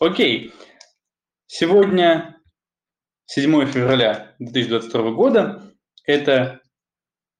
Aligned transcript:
Окей. 0.00 0.52
Сегодня 1.48 2.40
7 3.26 3.66
февраля 3.66 4.36
2022 4.38 5.10
года. 5.10 5.72
Это 6.04 6.60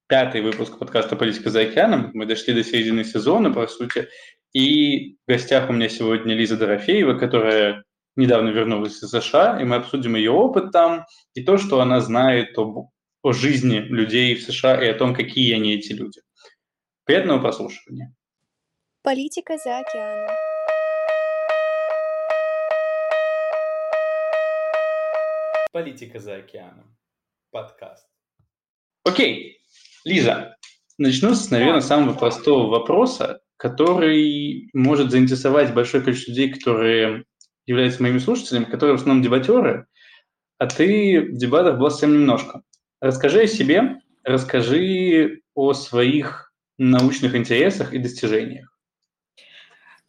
пятый 0.09 0.41
выпуск 0.41 0.77
подкаста 0.77 1.15
«Политика 1.15 1.51
за 1.51 1.61
океаном». 1.61 2.11
Мы 2.15 2.27
дошли 2.27 2.55
до 2.55 2.65
середины 2.65 3.05
сезона, 3.05 3.53
по 3.53 3.69
сути. 3.69 4.09
И 4.53 5.15
в 5.15 5.31
гостях 5.31 5.71
у 5.71 5.73
меня 5.73 5.89
сегодня 5.89 6.35
Лиза 6.35 6.57
Дорофеева, 6.57 7.17
которая 7.17 7.85
недавно 8.17 8.49
вернулась 8.49 9.01
из 9.01 9.09
США, 9.09 9.61
и 9.61 9.65
мы 9.65 9.77
обсудим 9.77 10.17
ее 10.17 10.33
опыт 10.33 10.73
там 10.73 11.07
и 11.35 11.45
то, 11.45 11.59
что 11.59 11.81
она 11.81 12.01
знает 12.01 12.59
об, 12.59 12.89
о 13.23 13.33
жизни 13.33 13.77
людей 13.77 14.35
в 14.35 14.43
США 14.43 14.85
и 14.85 14.89
о 14.89 14.95
том, 14.95 15.15
какие 15.15 15.55
они 15.55 15.75
эти 15.75 15.93
люди. 15.93 16.23
Приятного 17.05 17.41
прослушивания. 17.41 18.17
Политика 19.03 19.57
за 19.59 19.79
океаном. 19.79 20.48
Политика 25.71 26.19
за 26.19 26.37
океаном. 26.37 26.97
Подкаст. 27.51 28.09
Окей, 29.05 29.59
Лиза, 30.05 30.57
начну 30.97 31.35
с, 31.35 31.51
наверное, 31.51 31.83
самого 31.83 32.15
простого 32.15 32.71
вопроса, 32.71 33.43
который 33.59 34.71
может 34.73 35.11
заинтересовать 35.11 35.75
большое 35.75 36.03
количество 36.03 36.31
людей, 36.31 36.55
которые 36.55 37.25
являются 37.67 38.03
моими 38.03 38.19
слушателями, 38.19 38.65
которые 38.65 38.97
в 38.97 39.01
основном 39.01 39.23
дебатеры, 39.23 39.87
а 40.57 40.67
ты 40.67 41.21
в 41.21 41.37
дебатах 41.37 41.79
была 41.79 41.91
совсем 41.91 42.15
немножко. 42.15 42.63
Расскажи 43.01 43.43
о 43.43 43.47
себе, 43.47 44.01
расскажи 44.25 45.43
о 45.55 45.75
своих 45.75 46.53
научных 46.79 47.35
интересах 47.35 47.93
и 47.93 47.99
достижениях. 47.99 48.68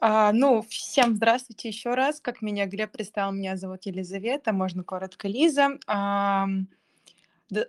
А, 0.02 0.32
ну, 0.32 0.62
всем 0.70 1.16
здравствуйте 1.16 1.68
еще 1.68 1.94
раз. 1.94 2.22
Как 2.22 2.42
меня 2.42 2.66
Глеб 2.68 2.92
представил, 2.92 3.34
меня 3.34 3.58
зовут 3.58 3.86
Елизавета, 3.86 4.54
можно 4.54 4.84
коротко 4.84 5.28
Лиза. 5.28 5.78
А, 5.88 6.48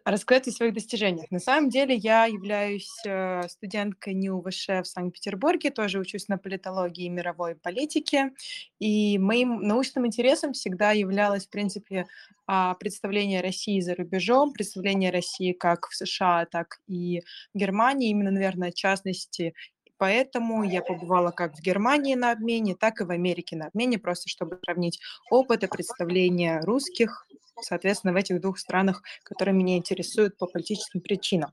рассказать 0.04 0.46
о 0.46 0.52
своих 0.52 0.74
достижениях. 0.74 1.30
На 1.30 1.38
самом 1.38 1.70
деле 1.70 1.94
я 1.94 2.26
являюсь 2.26 2.92
э, 3.06 3.48
студенткой 3.48 4.12
НИУ 4.12 4.42
ВШ 4.42 4.68
в 4.68 4.84
Санкт-Петербурге, 4.84 5.70
тоже 5.70 5.98
учусь 5.98 6.28
на 6.28 6.36
политологии 6.36 7.06
и 7.06 7.08
мировой 7.08 7.54
политике. 7.54 8.32
И 8.78 9.18
моим 9.18 9.62
научным 9.62 10.06
интересом 10.06 10.52
всегда 10.52 10.90
являлось, 10.92 11.46
в 11.46 11.50
принципе, 11.50 12.06
а, 12.46 12.74
представление 12.74 13.40
России 13.40 13.80
за 13.80 13.94
рубежом, 13.94 14.52
представление 14.52 15.10
России 15.10 15.52
как 15.52 15.88
в 15.88 15.96
США, 15.96 16.46
так 16.46 16.80
и 16.86 17.22
в 17.54 17.58
Германии, 17.58 18.10
именно, 18.10 18.30
наверное, 18.30 18.72
в 18.72 18.74
частности, 18.74 19.54
Поэтому 20.00 20.64
я 20.64 20.80
побывала 20.80 21.30
как 21.30 21.54
в 21.54 21.60
Германии 21.60 22.14
на 22.14 22.32
обмене, 22.32 22.74
так 22.74 23.02
и 23.02 23.04
в 23.04 23.10
Америке 23.10 23.54
на 23.54 23.66
обмене, 23.66 23.98
просто 23.98 24.30
чтобы 24.30 24.58
сравнить 24.64 24.98
опыт 25.30 25.62
и 25.62 25.66
представления 25.66 26.62
русских, 26.62 27.26
соответственно, 27.60 28.14
в 28.14 28.16
этих 28.16 28.40
двух 28.40 28.58
странах, 28.58 29.02
которые 29.24 29.54
меня 29.54 29.76
интересуют 29.76 30.38
по 30.38 30.46
политическим 30.46 31.02
причинам. 31.02 31.50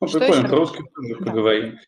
Ну, 0.00 0.06
Что 0.06 0.20
прикольно, 0.20 0.38
еще? 0.38 0.48
про 0.48 0.56
русских 0.56 0.84
тоже 0.94 1.16
да. 1.18 1.24
поговорим. 1.26 1.78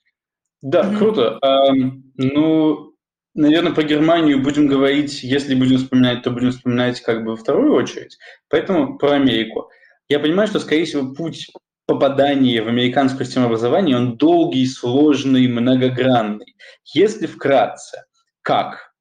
Да, 0.60 0.82
mm-hmm. 0.82 0.98
круто. 0.98 1.38
А, 1.40 1.72
ну, 2.16 2.94
наверное, 3.34 3.74
по 3.74 3.84
Германию 3.84 4.42
будем 4.42 4.66
говорить, 4.66 5.22
если 5.22 5.54
будем 5.54 5.76
вспоминать, 5.76 6.24
то 6.24 6.32
будем 6.32 6.50
вспоминать 6.50 7.00
как 7.00 7.22
бы 7.24 7.36
вторую 7.36 7.74
очередь. 7.74 8.18
Поэтому 8.48 8.98
про 8.98 9.12
Америку. 9.12 9.70
Я 10.08 10.18
понимаю, 10.18 10.48
что, 10.48 10.58
скорее 10.58 10.84
всего, 10.84 11.14
путь 11.14 11.48
попадание 11.88 12.62
в 12.62 12.68
американскую 12.68 13.24
систему 13.24 13.46
образования, 13.46 13.96
он 13.96 14.18
долгий, 14.18 14.66
сложный, 14.66 15.48
многогранный. 15.48 16.54
Если 16.84 17.26
вкратце, 17.26 18.04
как? 18.42 18.92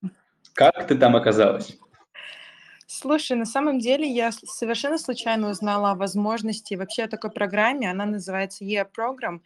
Как 0.54 0.88
ты 0.88 0.96
там 0.96 1.18
оказалась? 1.18 1.78
Слушай, 2.88 3.36
на 3.36 3.46
самом 3.46 3.80
деле 3.80 4.10
я 4.10 4.32
совершенно 4.32 4.98
случайно 4.98 5.50
узнала 5.50 5.92
о 5.92 5.96
возможности 5.96 6.76
вообще 6.76 7.04
о 7.04 7.10
такой 7.10 7.30
программе. 7.30 7.92
Она 7.92 8.06
называется 8.06 8.64
EA 8.64 8.88
Program, 8.98 9.42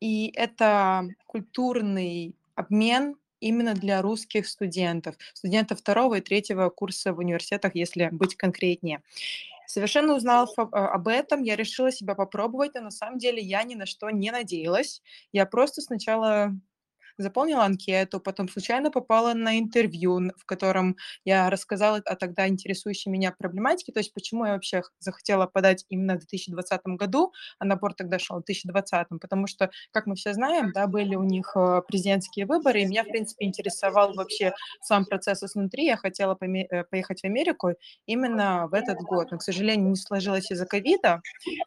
и 0.00 0.32
это 0.34 1.06
культурный 1.26 2.34
обмен 2.54 3.16
именно 3.40 3.74
для 3.74 4.00
русских 4.00 4.48
студентов, 4.48 5.16
студентов 5.34 5.80
второго 5.80 6.14
и 6.14 6.20
третьего 6.22 6.70
курса 6.70 7.12
в 7.12 7.18
университетах, 7.18 7.74
если 7.74 8.08
быть 8.10 8.36
конкретнее. 8.36 9.02
Совершенно 9.66 10.14
узнав 10.14 10.50
а, 10.58 10.88
об 10.88 11.08
этом, 11.08 11.42
я 11.42 11.56
решила 11.56 11.90
себя 11.92 12.14
попробовать, 12.14 12.74
но 12.74 12.82
на 12.82 12.90
самом 12.90 13.18
деле 13.18 13.42
я 13.42 13.62
ни 13.62 13.74
на 13.74 13.86
что 13.86 14.10
не 14.10 14.30
надеялась. 14.30 15.02
Я 15.32 15.46
просто 15.46 15.82
сначала 15.82 16.52
заполнила 17.18 17.64
анкету, 17.64 18.20
потом 18.20 18.48
случайно 18.48 18.90
попала 18.90 19.34
на 19.34 19.58
интервью, 19.58 20.32
в 20.36 20.44
котором 20.44 20.96
я 21.24 21.50
рассказала 21.50 21.98
о 22.04 22.16
тогда 22.16 22.48
интересующей 22.48 23.10
меня 23.10 23.32
проблематике, 23.32 23.92
то 23.92 24.00
есть 24.00 24.12
почему 24.12 24.44
я 24.44 24.52
вообще 24.52 24.82
захотела 24.98 25.46
подать 25.46 25.84
именно 25.88 26.14
в 26.14 26.18
2020 26.18 26.80
году, 26.98 27.32
а 27.58 27.64
набор 27.64 27.94
тогда 27.94 28.18
шел 28.18 28.38
в 28.40 28.44
2020, 28.44 29.08
потому 29.20 29.46
что, 29.46 29.70
как 29.92 30.06
мы 30.06 30.14
все 30.14 30.32
знаем, 30.34 30.72
да, 30.72 30.86
были 30.86 31.16
у 31.16 31.22
них 31.22 31.52
э, 31.56 31.82
президентские 31.86 32.46
выборы, 32.46 32.82
и 32.82 32.86
меня, 32.86 33.04
в 33.04 33.08
принципе, 33.08 33.46
интересовал 33.46 34.14
вообще 34.14 34.52
сам 34.82 35.04
процесс 35.04 35.42
изнутри, 35.42 35.86
я 35.86 35.96
хотела 35.96 36.36
э, 36.40 36.84
поехать 36.84 37.20
в 37.20 37.24
Америку 37.24 37.74
именно 38.06 38.68
в 38.68 38.74
этот 38.74 38.98
год, 38.98 39.30
но, 39.30 39.38
к 39.38 39.42
сожалению, 39.42 39.90
не 39.90 39.96
сложилось 39.96 40.50
из-за 40.50 40.66
ковида, 40.66 41.20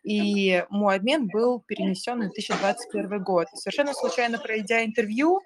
и 0.04 0.64
мой 0.70 0.96
обмен 0.96 1.28
был 1.28 1.62
перенесен 1.62 2.20
на 2.20 2.26
2021 2.26 3.24
год. 3.24 3.48
Совершенно 3.54 3.94
случайно 3.94 4.38
пройдя 4.38 4.84
интервью, 4.84 5.39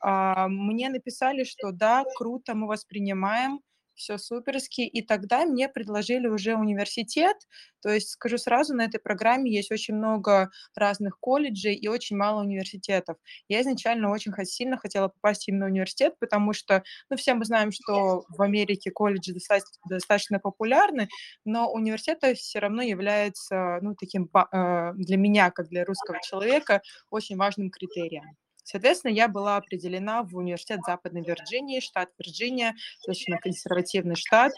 а, 0.00 0.48
мне 0.48 0.88
написали, 0.88 1.44
что 1.44 1.72
да, 1.72 2.04
круто, 2.16 2.54
мы 2.54 2.66
вас 2.66 2.84
принимаем, 2.84 3.60
все 3.94 4.18
суперски. 4.18 4.82
И 4.82 5.02
тогда 5.02 5.44
мне 5.44 5.68
предложили 5.68 6.26
уже 6.26 6.54
университет. 6.54 7.36
То 7.80 7.90
есть, 7.90 8.10
скажу 8.10 8.38
сразу, 8.38 8.74
на 8.74 8.82
этой 8.82 8.98
программе 8.98 9.52
есть 9.52 9.70
очень 9.70 9.94
много 9.94 10.50
разных 10.74 11.18
колледжей 11.20 11.74
и 11.74 11.88
очень 11.88 12.16
мало 12.16 12.42
университетов. 12.42 13.16
Я 13.48 13.60
изначально 13.62 14.10
очень 14.10 14.32
сильно 14.44 14.76
хотела 14.76 15.08
попасть 15.08 15.48
именно 15.48 15.66
в 15.66 15.70
университет, 15.70 16.14
потому 16.18 16.52
что, 16.52 16.82
ну, 17.10 17.16
все 17.16 17.34
мы 17.34 17.44
знаем, 17.44 17.72
что 17.72 18.24
в 18.28 18.42
Америке 18.42 18.90
колледжи 18.90 19.32
достаточно, 19.32 19.80
достаточно 19.88 20.40
популярны, 20.40 21.08
но 21.44 21.70
университет 21.70 22.36
все 22.36 22.58
равно 22.58 22.82
является, 22.82 23.78
ну, 23.82 23.94
таким 23.94 24.30
э, 24.34 24.92
для 24.94 25.16
меня, 25.16 25.50
как 25.50 25.68
для 25.68 25.84
русского 25.84 26.18
человека, 26.22 26.82
очень 27.10 27.36
важным 27.36 27.70
критерием. 27.70 28.36
Соответственно, 28.64 29.12
я 29.12 29.28
была 29.28 29.56
определена 29.56 30.22
в 30.22 30.36
университет 30.36 30.80
Западной 30.86 31.22
Вирджинии, 31.22 31.80
штат 31.80 32.08
Вирджиния, 32.18 32.74
достаточно 33.06 33.38
консервативный 33.38 34.16
штат, 34.16 34.52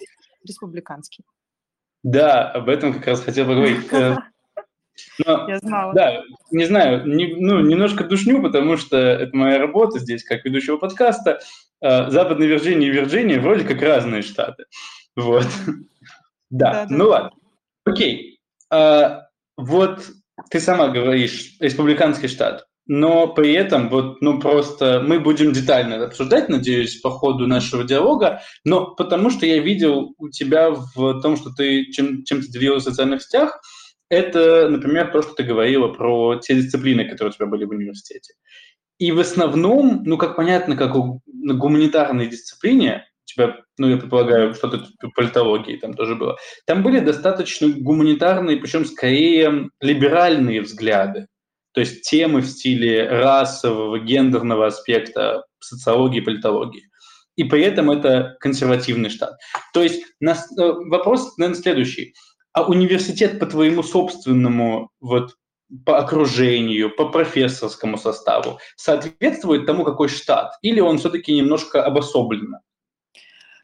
республиканский. 0.47 1.25
Да, 2.05 2.51
об 2.53 2.69
этом 2.69 2.95
как 2.95 3.07
раз 3.07 3.21
хотел 3.21 3.47
поговорить. 3.47 3.87
Э, 5.19 5.27
но, 5.27 5.47
я 5.47 5.59
знала. 5.59 5.93
Да, 5.93 6.23
не 6.51 6.65
знаю, 6.65 7.07
не, 7.07 7.35
ну, 7.37 7.61
немножко 7.61 8.03
душню, 8.05 8.41
потому 8.41 8.79
что 8.79 8.97
это 8.97 9.37
моя 9.37 9.59
работа 9.59 9.99
здесь, 9.99 10.25
как 10.25 10.43
ведущего 10.47 10.79
подкаста. 10.79 11.41
Э, 11.83 12.09
Западная 12.09 12.47
Вирджиния 12.47 12.89
и 12.89 12.93
Вирджиния 12.93 13.39
вроде 13.39 13.65
как 13.65 13.83
разные 13.83 14.23
штаты. 14.23 14.65
Вот. 15.15 15.47
Да, 16.49 16.87
ну 16.89 17.09
ладно. 17.09 17.33
Окей. 17.85 18.39
А, 18.71 19.27
вот 19.57 20.07
ты 20.49 20.61
сама 20.61 20.89
говоришь, 20.91 21.57
республиканский 21.59 22.29
штат 22.29 22.66
но 22.87 23.29
при 23.29 23.53
этом 23.53 23.89
вот, 23.89 24.21
ну 24.21 24.39
просто 24.41 25.03
мы 25.05 25.19
будем 25.19 25.53
детально 25.53 26.05
обсуждать, 26.05 26.49
надеюсь, 26.49 27.01
по 27.01 27.11
ходу 27.11 27.47
нашего 27.47 27.85
диалога, 27.85 28.43
но 28.65 28.95
потому 28.95 29.31
что 29.31 29.47
я 29.47 29.59
видел 29.59 30.15
у 30.19 30.29
тебя 30.29 30.71
в 30.71 31.21
том, 31.21 31.37
что 31.37 31.51
ты 31.51 31.87
чем, 31.87 32.25
чем 32.25 32.41
ты 32.41 32.49
делилась 32.49 32.85
в 32.85 32.89
социальных 32.89 33.23
сетях, 33.23 33.61
это, 34.09 34.69
например, 34.69 35.11
то, 35.11 35.23
что 35.23 35.35
ты 35.35 35.43
говорила 35.43 35.89
про 35.89 36.37
те 36.37 36.55
дисциплины, 36.55 37.09
которые 37.09 37.31
у 37.31 37.35
тебя 37.35 37.47
были 37.47 37.65
в 37.65 37.71
университете. 37.71 38.35
И 38.99 39.11
в 39.11 39.19
основном, 39.19 40.03
ну, 40.05 40.17
как 40.17 40.37
понятно, 40.37 40.77
как 40.77 40.95
у, 40.95 41.21
на 41.27 41.55
гуманитарной 41.55 42.29
дисциплине, 42.29 43.05
у 43.25 43.27
тебя, 43.27 43.57
ну, 43.79 43.89
я 43.89 43.97
предполагаю, 43.97 44.55
что-то 44.55 44.87
по 45.01 45.11
политологии 45.11 45.77
там 45.77 45.93
тоже 45.93 46.15
было, 46.15 46.37
там 46.67 46.85
были 46.85 47.01
достаточно 47.01 47.69
гуманитарные, 47.69 48.59
причем 48.59 48.85
скорее 48.85 49.71
либеральные 49.81 50.63
взгляды 50.63 51.27
то 51.77 51.81
есть 51.81 52.09
темы 52.09 52.41
в 52.41 52.47
стиле 52.47 53.07
расового, 53.07 53.99
гендерного 53.99 54.69
аспекта 54.69 55.45
социологии 55.61 56.21
политологии. 56.21 56.89
И 57.37 57.45
при 57.45 57.65
этом 57.65 57.91
это 57.91 58.35
консервативный 58.41 59.11
штат. 59.11 59.35
То 59.75 59.83
есть 59.83 60.03
нас, 60.19 60.49
э, 60.59 60.63
вопрос, 60.63 61.37
наверное, 61.37 61.61
следующий. 61.61 62.15
А 62.55 62.67
университет 62.67 63.39
по 63.39 63.45
твоему 63.45 63.83
собственному 63.83 64.89
вот, 65.01 65.35
по 65.85 65.99
окружению, 65.99 66.97
по 66.97 67.11
профессорскому 67.11 67.99
составу 67.99 68.59
соответствует 68.77 69.67
тому, 69.67 69.85
какой 69.85 70.09
штат? 70.09 70.55
Или 70.63 70.81
он 70.81 70.97
все-таки 70.97 71.35
немножко 71.35 71.85
обособленно? 71.85 72.63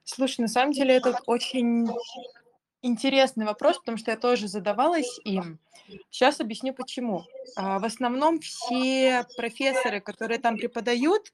Слушай, 0.05 0.43
на 0.43 0.49
самом 0.49 0.73
деле 0.73 0.97
это 0.97 1.19
очень 1.25 1.89
Интересный 2.85 3.47
вопрос, 3.47 3.79
потому 3.79 3.97
что 3.97 4.11
я 4.11 4.17
тоже 4.17 4.49
задавалась 4.49 5.21
им. 5.23 5.61
Сейчас 6.11 6.41
объясню 6.41 6.75
почему. 6.75 7.25
А, 7.57 7.79
в 7.79 7.85
основном 7.85 8.41
все 8.41 9.25
профессоры, 9.37 10.01
которые 10.01 10.39
там 10.39 10.57
преподают, 10.57 11.33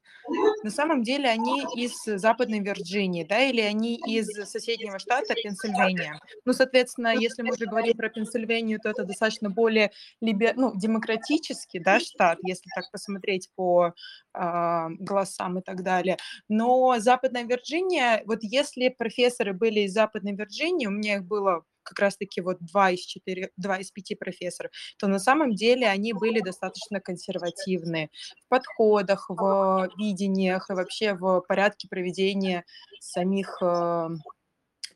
на 0.63 0.69
самом 0.69 1.03
деле 1.03 1.29
они 1.29 1.65
из 1.75 1.93
Западной 2.05 2.59
Вирджинии, 2.59 3.23
да, 3.23 3.39
или 3.39 3.61
они 3.61 3.95
из 3.95 4.27
соседнего 4.49 4.99
штата 4.99 5.33
Пенсильвания. 5.33 6.19
Ну, 6.45 6.53
соответственно, 6.53 7.15
если 7.15 7.41
мы 7.41 7.53
уже 7.53 7.65
говорим 7.65 7.97
про 7.97 8.09
Пенсильванию, 8.09 8.79
то 8.79 8.89
это 8.89 9.03
достаточно 9.03 9.49
более 9.49 9.91
либер... 10.21 10.53
ну, 10.55 10.71
демократический, 10.75 11.79
да, 11.79 11.99
штат, 11.99 12.37
если 12.43 12.69
так 12.75 12.91
посмотреть 12.91 13.49
по 13.55 13.93
э, 14.33 14.87
голосам 14.99 15.59
и 15.59 15.61
так 15.61 15.83
далее. 15.83 16.17
Но 16.47 16.99
Западная 16.99 17.43
Вирджиния, 17.43 18.21
вот 18.25 18.39
если 18.41 18.89
профессоры 18.89 19.53
были 19.53 19.81
из 19.81 19.93
Западной 19.93 20.35
Вирджинии, 20.35 20.85
у 20.85 20.91
меня 20.91 21.15
их 21.15 21.25
было 21.25 21.39
было 21.39 21.63
как 21.83 21.99
раз-таки 21.99 22.41
вот 22.41 22.57
два 22.59 22.91
из, 22.91 23.01
четыре, 23.01 23.51
два 23.57 23.77
из 23.77 23.91
пяти 23.91 24.15
профессоров, 24.15 24.71
то 24.97 25.07
на 25.07 25.19
самом 25.19 25.53
деле 25.53 25.87
они 25.87 26.13
были 26.13 26.39
достаточно 26.39 26.99
консервативны 26.99 28.09
в 28.45 28.47
подходах, 28.49 29.29
в 29.29 29.89
видениях 29.97 30.69
и 30.69 30.73
вообще 30.73 31.13
в 31.13 31.41
порядке 31.47 31.87
проведения 31.89 32.65
самих 32.99 33.57
э, 33.61 34.09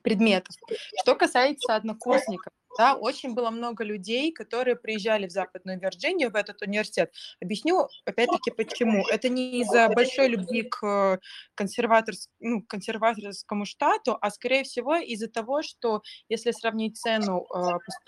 предметов. 0.04 0.56
Что 1.02 1.16
касается 1.16 1.76
однокурсников, 1.76 2.54
да, 2.78 2.96
очень 2.96 3.34
было 3.34 3.52
много 3.52 3.84
людей, 3.84 4.32
которые 4.32 4.76
приезжали 4.76 5.28
в 5.28 5.32
Западную 5.32 5.80
Вирджинию, 5.80 6.32
в 6.32 6.36
этот 6.36 6.62
университет. 6.62 7.14
Объясню, 7.40 7.88
опять-таки, 8.06 8.52
почему. 8.52 9.06
Это 9.08 9.30
не 9.30 9.62
из-за 9.62 9.90
большой 9.90 10.28
любви 10.30 10.64
к 10.64 11.20
консерваторс... 11.56 12.30
ну, 12.40 12.64
консерваторскому 12.64 13.66
штату, 13.66 14.18
а, 14.20 14.32
скорее 14.32 14.64
всего, 14.64 14.96
из-за 14.96 15.30
того, 15.30 15.62
что 15.62 16.02
если 16.30 16.52
сравнить 16.52 16.98
цену 16.98 17.46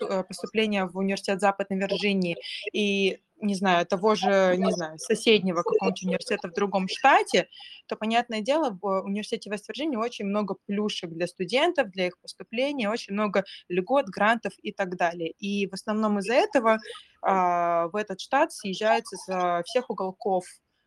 э, 0.00 0.24
поступления 0.24 0.86
в 0.86 0.96
университет 0.96 1.40
Западной 1.40 1.78
Вирджинии 1.78 2.36
и 2.72 3.20
не 3.40 3.54
знаю, 3.54 3.86
того 3.86 4.14
же, 4.14 4.54
не 4.56 4.72
знаю, 4.72 4.98
соседнего 4.98 5.62
какого-нибудь 5.62 6.02
университета 6.04 6.48
в 6.48 6.54
другом 6.54 6.88
штате, 6.88 7.48
то, 7.86 7.96
понятное 7.96 8.40
дело, 8.40 8.76
в 8.80 9.02
университете 9.02 9.50
Вест-Вирджинии 9.50 9.96
очень 9.96 10.26
много 10.26 10.56
плюшек 10.66 11.10
для 11.10 11.26
студентов, 11.26 11.90
для 11.90 12.06
их 12.06 12.18
поступления, 12.20 12.90
очень 12.90 13.12
много 13.14 13.44
льгот, 13.68 14.06
грантов 14.06 14.52
и 14.62 14.72
так 14.72 14.96
далее. 14.96 15.30
И 15.38 15.66
в 15.66 15.74
основном 15.74 16.18
из-за 16.18 16.34
этого 16.34 16.78
а, 17.22 17.88
в 17.88 17.96
этот 17.96 18.20
штат 18.20 18.52
съезжается 18.52 19.16
со 19.16 19.62
всех 19.64 19.90
уголков 19.90 20.44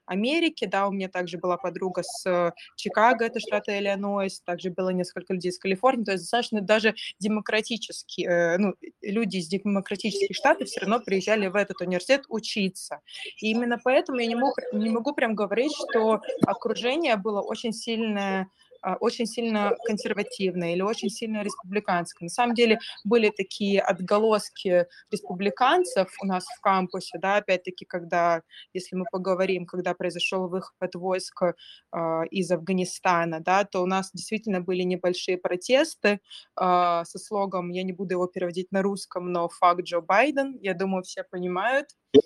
Америки, 0.10 0.66
да, 0.66 0.88
у 0.88 0.92
меня 0.92 1.08
также 1.08 1.38
была 1.38 1.58
подруга 1.58 2.02
с 2.04 2.26
э, 2.26 2.52
Чикаго, 2.76 3.26
это 3.26 3.40
штат 3.40 3.70
Иллинойс, 3.70 4.42
также 4.42 4.72
было 4.72 4.90
несколько 4.90 5.34
людей 5.34 5.52
из 5.52 5.60
Калифорнии, 5.60 6.04
то 6.04 6.12
есть 6.14 6.24
достаточно 6.24 6.62
даже 6.62 6.96
демократические, 7.20 8.28
э, 8.28 8.58
ну, 8.58 8.74
люди 9.04 9.38
из 9.38 9.48
демократических 9.48 10.36
штатов 10.36 10.68
все 10.68 10.82
равно 10.82 11.00
приезжали 11.00 11.46
в 11.46 11.56
этот 11.56 11.80
университет 11.82 12.26
учиться. 12.28 13.02
И 13.38 13.52
именно 13.52 13.80
поэтому 13.84 14.18
я 14.18 14.26
не, 14.26 14.36
мог, 14.36 14.58
не 14.74 14.90
могу 14.90 15.14
прям 15.14 15.36
говорить, 15.36 15.74
что 15.76 16.22
окружение 16.42 17.16
было 17.16 17.42
очень 17.42 17.72
сильное 17.72 18.50
очень 19.00 19.26
сильно 19.26 19.76
консервативная 19.86 20.74
или 20.74 20.82
очень 20.82 21.10
сильно 21.10 21.44
республиканская. 21.44 22.26
На 22.28 22.30
самом 22.30 22.56
деле 22.56 22.80
были 23.04 23.30
такие 23.30 23.82
отголоски 23.82 24.86
республиканцев 25.12 26.10
у 26.22 26.26
нас 26.26 26.46
в 26.46 26.62
кампусе, 26.62 27.18
да, 27.20 27.38
опять-таки, 27.38 27.86
когда, 27.86 28.42
если 28.74 28.96
мы 28.96 29.06
поговорим, 29.12 29.66
когда 29.66 29.94
произошел 29.94 30.48
выход 30.48 30.96
войск 30.96 31.42
э, 31.44 32.22
из 32.32 32.52
Афганистана, 32.52 33.40
да, 33.40 33.64
то 33.66 33.82
у 33.82 33.86
нас 33.86 34.12
действительно 34.14 34.62
были 34.62 34.84
небольшие 34.84 35.38
протесты 35.38 36.10
э, 36.10 36.20
со 36.56 37.20
слогом, 37.20 37.70
я 37.70 37.84
не 37.84 37.94
буду 37.94 38.14
его 38.14 38.28
переводить 38.28 38.72
на 38.72 38.82
русском, 38.82 39.32
но 39.32 39.50
«Фак 39.50 39.82
Джо 39.82 40.02
Байден», 40.02 40.58
я 40.62 40.74
думаю, 40.74 41.04
все 41.04 41.24
понимают. 41.24 41.88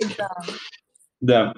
Да. 1.20 1.52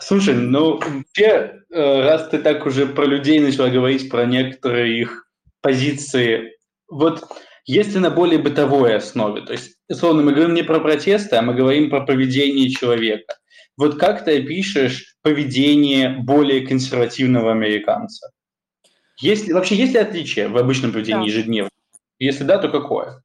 Слушай, 0.00 0.34
ну, 0.34 0.78
вообще, 0.78 1.62
э, 1.70 2.00
раз 2.02 2.28
ты 2.28 2.38
так 2.38 2.64
уже 2.66 2.86
про 2.86 3.04
людей 3.04 3.40
начала 3.40 3.68
говорить, 3.68 4.08
про 4.08 4.26
некоторые 4.26 5.00
их 5.00 5.28
позиции, 5.60 6.56
вот 6.88 7.24
если 7.66 7.98
на 7.98 8.10
более 8.10 8.38
бытовой 8.38 8.96
основе, 8.96 9.42
то 9.42 9.52
есть, 9.52 9.76
условно, 9.88 10.22
мы 10.22 10.32
говорим 10.32 10.54
не 10.54 10.62
про 10.62 10.80
протесты, 10.80 11.36
а 11.36 11.42
мы 11.42 11.54
говорим 11.54 11.90
про 11.90 12.00
поведение 12.00 12.70
человека. 12.70 13.34
Вот 13.76 13.98
как 13.98 14.24
ты 14.24 14.38
опишешь 14.38 15.16
поведение 15.22 16.10
более 16.10 16.66
консервативного 16.66 17.52
американца? 17.52 18.30
Есть, 19.20 19.52
вообще 19.52 19.74
есть 19.74 19.92
ли 19.94 19.98
отличие 19.98 20.48
в 20.48 20.56
обычном 20.56 20.92
поведении 20.92 21.28
да. 21.28 21.32
ежедневно? 21.34 21.70
Если 22.18 22.44
да, 22.44 22.58
то 22.58 22.68
какое? 22.68 23.22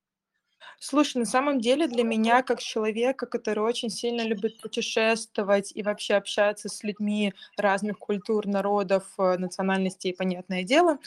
Слушай, 0.86 1.20
на 1.20 1.26
самом 1.26 1.62
деле 1.62 1.88
для 1.88 2.04
меня, 2.04 2.44
как 2.44 2.60
человека, 2.60 3.26
который 3.26 3.64
очень 3.64 3.90
сильно 3.90 4.22
любит 4.22 4.60
путешествовать 4.60 5.72
и 5.74 5.82
вообще 5.82 6.16
общаться 6.16 6.68
с 6.68 6.84
людьми 6.84 7.34
разных 7.56 7.98
культур, 7.98 8.46
народов, 8.48 9.06
э, 9.18 9.38
национальностей, 9.38 10.14
понятное 10.14 10.64
дело, 10.64 10.98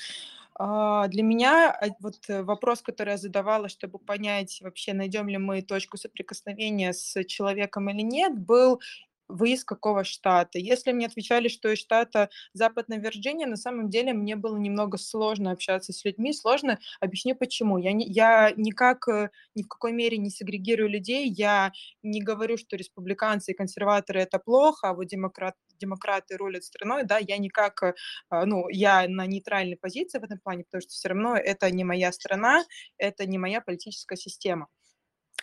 а, 0.54 1.08
для 1.08 1.22
меня 1.22 1.70
а, 1.70 1.88
вот 2.00 2.16
э, 2.28 2.42
вопрос, 2.42 2.80
который 2.80 3.10
я 3.10 3.16
задавала, 3.18 3.68
чтобы 3.68 3.98
понять, 3.98 4.60
вообще 4.62 4.94
найдем 4.94 5.28
ли 5.28 5.36
мы 5.36 5.60
точку 5.60 5.98
соприкосновения 5.98 6.94
с 6.94 7.22
человеком 7.24 7.90
или 7.90 8.00
нет, 8.00 8.38
был 8.38 8.80
вы 9.28 9.52
из 9.52 9.64
какого 9.64 10.04
штата? 10.04 10.58
Если 10.58 10.92
мне 10.92 11.06
отвечали, 11.06 11.48
что 11.48 11.70
из 11.70 11.78
штата 11.78 12.30
Западная 12.52 12.98
Вирджиния, 12.98 13.46
на 13.46 13.56
самом 13.56 13.90
деле 13.90 14.12
мне 14.12 14.36
было 14.36 14.56
немного 14.56 14.98
сложно 14.98 15.52
общаться 15.52 15.92
с 15.92 16.04
людьми. 16.04 16.32
Сложно, 16.32 16.78
объясню 17.00 17.34
почему. 17.36 17.78
Я, 17.78 17.92
не, 17.92 18.06
я 18.06 18.52
никак, 18.56 19.08
э, 19.08 19.30
ни 19.54 19.62
в 19.62 19.68
какой 19.68 19.92
мере 19.92 20.18
не 20.18 20.30
сегрегирую 20.30 20.88
людей. 20.88 21.28
Я 21.28 21.72
не 22.02 22.22
говорю, 22.22 22.56
что 22.56 22.76
республиканцы 22.76 23.52
и 23.52 23.54
консерваторы 23.54 24.20
это 24.20 24.38
плохо, 24.38 24.90
а 24.90 24.94
вот 24.94 25.06
демократ, 25.06 25.54
демократы 25.78 26.36
рулят 26.36 26.64
страной, 26.64 27.04
да, 27.04 27.18
я 27.18 27.38
никак, 27.38 27.82
э, 27.82 27.94
а, 28.30 28.46
ну, 28.46 28.68
я 28.68 29.06
на 29.08 29.26
нейтральной 29.26 29.76
позиции 29.76 30.18
в 30.18 30.24
этом 30.24 30.38
плане, 30.38 30.64
потому 30.64 30.82
что 30.82 30.90
все 30.92 31.08
равно 31.08 31.36
это 31.36 31.70
не 31.70 31.84
моя 31.84 32.12
страна, 32.12 32.64
это 32.98 33.26
не 33.26 33.38
моя 33.38 33.60
политическая 33.60 34.16
система. 34.16 34.68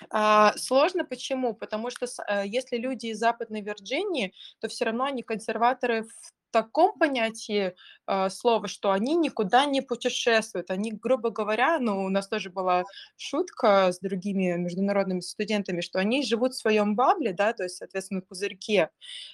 А, 0.09 0.53
сложно 0.57 1.05
почему? 1.05 1.53
Потому 1.53 1.89
что 1.89 2.05
э, 2.27 2.43
если 2.45 2.77
люди 2.77 3.07
из 3.07 3.19
Западной 3.19 3.61
Вирджинии, 3.61 4.33
то 4.59 4.67
все 4.67 4.85
равно 4.85 5.05
они 5.05 5.23
консерваторы 5.23 6.03
в 6.03 6.33
таком 6.51 6.97
понятии 6.97 7.73
э, 8.07 8.29
слова, 8.29 8.67
что 8.67 8.91
они 8.91 9.15
никуда 9.15 9.65
не 9.65 9.81
путешествуют. 9.81 10.69
Они, 10.69 10.91
грубо 10.91 11.31
говоря, 11.31 11.79
ну, 11.79 12.03
у 12.05 12.09
нас 12.09 12.27
тоже 12.27 12.49
была 12.51 12.83
шутка 13.17 13.91
с 13.91 13.99
другими 13.99 14.55
международными 14.57 15.19
студентами, 15.21 15.81
что 15.81 15.99
они 15.99 16.23
живут 16.23 16.53
в 16.53 16.59
своем 16.59 16.95
бабле, 16.95 17.33
да, 17.33 17.53
то 17.53 17.63
есть, 17.63 17.77
соответственно, 17.77 18.21
пузырьке, 18.21 18.89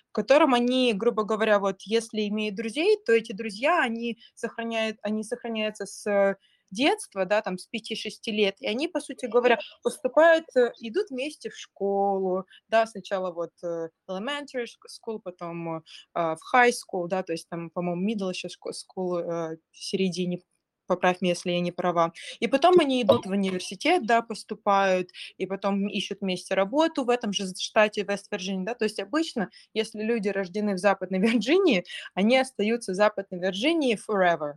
в 0.09 0.13
котором 0.13 0.53
они, 0.53 0.93
грубо 0.93 1.23
говоря, 1.23 1.59
вот 1.59 1.81
если 1.81 2.27
имеют 2.27 2.55
друзей, 2.55 2.97
то 3.05 3.11
эти 3.11 3.33
друзья, 3.33 3.81
они 3.83 4.17
сохраняют, 4.33 4.97
они 5.03 5.23
сохраняются 5.23 5.85
с 5.85 6.37
детства, 6.71 7.25
да, 7.25 7.41
там 7.41 7.57
с 7.57 7.67
5-6 7.71 8.31
лет, 8.31 8.55
и 8.59 8.67
они, 8.67 8.87
по 8.87 8.99
сути 8.99 9.25
говоря, 9.25 9.59
поступают, 9.83 10.45
э, 10.55 10.71
идут 10.79 11.09
вместе 11.09 11.49
в 11.49 11.57
школу, 11.57 12.45
да, 12.67 12.85
сначала 12.85 13.31
вот 13.31 13.51
э, 13.63 13.89
elementary 14.09 14.65
school, 14.87 15.19
потом 15.23 15.77
э, 15.77 15.81
в 16.13 16.37
high 16.53 16.71
school, 16.71 17.07
да, 17.07 17.23
то 17.23 17.33
есть 17.33 17.47
там, 17.49 17.69
по-моему, 17.69 18.07
middle 18.07 18.31
еще 18.31 18.47
school 18.47 19.57
середине, 19.71 20.41
поправь 20.89 21.21
меня, 21.21 21.33
если 21.33 21.51
я 21.51 21.61
не 21.61 21.71
права. 21.71 22.11
И 22.39 22.47
потом 22.47 22.79
они 22.79 23.01
идут 23.03 23.25
в 23.25 23.29
университет, 23.29 24.05
да, 24.05 24.21
поступают, 24.21 25.11
и 25.37 25.45
потом 25.45 25.87
ищут 25.87 26.21
вместе 26.21 26.55
работу 26.55 27.05
в 27.05 27.09
этом 27.09 27.31
же 27.31 27.45
штате 27.57 28.03
Вест-Вирджиния, 28.03 28.65
да, 28.65 28.73
то 28.73 28.85
есть 28.85 28.99
обычно, 28.99 29.49
если 29.73 30.01
люди 30.01 30.29
рождены 30.29 30.73
в 30.73 30.79
Западной 30.79 31.19
Вирджинии, 31.25 31.85
они 32.15 32.37
остаются 32.37 32.91
в 32.91 32.95
Западной 32.95 33.39
Вирджинии 33.39 33.97
forever, 33.97 34.55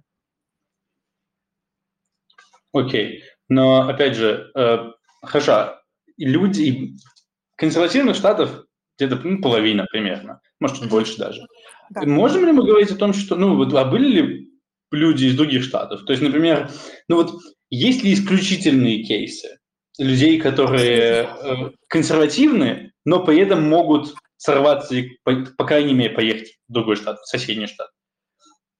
Окей. 2.72 3.22
Но, 3.48 3.88
опять 3.88 4.16
же, 4.16 4.50
э, 4.54 4.78
хорошо, 5.22 5.78
люди 6.16 6.94
консервативных 7.56 8.16
штатов 8.16 8.64
где-то 8.98 9.16
ну, 9.22 9.40
половина 9.40 9.86
примерно, 9.90 10.40
может, 10.60 10.78
чуть 10.78 10.88
больше 10.88 11.18
даже. 11.18 11.42
Да. 11.90 12.02
Можем 12.02 12.46
ли 12.46 12.52
мы 12.52 12.64
говорить 12.64 12.90
о 12.90 12.96
том, 12.96 13.12
что, 13.12 13.36
ну, 13.36 13.56
вот, 13.56 13.74
а 13.74 13.84
были 13.84 14.08
ли 14.08 14.50
люди 14.90 15.26
из 15.26 15.36
других 15.36 15.64
штатов? 15.64 16.04
То 16.04 16.12
есть, 16.12 16.22
например, 16.22 16.70
ну 17.08 17.16
вот, 17.16 17.40
есть 17.70 18.02
ли 18.02 18.12
исключительные 18.14 19.02
кейсы 19.02 19.58
людей, 19.98 20.40
которые 20.40 21.28
э, 21.28 21.70
консервативны, 21.88 22.92
но 23.04 23.24
при 23.24 23.40
этом 23.40 23.68
могут 23.68 24.14
сорваться 24.36 24.94
и, 24.94 25.10
по, 25.24 25.46
по 25.56 25.64
крайней 25.64 25.94
мере, 25.94 26.14
поехать 26.14 26.58
в 26.68 26.72
другой 26.72 26.96
штат, 26.96 27.18
в 27.20 27.28
соседний 27.28 27.66
штат? 27.66 27.88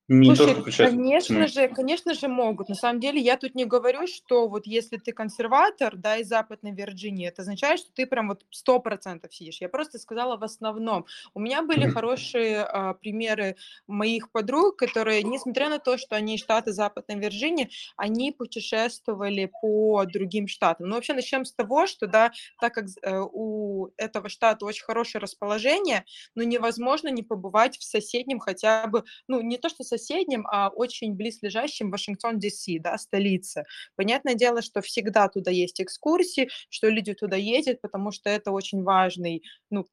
Не 0.08 0.34
Слушай, 0.34 0.54
то, 0.56 0.70
что 0.70 0.84
конечно 0.84 1.46
же, 1.46 1.68
конечно 1.68 2.12
же 2.14 2.26
могут. 2.26 2.68
На 2.68 2.74
самом 2.74 2.98
деле 2.98 3.20
я 3.20 3.36
тут 3.36 3.54
не 3.54 3.64
говорю, 3.64 4.08
что 4.08 4.48
вот 4.48 4.66
если 4.66 4.96
ты 4.96 5.12
консерватор, 5.12 5.96
да, 5.96 6.16
из 6.16 6.28
Западной 6.28 6.72
Вирджинии, 6.72 7.28
это 7.28 7.42
означает, 7.42 7.78
что 7.78 7.92
ты 7.94 8.06
прям 8.06 8.28
вот 8.28 8.44
сто 8.50 8.80
процентов 8.80 9.32
сидишь. 9.32 9.60
Я 9.60 9.68
просто 9.68 10.00
сказала 10.00 10.36
в 10.36 10.42
основном. 10.42 11.06
У 11.34 11.40
меня 11.40 11.62
были 11.62 11.86
хорошие 11.86 12.62
а, 12.62 12.94
примеры 12.94 13.56
моих 13.86 14.32
подруг, 14.32 14.76
которые, 14.76 15.22
несмотря 15.22 15.68
на 15.68 15.78
то, 15.78 15.96
что 15.96 16.16
они 16.16 16.36
штаты 16.36 16.72
Западной 16.72 17.20
Вирджинии, 17.20 17.70
они 17.96 18.32
путешествовали 18.32 19.52
по 19.60 20.04
другим 20.04 20.48
штатам. 20.48 20.88
Ну, 20.88 20.96
вообще 20.96 21.14
начнем 21.14 21.44
с 21.44 21.52
того, 21.52 21.86
что, 21.86 22.08
да, 22.08 22.32
так 22.60 22.74
как 22.74 22.86
э, 23.02 23.20
у 23.32 23.90
этого 23.96 24.28
штата 24.28 24.66
очень 24.66 24.84
хорошее 24.84 25.22
расположение, 25.22 26.04
но 26.34 26.42
невозможно 26.42 27.08
не 27.08 27.22
побывать 27.22 27.78
в 27.78 27.84
соседнем 27.84 28.40
хотя 28.40 28.88
бы, 28.88 29.04
ну, 29.28 29.40
не 29.40 29.58
то, 29.58 29.68
что 29.68 29.84
соседнем, 29.98 30.46
а 30.50 30.68
очень 30.68 31.14
близлежащем 31.14 31.90
Вашингтон, 31.90 32.38
Д.С., 32.38 32.66
да, 32.80 32.98
столице. 32.98 33.64
Понятное 33.96 34.34
дело, 34.34 34.62
что 34.62 34.80
всегда 34.80 35.28
туда 35.28 35.50
есть 35.50 35.80
экскурсии, 35.80 36.48
что 36.70 36.88
люди 36.88 37.14
туда 37.14 37.36
ездят, 37.36 37.80
потому 37.80 38.12
что 38.12 38.30
это 38.30 38.52
очень 38.52 38.82
важный, 38.82 39.42
ну, 39.70 39.86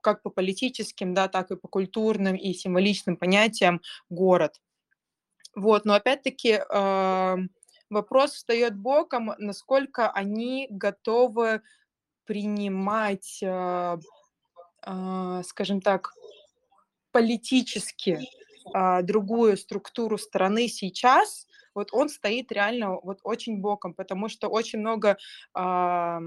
как 0.00 0.22
по 0.22 0.30
политическим, 0.30 1.14
да, 1.14 1.28
так 1.28 1.50
и 1.50 1.56
по 1.56 1.68
культурным 1.68 2.36
и 2.36 2.52
символичным 2.52 3.16
понятиям 3.16 3.80
город. 4.08 4.60
Вот, 5.54 5.84
но 5.84 5.94
опять-таки 5.94 6.60
э, 6.60 7.36
вопрос 7.90 8.32
встает 8.32 8.76
боком, 8.76 9.32
насколько 9.38 10.10
они 10.10 10.68
готовы 10.70 11.60
принимать, 12.24 13.42
э, 13.42 13.96
э, 14.86 15.42
скажем 15.44 15.80
так, 15.80 16.12
политически 17.12 18.20
а, 18.72 19.02
другую 19.02 19.56
структуру 19.56 20.18
страны 20.18 20.68
сейчас, 20.68 21.46
вот 21.74 21.88
он 21.92 22.08
стоит 22.08 22.50
реально 22.52 22.98
вот 23.02 23.20
очень 23.22 23.60
боком, 23.60 23.94
потому 23.94 24.28
что 24.28 24.48
очень 24.48 24.80
много 24.80 25.16
а, 25.54 26.20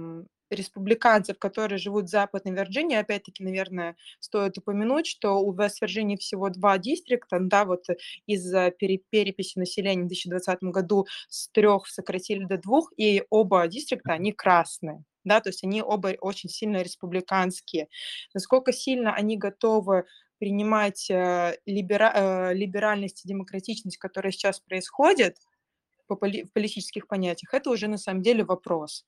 республиканцев, 0.49 1.39
которые 1.39 1.77
живут 1.77 2.05
в 2.05 2.09
Западной 2.09 2.53
Вирджинии, 2.53 2.95
опять-таки, 2.95 3.43
наверное, 3.43 3.95
стоит 4.19 4.57
упомянуть, 4.57 5.07
что 5.07 5.39
у 5.39 5.53
Вест-Вирджинии 5.53 6.17
всего 6.17 6.49
два 6.49 6.77
дистрикта, 6.77 7.39
да, 7.39 7.65
вот 7.65 7.85
из-за 8.27 8.71
переписи 8.71 9.57
населения 9.57 10.03
в 10.03 10.07
2020 10.07 10.63
году 10.63 11.07
с 11.27 11.49
трех 11.49 11.87
сократили 11.87 12.45
до 12.45 12.57
двух, 12.57 12.91
и 12.97 13.23
оба 13.29 13.67
дистрикта, 13.67 14.13
они 14.13 14.31
красные 14.31 15.03
да, 15.25 15.39
то 15.39 15.49
есть 15.49 15.63
они 15.63 15.81
оба 15.81 16.15
очень 16.19 16.49
сильно 16.49 16.81
республиканские. 16.81 17.87
Насколько 18.33 18.73
сильно 18.73 19.13
они 19.13 19.37
готовы 19.37 20.05
принимать 20.39 21.09
э, 21.09 21.57
либера, 21.65 22.11
э, 22.13 22.53
либеральность 22.53 23.23
и 23.23 23.27
демократичность, 23.27 23.97
которая 23.97 24.31
сейчас 24.31 24.59
происходит 24.59 25.37
в 26.07 26.15
политических 26.15 27.07
понятиях, 27.07 27.53
это 27.53 27.69
уже 27.69 27.87
на 27.87 27.97
самом 27.97 28.21
деле 28.21 28.43
вопрос. 28.43 29.05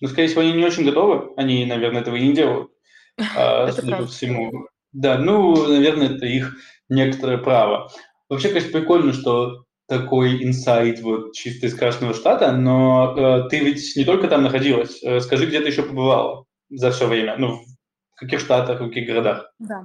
Ну, 0.00 0.08
скорее 0.08 0.28
всего, 0.28 0.42
они 0.42 0.52
не 0.52 0.64
очень 0.64 0.84
готовы, 0.84 1.32
они, 1.36 1.64
наверное, 1.66 2.00
этого 2.00 2.16
и 2.16 2.26
не 2.26 2.34
делают, 2.34 2.70
а, 3.36 3.70
судя 3.72 3.96
по 3.96 4.06
всему. 4.06 4.68
Да, 4.92 5.18
ну, 5.18 5.68
наверное, 5.68 6.16
это 6.16 6.26
их 6.26 6.56
некоторое 6.88 7.38
право. 7.38 7.90
Вообще, 8.28 8.48
конечно, 8.48 8.78
прикольно, 8.78 9.12
что 9.12 9.64
такой 9.88 10.44
инсайт 10.44 11.00
вот 11.00 11.32
чисто 11.34 11.66
из 11.66 11.74
Красного 11.74 12.14
Штата, 12.14 12.52
но 12.52 13.14
э, 13.16 13.48
ты 13.48 13.58
ведь 13.58 13.96
не 13.96 14.04
только 14.04 14.28
там 14.28 14.42
находилась. 14.42 15.02
Скажи, 15.20 15.46
где 15.46 15.60
ты 15.60 15.68
еще 15.68 15.82
побывала 15.82 16.44
за 16.70 16.92
все 16.92 17.06
время? 17.06 17.36
Ну, 17.38 17.60
каких 18.20 18.40
штатах, 18.40 18.80
в 18.80 18.88
каких 18.88 19.06
городах? 19.06 19.52
Да. 19.58 19.84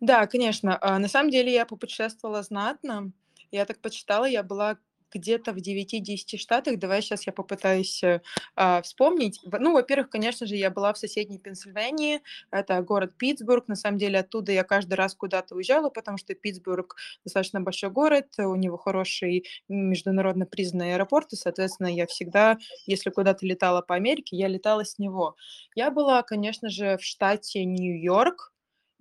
Да, 0.00 0.26
конечно. 0.26 0.78
А, 0.80 0.98
на 0.98 1.08
самом 1.08 1.30
деле 1.30 1.52
я 1.52 1.66
попутешествовала 1.66 2.42
знатно. 2.42 3.12
Я 3.50 3.64
так 3.64 3.80
почитала, 3.80 4.24
я 4.24 4.42
была 4.42 4.78
где-то 5.12 5.52
в 5.52 5.56
9-10 5.56 6.36
штатах. 6.36 6.78
Давай 6.78 7.02
сейчас 7.02 7.26
я 7.26 7.32
попытаюсь 7.32 8.02
э, 8.02 8.20
а, 8.56 8.82
вспомнить. 8.82 9.40
Ну, 9.44 9.72
во-первых, 9.72 10.10
конечно 10.10 10.46
же, 10.46 10.56
я 10.56 10.70
была 10.70 10.92
в 10.92 10.98
соседней 10.98 11.38
Пенсильвании, 11.38 12.20
это 12.50 12.80
город 12.82 13.16
Питтсбург. 13.16 13.68
На 13.68 13.76
самом 13.76 13.98
деле 13.98 14.20
оттуда 14.20 14.52
я 14.52 14.64
каждый 14.64 14.94
раз 14.94 15.14
куда-то 15.14 15.54
уезжала, 15.54 15.90
потому 15.90 16.18
что 16.18 16.34
Питтсбург 16.34 16.96
достаточно 17.24 17.60
большой 17.60 17.90
город, 17.90 18.28
у 18.38 18.54
него 18.54 18.76
хороший 18.76 19.44
международно 19.68 20.46
признанный 20.46 20.94
аэропорт, 20.94 21.32
и, 21.32 21.36
соответственно, 21.36 21.88
я 21.88 22.06
всегда, 22.06 22.58
если 22.86 23.10
куда-то 23.10 23.46
летала 23.46 23.82
по 23.82 23.94
Америке, 23.94 24.36
я 24.36 24.48
летала 24.48 24.84
с 24.84 24.98
него. 24.98 25.36
Я 25.74 25.90
была, 25.90 26.22
конечно 26.22 26.68
же, 26.68 26.96
в 26.96 27.04
штате 27.04 27.64
Нью-Йорк, 27.64 28.52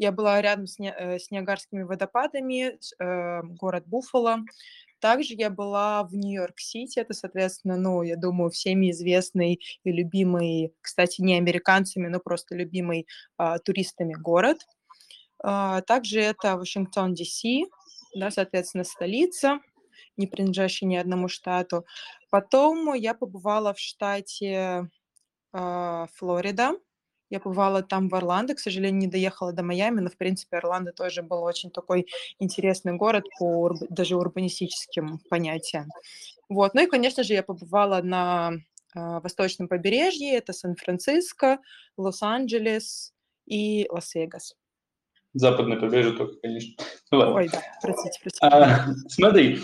я 0.01 0.11
была 0.11 0.41
рядом 0.41 0.65
с, 0.65 0.79
не, 0.79 0.91
э, 0.91 1.19
с 1.19 1.29
Ниагарскими 1.29 1.83
водопадами, 1.83 2.79
э, 2.99 3.41
город 3.43 3.83
Буффало. 3.85 4.39
Также 5.01 5.33
я 5.33 5.49
была 5.49 6.03
в 6.03 6.13
Нью-Йорк-Сити, 6.13 6.99
это, 6.99 7.13
соответственно, 7.13 7.75
ну, 7.75 8.03
я 8.03 8.15
думаю, 8.15 8.51
всеми 8.51 8.91
известный 8.91 9.59
и 9.83 9.91
любимый, 9.91 10.75
кстати, 10.79 11.21
не 11.21 11.35
американцами, 11.37 12.07
но 12.07 12.19
просто 12.19 12.55
любимый 12.55 13.07
э, 13.39 13.55
туристами 13.65 14.13
город. 14.13 14.59
Э, 15.43 15.81
также 15.87 16.21
это 16.21 16.55
Вашингтон, 16.55 17.15
Д.С., 17.15 17.41
да, 18.13 18.29
соответственно, 18.29 18.83
столица, 18.83 19.59
не 20.17 20.27
принадлежащая 20.27 20.87
ни 20.87 20.95
одному 20.95 21.29
штату. 21.29 21.83
Потом 22.29 22.93
я 22.93 23.15
побывала 23.15 23.73
в 23.73 23.79
штате 23.79 24.87
э, 25.51 26.05
Флорида, 26.13 26.73
я 27.31 27.39
бывала 27.39 27.81
там 27.81 28.09
в 28.09 28.15
Орландо, 28.15 28.53
к 28.53 28.59
сожалению, 28.59 28.99
не 28.99 29.07
доехала 29.07 29.53
до 29.53 29.63
Майами, 29.63 30.01
но, 30.01 30.09
в 30.09 30.17
принципе, 30.17 30.57
Орландо 30.57 30.91
тоже 30.91 31.23
был 31.23 31.41
очень 31.43 31.71
такой 31.71 32.05
интересный 32.39 32.93
город 32.93 33.23
по 33.39 33.45
урб... 33.45 33.79
даже 33.89 34.17
урбанистическим 34.17 35.19
понятиям. 35.29 35.87
Вот. 36.49 36.73
Ну 36.73 36.83
и, 36.83 36.87
конечно 36.87 37.23
же, 37.23 37.33
я 37.33 37.41
побывала 37.41 38.01
на 38.01 38.51
э, 38.53 38.59
восточном 38.93 39.69
побережье, 39.69 40.35
это 40.35 40.51
Сан-Франциско, 40.51 41.59
Лос-Анджелес 41.95 43.13
и 43.45 43.87
Лас-Вегас. 43.89 44.55
Западное 45.33 45.79
побережье 45.79 46.11
только, 46.11 46.35
конечно. 46.41 46.83
Ладно. 47.11 47.35
Ой, 47.35 47.49
да, 47.49 47.61
простите, 47.81 48.19
простите. 48.21 48.45
А, 48.45 48.87
смотри, 49.07 49.59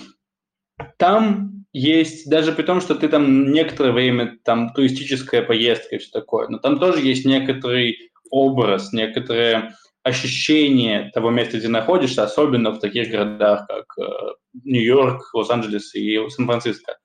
там 0.96 1.57
есть, 1.74 2.30
даже 2.30 2.52
при 2.52 2.64
том, 2.64 2.82
что 2.82 2.96
ты 2.96 3.08
там 3.08 3.52
некоторое 3.52 3.92
время, 3.92 4.38
там 4.44 4.74
туристическая 4.74 5.42
поездка 5.42 5.96
и 5.96 6.00
все 6.00 6.12
такое, 6.12 6.48
но 6.48 6.58
там 6.58 6.80
тоже 6.80 7.02
есть 7.02 7.26
некоторый 7.26 8.12
образ, 8.30 8.94
некоторое 8.94 9.76
ощущение 10.04 11.12
того 11.14 11.30
места, 11.30 11.58
где 11.58 11.68
находишься, 11.68 12.24
особенно 12.24 12.72
в 12.72 12.80
таких 12.80 13.10
городах, 13.10 13.68
как 13.68 13.86
э, 14.00 14.10
Нью-Йорк, 14.64 15.34
Лос-Анджелес 15.34 15.94
и 15.96 16.18
Сан-Франциско. 16.30 16.98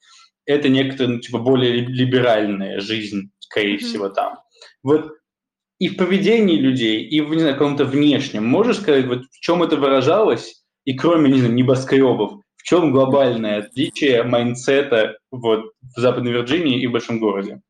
Это 0.46 0.68
некоторая, 0.68 1.14
ну, 1.14 1.20
типа, 1.20 1.38
более 1.38 1.72
либеральная 1.72 2.80
жизнь, 2.80 3.30
скорее 3.40 3.76
mm-hmm. 3.76 3.80
всего, 3.80 4.08
там. 4.08 4.38
Вот 4.82 5.12
и 5.78 5.88
в 5.88 5.96
поведении 5.96 6.56
людей, 6.56 7.04
и 7.04 7.20
в 7.20 7.34
не 7.34 7.40
знаю, 7.40 7.54
каком-то 7.54 7.84
внешнем. 7.84 8.46
Можешь 8.46 8.78
сказать, 8.78 9.06
вот 9.06 9.24
в 9.30 9.40
чем 9.40 9.64
это 9.64 9.76
выражалось, 9.76 10.64
и 10.84 10.94
кроме, 10.94 11.30
не 11.30 11.40
знаю, 11.40 11.54
небоскребов, 11.54 12.41
в 12.62 12.64
чем 12.64 12.92
глобальное 12.92 13.58
отличие 13.58 14.22
mindset 14.22 15.06
а 15.06 15.18
вот, 15.32 15.72
в 15.96 16.00
Западной 16.00 16.32
Вирджинии 16.32 16.80
и 16.80 16.86
в 16.86 16.92
большом 16.92 17.18
городе? 17.18 17.60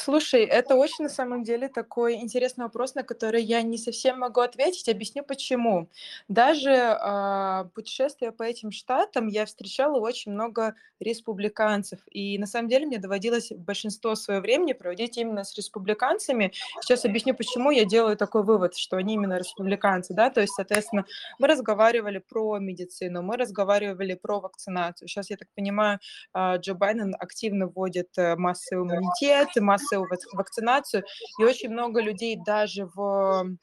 Слушай, 0.00 0.44
это 0.44 0.76
очень 0.76 1.02
на 1.04 1.08
самом 1.08 1.42
деле 1.42 1.68
такой 1.68 2.14
интересный 2.14 2.66
вопрос, 2.66 2.94
на 2.94 3.02
который 3.02 3.42
я 3.42 3.62
не 3.62 3.76
совсем 3.76 4.20
могу 4.20 4.40
ответить. 4.40 4.88
Объясню 4.88 5.24
почему. 5.24 5.88
Даже 6.28 6.70
э, 6.70 7.64
путешествуя 7.74 8.30
по 8.30 8.44
этим 8.44 8.70
штатам, 8.70 9.26
я 9.26 9.44
встречала 9.44 9.98
очень 9.98 10.30
много 10.30 10.76
республиканцев. 11.00 11.98
И 12.12 12.38
на 12.38 12.46
самом 12.46 12.68
деле 12.68 12.86
мне 12.86 12.98
доводилось 12.98 13.50
большинство 13.50 14.14
своего 14.14 14.40
времени 14.40 14.72
проводить 14.72 15.18
именно 15.18 15.42
с 15.42 15.56
республиканцами. 15.56 16.52
Сейчас 16.80 17.04
объясню, 17.04 17.34
почему 17.34 17.72
я 17.72 17.84
делаю 17.84 18.16
такой 18.16 18.44
вывод, 18.44 18.76
что 18.76 18.98
они 18.98 19.14
именно 19.14 19.36
республиканцы. 19.36 20.14
Да? 20.14 20.30
То 20.30 20.40
есть, 20.42 20.54
соответственно, 20.54 21.06
мы 21.40 21.48
разговаривали 21.48 22.18
про 22.18 22.58
медицину, 22.58 23.22
мы 23.22 23.36
разговаривали 23.36 24.14
про 24.14 24.38
вакцинацию. 24.38 25.08
Сейчас, 25.08 25.28
я 25.30 25.36
так 25.36 25.48
понимаю, 25.56 25.98
э, 26.34 26.58
Джо 26.58 26.74
Байден 26.74 27.16
активно 27.18 27.66
вводит 27.66 28.10
э, 28.16 28.36
массовый 28.36 28.84
иммунитет, 28.84 29.48
массовый 29.56 29.87
массовую 29.88 30.08
вакцинацию, 30.32 31.04
и 31.38 31.44
очень 31.44 31.70
много 31.70 32.00
людей 32.00 32.36
даже 32.44 32.86
в 32.94 33.56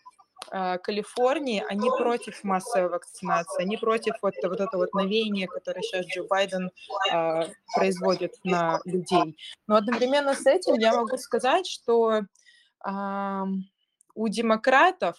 э, 0.51 0.77
Калифорнии, 0.79 1.63
они 1.67 1.89
против 1.89 2.43
массовой 2.43 2.89
вакцинации, 2.89 3.63
они 3.63 3.77
против 3.77 4.15
вот, 4.21 4.33
вот 4.43 4.59
этого 4.59 4.81
вот 4.81 4.93
навеяния, 4.93 5.47
которое 5.47 5.81
сейчас 5.81 6.05
Джо 6.07 6.23
Байден 6.23 6.71
э, 7.11 7.41
производит 7.75 8.33
на 8.43 8.79
людей. 8.85 9.37
Но 9.67 9.75
одновременно 9.75 10.33
с 10.33 10.45
этим 10.45 10.75
я 10.75 10.93
могу 10.93 11.17
сказать, 11.17 11.67
что 11.67 12.21
э, 12.87 13.43
у 14.15 14.27
демократов 14.27 15.17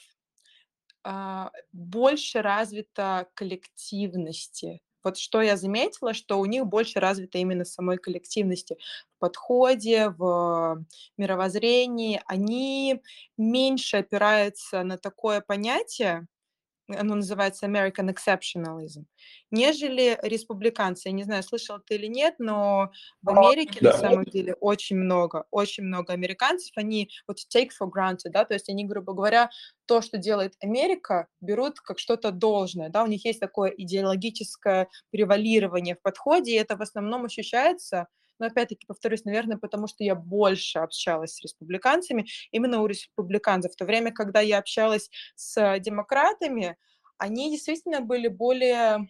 э, 1.04 1.44
больше 1.72 2.42
развита 2.42 3.28
коллективности, 3.34 4.80
вот 5.06 5.18
что 5.18 5.40
я 5.40 5.56
заметила, 5.56 6.12
что 6.14 6.38
у 6.38 6.44
них 6.46 6.66
больше 6.66 7.00
развито 7.00 7.38
именно 7.38 7.64
самой 7.64 7.98
коллективности 7.98 8.76
в 9.16 9.20
подходе, 9.20 10.10
в 10.10 10.84
мировоззрении. 11.16 12.20
Они 12.26 13.00
меньше 13.38 13.98
опираются 13.98 14.82
на 14.82 14.98
такое 14.98 15.40
понятие, 15.40 16.26
оно 16.88 17.16
называется 17.16 17.66
American 17.66 18.14
Exceptionalism, 18.14 19.04
нежели 19.50 20.18
республиканцы. 20.22 21.08
Я 21.08 21.12
не 21.12 21.24
знаю, 21.24 21.42
слышал 21.42 21.78
ты 21.84 21.96
или 21.96 22.06
нет, 22.06 22.34
но 22.38 22.90
в 23.22 23.30
Америке 23.30 23.78
да. 23.80 23.92
на 23.92 23.98
самом 23.98 24.24
деле 24.24 24.54
очень 24.60 24.96
много, 24.96 25.44
очень 25.50 25.84
много 25.84 26.12
американцев, 26.12 26.72
они 26.76 27.10
вот 27.26 27.38
take 27.54 27.70
for 27.70 27.88
granted, 27.88 28.30
да, 28.30 28.44
то 28.44 28.54
есть 28.54 28.68
они, 28.68 28.84
грубо 28.84 29.12
говоря, 29.12 29.50
то, 29.86 30.00
что 30.00 30.18
делает 30.18 30.54
Америка, 30.60 31.28
берут 31.40 31.80
как 31.80 31.98
что-то 31.98 32.30
должное, 32.30 32.88
да, 32.88 33.02
у 33.04 33.06
них 33.06 33.24
есть 33.24 33.40
такое 33.40 33.70
идеологическое 33.70 34.88
превалирование 35.10 35.96
в 35.96 36.02
подходе, 36.02 36.52
и 36.52 36.58
это 36.58 36.76
в 36.76 36.82
основном 36.82 37.24
ощущается 37.24 38.06
но 38.38 38.46
опять-таки 38.46 38.86
повторюсь, 38.86 39.24
наверное, 39.24 39.58
потому 39.58 39.86
что 39.86 40.04
я 40.04 40.14
больше 40.14 40.78
общалась 40.78 41.34
с 41.34 41.42
республиканцами, 41.42 42.26
именно 42.50 42.82
у 42.82 42.86
республиканцев. 42.86 43.72
В 43.72 43.76
то 43.76 43.84
время, 43.84 44.12
когда 44.12 44.40
я 44.40 44.58
общалась 44.58 45.10
с 45.34 45.78
демократами, 45.80 46.76
они 47.18 47.50
действительно 47.50 48.00
были 48.00 48.28
более 48.28 49.08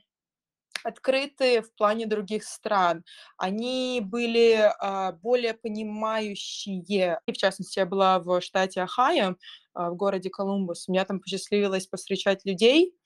открыты 0.85 1.63
в 1.63 1.75
плане 1.75 2.07
других 2.07 2.45
стран. 2.45 3.05
Они 3.37 4.01
были 4.03 4.71
э, 4.71 5.13
более 5.21 5.55
понимающие. 5.55 7.21
И 7.27 7.33
в 7.33 7.37
частности, 7.37 7.81
я 7.81 7.87
была 7.87 8.21
в 8.21 8.41
штате 8.41 8.87
Ohio, 8.87 9.33
э, 9.33 9.35
в 9.75 9.97
городе 9.97 10.31
Колумбус. 10.31 10.87
Меня 10.87 11.05
там 11.05 11.21
посчастливилось 11.21 11.87
повстречать 11.87 12.45
людей, 12.45 12.95
а, 12.95 12.97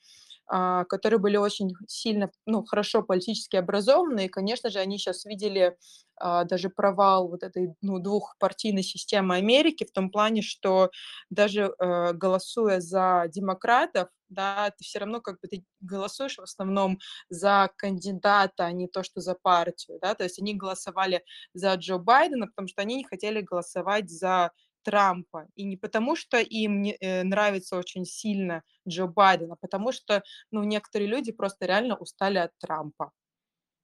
которые 0.88 1.18
были 1.20 1.36
очень 1.36 1.70
сильно, 1.86 2.30
ну, 2.46 2.64
хорошо 2.64 3.02
политически 3.02 3.56
образованы, 3.56 4.26
и, 4.26 4.28
конечно 4.28 4.70
же, 4.70 4.78
они 4.80 4.98
сейчас 4.98 5.24
видели 5.24 5.76
а, 6.16 6.44
даже 6.44 6.68
провал 6.68 7.28
вот 7.28 7.42
этой 7.42 7.74
ну, 7.80 7.98
двухпартийной 7.98 8.82
системы 8.82 9.36
Америки 9.36 9.84
в 9.84 9.92
том 9.92 10.10
плане, 10.10 10.42
что 10.42 10.90
даже 11.30 11.72
э, 11.78 12.12
голосуя 12.12 12.80
за 12.80 13.24
демократов, 13.32 14.08
да, 14.28 14.70
ты 14.76 14.84
все 14.84 14.98
равно 14.98 15.20
как 15.22 15.40
бы 15.40 15.48
ты 15.48 15.64
голосуешь 15.80 16.36
в 16.36 16.42
основном 16.42 16.98
за 17.30 17.70
кандидата, 17.76 18.66
а 18.66 18.72
не 18.72 18.86
то, 18.86 19.02
что 19.02 19.20
за 19.20 19.34
партию, 19.34 19.98
да, 20.02 20.14
то 20.14 20.24
есть 20.24 20.38
они 20.38 20.54
голосовали 20.54 21.24
за 21.54 21.74
Джо 21.74 21.96
Байдена, 21.98 22.46
потому 22.48 22.68
что 22.68 22.82
они 22.82 22.96
не 22.96 23.04
хотели 23.04 23.40
голосовать 23.40 24.10
за 24.10 24.52
Трампа. 24.82 25.48
И 25.54 25.64
не 25.64 25.76
потому, 25.76 26.16
что 26.16 26.38
им 26.38 26.82
не, 26.82 26.96
э, 27.00 27.22
нравится 27.22 27.76
очень 27.76 28.04
сильно 28.04 28.62
Джо 28.88 29.06
Байден, 29.06 29.52
а 29.52 29.56
потому 29.56 29.92
что 29.92 30.22
ну, 30.50 30.62
некоторые 30.64 31.08
люди 31.08 31.32
просто 31.32 31.66
реально 31.66 31.96
устали 31.96 32.38
от 32.38 32.52
Трампа. 32.58 33.12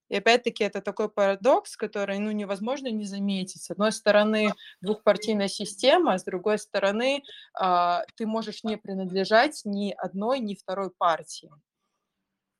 И 0.08 0.16
опять-таки 0.16 0.62
это 0.62 0.80
такой 0.80 1.08
парадокс, 1.08 1.76
который 1.76 2.18
ну, 2.18 2.30
невозможно 2.30 2.88
не 2.88 3.04
заметить. 3.04 3.62
С 3.62 3.70
одной 3.70 3.90
стороны, 3.90 4.52
двухпартийная 4.80 5.48
система, 5.48 6.14
а 6.14 6.18
с 6.18 6.24
другой 6.24 6.58
стороны, 6.58 7.22
э, 7.60 7.98
ты 8.16 8.26
можешь 8.26 8.62
не 8.64 8.76
принадлежать 8.76 9.62
ни 9.64 9.94
одной, 9.96 10.38
ни 10.40 10.54
второй 10.54 10.90
партии. 10.96 11.50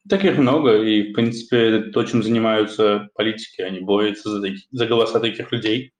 Таких 0.09 0.38
много, 0.38 0.83
и, 0.83 1.11
в 1.11 1.14
принципе, 1.14 1.90
то, 1.90 2.05
чем 2.05 2.23
занимаются 2.23 3.09
политики, 3.14 3.61
они 3.61 3.81
борются 3.81 4.31
за, 4.31 4.49
за 4.71 4.87
голоса 4.87 5.19
таких 5.19 5.50
людей 5.50 5.93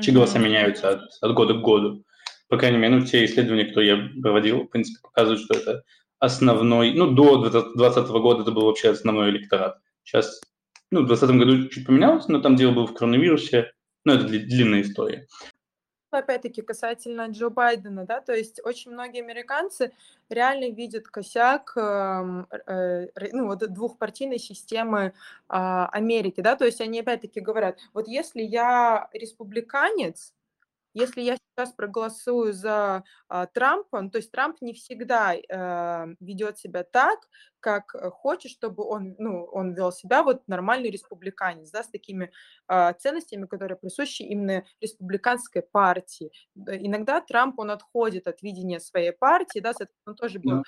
чьи 0.00 0.12
голоса 0.12 0.38
меняются 0.38 0.90
от, 0.90 1.02
от 1.20 1.34
года 1.34 1.54
к 1.54 1.62
году. 1.62 2.04
По 2.48 2.58
крайней 2.58 2.78
мере, 2.78 2.96
ну, 2.96 3.06
те 3.06 3.24
исследования, 3.24 3.64
которые 3.64 3.90
я 3.90 4.22
проводил, 4.22 4.64
в 4.64 4.66
принципе, 4.68 5.00
показывают, 5.02 5.40
что 5.40 5.54
это 5.54 5.82
основной, 6.18 6.92
ну, 6.92 7.10
до 7.10 7.38
2020 7.38 8.08
года 8.08 8.42
это 8.42 8.52
был 8.52 8.66
вообще 8.66 8.90
основной 8.90 9.30
электорат. 9.30 9.78
Сейчас, 10.04 10.40
ну, 10.90 11.02
в 11.02 11.06
2020 11.06 11.36
году 11.36 11.68
чуть 11.68 11.86
поменялось, 11.86 12.28
но 12.28 12.40
там 12.40 12.56
дело 12.56 12.72
было 12.72 12.86
в 12.86 12.94
коронавирусе, 12.94 13.72
но 14.04 14.14
это 14.14 14.24
длинная 14.26 14.82
история 14.82 15.26
опять-таки 16.18 16.62
касательно 16.62 17.26
Джо 17.28 17.50
Байдена, 17.50 18.04
да, 18.06 18.20
то 18.20 18.32
есть 18.34 18.60
очень 18.64 18.92
многие 18.92 19.22
американцы 19.22 19.92
реально 20.28 20.70
видят 20.70 21.08
косяк 21.08 21.72
э, 21.76 22.44
э, 22.66 23.06
ну, 23.32 23.46
вот 23.46 23.58
двухпартийной 23.72 24.38
системы 24.38 25.00
э, 25.00 25.12
Америки, 25.48 26.40
да, 26.40 26.56
то 26.56 26.64
есть 26.64 26.80
они 26.80 27.00
опять-таки 27.00 27.40
говорят, 27.40 27.78
вот 27.94 28.08
если 28.08 28.42
я 28.42 29.08
республиканец, 29.12 30.34
если 30.94 31.22
я 31.22 31.36
сейчас 31.36 31.72
проголосую 31.72 32.52
за 32.52 33.04
а, 33.28 33.46
Трампа, 33.46 34.00
ну, 34.00 34.10
то 34.10 34.18
есть 34.18 34.30
Трамп 34.30 34.60
не 34.60 34.72
всегда 34.72 35.34
а, 35.50 36.06
ведет 36.20 36.58
себя 36.58 36.84
так, 36.84 37.18
как 37.60 37.94
э, 37.94 38.10
хочет, 38.10 38.50
чтобы 38.50 38.84
он, 38.84 39.14
ну, 39.18 39.44
он 39.44 39.72
вел 39.72 39.92
себя 39.92 40.22
вот 40.22 40.42
нормальный 40.48 40.90
республиканец, 40.90 41.70
да, 41.70 41.82
с 41.84 41.88
такими 41.88 42.32
а, 42.66 42.92
ценностями, 42.92 43.46
которые 43.46 43.78
присущи 43.78 44.22
именно 44.22 44.64
республиканской 44.80 45.62
партии. 45.62 46.32
Иногда 46.54 47.20
Трамп, 47.20 47.58
он 47.60 47.70
отходит 47.70 48.26
от 48.26 48.42
видения 48.42 48.80
своей 48.80 49.12
партии, 49.12 49.60
да, 49.60 49.72
он 50.06 50.16
тоже 50.16 50.40
был 50.40 50.58
yeah. 50.58 50.64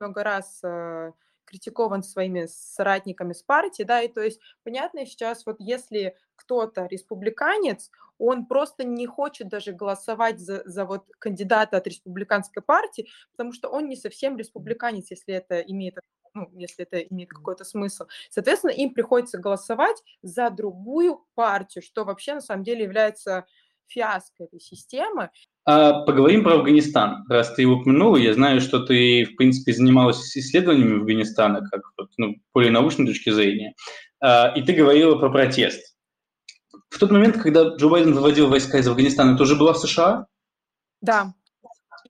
много 0.00 0.24
раз 0.24 0.62
а, 0.64 1.12
критикован 1.46 2.02
своими 2.02 2.46
соратниками 2.46 3.32
с 3.32 3.42
партии, 3.42 3.84
да, 3.84 4.02
и 4.02 4.08
то 4.08 4.20
есть 4.20 4.40
понятно 4.64 5.06
сейчас, 5.06 5.46
вот 5.46 5.56
если 5.58 6.16
кто-то 6.36 6.86
республиканец, 6.86 7.90
он 8.18 8.46
просто 8.46 8.84
не 8.84 9.06
хочет 9.06 9.48
даже 9.48 9.72
голосовать 9.72 10.38
за, 10.40 10.62
за 10.64 10.84
вот 10.84 11.06
кандидата 11.18 11.76
от 11.76 11.86
республиканской 11.86 12.62
партии, 12.62 13.08
потому 13.32 13.52
что 13.52 13.68
он 13.68 13.88
не 13.88 13.96
совсем 13.96 14.36
республиканец, 14.36 15.10
если 15.10 15.34
это 15.34 15.60
имеет 15.60 15.98
ну, 16.34 16.50
если 16.52 16.84
это 16.84 16.98
имеет 16.98 17.30
какой-то 17.30 17.64
смысл. 17.64 18.04
Соответственно, 18.28 18.70
им 18.72 18.92
приходится 18.92 19.38
голосовать 19.38 20.02
за 20.20 20.50
другую 20.50 21.24
партию, 21.34 21.82
что 21.82 22.04
вообще 22.04 22.34
на 22.34 22.42
самом 22.42 22.62
деле 22.62 22.84
является 22.84 23.46
фиаско 23.88 24.44
этой 24.44 24.60
системы. 24.60 25.30
А, 25.64 26.02
поговорим 26.04 26.44
про 26.44 26.54
Афганистан. 26.54 27.24
Раз 27.28 27.52
ты 27.54 27.62
его 27.62 27.74
упомянула, 27.74 28.16
я 28.16 28.34
знаю, 28.34 28.60
что 28.60 28.84
ты, 28.84 29.24
в 29.24 29.36
принципе, 29.36 29.72
занималась 29.72 30.36
исследованиями 30.36 31.00
Афганистана, 31.00 31.60
как 31.68 31.82
ну, 32.16 32.36
более 32.54 32.70
научной 32.70 33.06
точки 33.06 33.30
зрения. 33.30 33.74
А, 34.20 34.52
и 34.56 34.62
ты 34.62 34.72
говорила 34.72 35.16
про 35.18 35.30
протест. 35.30 35.96
В 36.88 36.98
тот 36.98 37.10
момент, 37.10 37.36
когда 37.36 37.74
Джо 37.74 37.88
Байден 37.88 38.14
выводил 38.14 38.48
войска 38.48 38.78
из 38.78 38.88
Афганистана, 38.88 39.34
это 39.34 39.42
уже 39.42 39.56
была 39.56 39.72
в 39.72 39.78
США? 39.78 40.26
Да. 41.00 41.34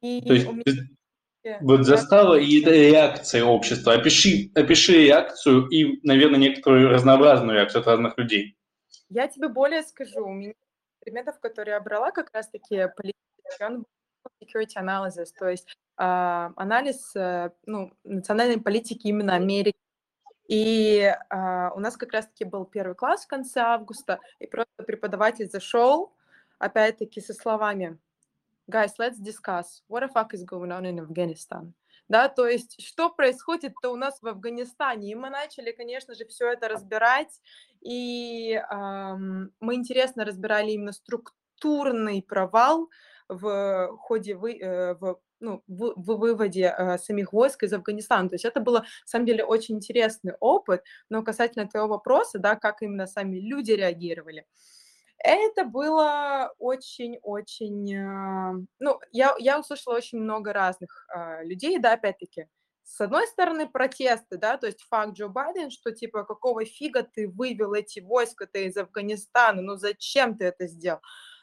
И 0.03 0.21
То 0.21 0.35
есть 0.35 0.47
меня... 0.47 1.59
вот 1.63 1.85
застала 1.85 2.35
и 2.35 2.61
это 2.61 2.71
реакция 2.71 3.45
общества. 3.45 3.95
Опиши, 3.95 4.51
опиши 4.55 5.05
реакцию 5.05 5.67
и, 5.69 5.99
наверное, 6.07 6.39
некоторую 6.39 6.91
разнообразную 6.91 7.57
реакцию 7.57 7.81
от 7.81 7.87
разных 7.87 8.19
людей. 8.19 8.57
Я 9.09 9.29
тебе 9.29 9.49
более 9.49 9.83
скажу. 9.83 10.25
У 10.25 10.33
меня 10.33 10.53
предметов, 11.07 11.39
которые 11.39 11.75
я 11.75 11.81
брала, 11.81 12.11
как 12.11 12.35
раз-таки 12.35 12.89
политика 12.97 13.17
он 13.61 13.87
security 14.43 14.77
analysis, 14.77 15.29
то 15.39 15.49
есть 15.49 15.69
э, 15.69 16.03
анализ 16.57 17.15
э, 17.15 17.51
ну, 17.65 17.93
национальной 18.03 18.61
политики 18.61 19.07
именно 19.07 19.37
Америки. 19.37 19.79
И 20.49 20.99
э, 20.99 21.71
у 21.75 21.79
нас 21.79 21.97
как 21.97 22.13
раз-таки 22.13 22.45
был 22.45 22.65
первый 22.65 22.95
класс 22.97 23.25
в 23.25 23.29
конце 23.29 23.61
августа, 23.61 24.19
и 24.41 24.47
просто 24.47 24.83
преподаватель 24.85 25.49
зашел, 25.49 26.13
опять-таки 26.59 27.21
со 27.21 27.35
словами 27.35 27.99
«Guys, 28.69 28.95
let's 28.99 29.21
discuss. 29.21 29.83
What 29.89 30.03
the 30.03 30.09
fuck 30.09 30.35
is 30.35 30.45
going 30.45 30.73
on 30.73 30.85
in 30.85 30.99
Afghanistan?» 30.99 31.73
Да, 32.09 32.29
то 32.29 32.47
есть 32.47 32.83
что 32.83 33.11
происходит-то 33.11 33.91
у 33.91 33.97
нас 33.97 34.21
в 34.23 34.27
Афганистане. 34.27 35.13
И 35.13 35.15
мы 35.15 35.31
начали, 35.31 35.73
конечно 35.73 36.15
же, 36.15 36.25
все 36.27 36.53
это 36.53 36.69
разбирать, 36.69 37.41
и 37.81 38.53
эм, 38.55 39.53
мы 39.61 39.75
интересно 39.75 40.25
разбирали 40.25 40.73
именно 40.73 40.93
структурный 40.93 42.23
провал 42.23 42.89
в 43.29 43.97
ходе 43.99 44.35
вы, 44.37 44.59
э, 44.59 44.95
в, 44.95 45.19
ну, 45.41 45.63
в, 45.67 45.95
в 45.97 46.19
выводе 46.19 46.75
э, 46.77 46.99
самих 46.99 47.33
войск 47.33 47.65
из 47.65 47.73
Афганистана. 47.73 48.29
То 48.29 48.35
есть 48.37 48.45
это 48.45 48.61
было, 48.61 48.81
на 48.81 48.87
самом 49.07 49.27
деле, 49.27 49.45
очень 49.45 49.77
интересный 49.77 50.35
опыт, 50.41 50.83
но 51.11 51.23
касательно 51.23 51.69
твоего 51.69 51.89
вопроса, 51.89 52.39
да, 52.39 52.57
как 52.57 52.83
именно 52.83 53.07
сами 53.07 53.39
люди 53.39 53.73
реагировали, 53.73 54.47
это 55.19 55.65
было 55.65 56.53
очень-очень... 56.59 57.95
Э, 57.95 58.67
ну, 58.79 59.01
я, 59.13 59.35
я 59.39 59.59
услышала 59.61 59.97
очень 59.97 60.19
много 60.19 60.53
разных 60.53 61.07
э, 61.15 61.45
людей, 61.45 61.79
да, 61.79 61.95
опять-таки, 61.95 62.49
с 62.85 63.01
одной 63.01 63.27
стороны, 63.27 63.69
протесты, 63.69 64.37
да, 64.39 64.57
то 64.59 64.67
есть 64.67 64.83
факт 64.89 65.15
Джо 65.15 65.27
Байден, 65.29 65.71
что 65.71 65.91
типа 65.91 66.25
какого 66.25 66.65
фига 66.65 67.03
ты 67.03 67.29
вывел 67.29 67.75
эти 67.75 67.99
войска-то 68.01 68.61
из 68.61 68.77
Афганистана, 68.77 69.61
ну 69.61 69.75
зачем 69.77 70.37
ты 70.39 70.45
это 70.47 70.69
сделал? 70.69 71.01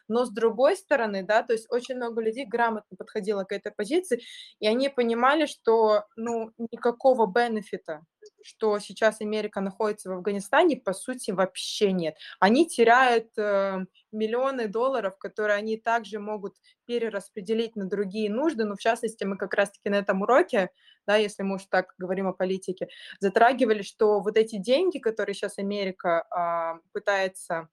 Но 0.07 0.25
с 0.25 0.31
другой 0.31 0.75
стороны, 0.75 1.23
да, 1.23 1.43
то 1.43 1.53
есть 1.53 1.67
очень 1.69 1.95
много 1.95 2.21
людей 2.21 2.45
грамотно 2.45 2.95
подходило 2.97 3.43
к 3.43 3.51
этой 3.51 3.71
позиции, 3.71 4.21
и 4.59 4.67
они 4.67 4.89
понимали, 4.89 5.45
что, 5.45 6.05
ну, 6.15 6.51
никакого 6.71 7.25
бенефита, 7.27 8.01
что 8.43 8.79
сейчас 8.79 9.21
Америка 9.21 9.61
находится 9.61 10.09
в 10.09 10.13
Афганистане, 10.13 10.77
по 10.77 10.93
сути, 10.93 11.31
вообще 11.31 11.91
нет. 11.91 12.15
Они 12.39 12.67
теряют 12.67 13.29
э, 13.37 13.85
миллионы 14.11 14.67
долларов, 14.67 15.17
которые 15.17 15.57
они 15.57 15.77
также 15.77 16.19
могут 16.19 16.55
перераспределить 16.85 17.75
на 17.75 17.85
другие 17.85 18.29
нужды, 18.29 18.65
но 18.65 18.75
в 18.75 18.79
частности 18.79 19.23
мы 19.23 19.37
как 19.37 19.53
раз-таки 19.53 19.89
на 19.89 19.95
этом 19.95 20.21
уроке, 20.21 20.69
да, 21.07 21.15
если 21.15 21.43
мы 21.43 21.55
уж 21.55 21.65
так 21.65 21.93
говорим 21.97 22.27
о 22.27 22.33
политике, 22.33 22.87
затрагивали, 23.19 23.81
что 23.81 24.19
вот 24.21 24.37
эти 24.37 24.57
деньги, 24.57 24.99
которые 24.99 25.35
сейчас 25.35 25.57
Америка 25.57 26.25
э, 26.29 26.79
пытается 26.91 27.69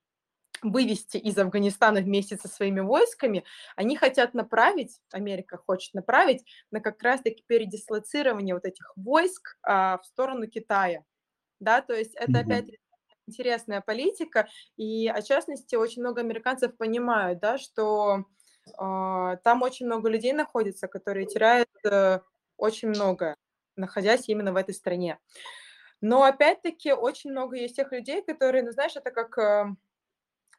вывести 0.62 1.16
из 1.16 1.38
Афганистана 1.38 2.00
вместе 2.00 2.36
со 2.36 2.48
своими 2.48 2.80
войсками, 2.80 3.44
они 3.76 3.96
хотят 3.96 4.34
направить, 4.34 5.00
Америка 5.12 5.56
хочет 5.56 5.94
направить 5.94 6.44
на 6.70 6.80
как 6.80 7.02
раз-таки 7.02 7.44
передислоцирование 7.46 8.54
вот 8.54 8.64
этих 8.64 8.92
войск 8.96 9.56
а, 9.62 9.98
в 9.98 10.06
сторону 10.06 10.46
Китая. 10.46 11.04
Да, 11.60 11.82
то 11.82 11.92
есть 11.92 12.14
это 12.14 12.32
mm-hmm. 12.32 12.40
опять 12.40 12.66
интересная 13.26 13.80
политика, 13.80 14.48
и, 14.76 15.08
о 15.08 15.22
частности, 15.22 15.76
очень 15.76 16.02
много 16.02 16.20
американцев 16.20 16.76
понимают, 16.76 17.38
да, 17.38 17.58
что 17.58 18.24
э, 18.66 19.36
там 19.44 19.62
очень 19.62 19.86
много 19.86 20.08
людей 20.08 20.32
находится, 20.32 20.88
которые 20.88 21.26
теряют 21.26 21.68
э, 21.84 22.20
очень 22.56 22.88
много, 22.88 23.36
находясь 23.76 24.28
именно 24.28 24.52
в 24.52 24.56
этой 24.56 24.74
стране. 24.74 25.18
Но, 26.00 26.24
опять-таки, 26.24 26.92
очень 26.92 27.30
много 27.30 27.56
есть 27.56 27.76
тех 27.76 27.92
людей, 27.92 28.22
которые, 28.22 28.64
ну, 28.64 28.72
знаешь, 28.72 28.96
это 28.96 29.10
как... 29.10 29.38
Э, 29.38 29.66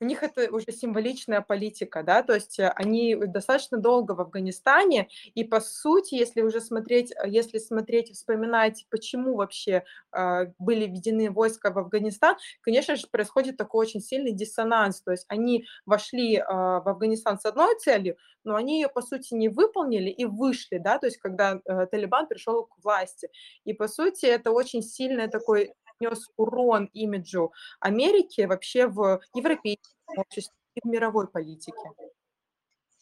у 0.02 0.06
них 0.06 0.24
это 0.24 0.52
уже 0.52 0.72
символичная 0.72 1.42
политика, 1.42 2.02
да, 2.04 2.24
то 2.24 2.34
есть 2.34 2.60
э, 2.60 2.70
они 2.76 3.16
достаточно 3.16 3.78
долго 3.78 4.14
в 4.14 4.22
Афганистане, 4.22 5.08
и 5.36 5.44
по 5.44 5.62
сути, 5.62 6.16
если 6.16 6.42
уже 6.42 6.60
смотреть, 6.60 7.12
э, 7.12 7.30
если 7.30 7.60
смотреть 7.60 8.12
вспоминать, 8.12 8.86
почему 8.90 9.36
вообще 9.36 9.84
э, 10.12 10.48
были 10.58 10.88
введены 10.88 11.30
войска 11.32 11.72
в 11.72 11.78
Афганистан, 11.78 12.36
конечно 12.62 12.96
же, 12.96 13.08
происходит 13.08 13.58
такой 13.58 13.86
очень 13.86 14.02
сильный 14.02 14.34
диссонанс, 14.34 15.02
то 15.02 15.12
есть 15.12 15.26
они 15.30 15.66
вошли 15.86 16.38
э, 16.38 16.44
в 16.44 16.90
Афганистан 16.90 17.40
с 17.40 17.46
одной 17.46 17.78
целью, 17.78 18.18
но 18.44 18.56
они 18.56 18.82
ее, 18.82 18.90
по 18.90 19.02
сути, 19.02 19.34
не 19.36 19.50
выполнили 19.50 20.10
и 20.10 20.26
вышли, 20.26 20.78
да, 20.80 20.98
то 20.98 21.06
есть 21.06 21.18
когда 21.18 21.62
э, 21.64 21.86
Талибан 21.92 22.28
пришел 22.28 22.66
к 22.66 22.84
власти. 22.84 23.30
И, 23.66 23.74
по 23.74 23.88
сути, 23.88 24.26
это 24.26 24.52
очень 24.52 24.82
сильный 24.82 25.28
такой 25.28 25.74
нанес 26.02 26.28
урон 26.38 26.90
имиджу 26.94 27.52
Америки 27.80 28.42
вообще 28.42 28.88
в 28.88 29.22
европейском 29.36 30.18
обществе 30.18 30.54
и 30.76 30.80
в 30.84 30.90
мировой 30.90 31.28
политике. 31.28 31.78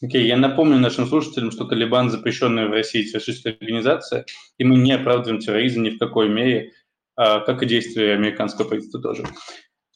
Окей, 0.02 0.24
okay, 0.24 0.26
я 0.26 0.36
напомню 0.36 0.78
нашим 0.78 1.06
слушателям, 1.06 1.50
что 1.50 1.66
Талибан 1.66 2.10
запрещенная 2.10 2.68
в 2.68 2.72
России 2.72 3.02
террористическая 3.02 3.52
организация, 3.52 4.24
и 4.56 4.64
мы 4.64 4.76
не 4.76 4.92
оправдываем 4.92 5.40
терроризм 5.40 5.82
ни 5.82 5.90
в 5.90 5.98
какой 5.98 6.28
мере, 6.28 6.72
а, 7.16 7.40
как 7.40 7.62
и 7.62 7.66
действия 7.66 8.14
американского 8.14 8.66
правительства 8.66 9.02
тоже. 9.02 9.24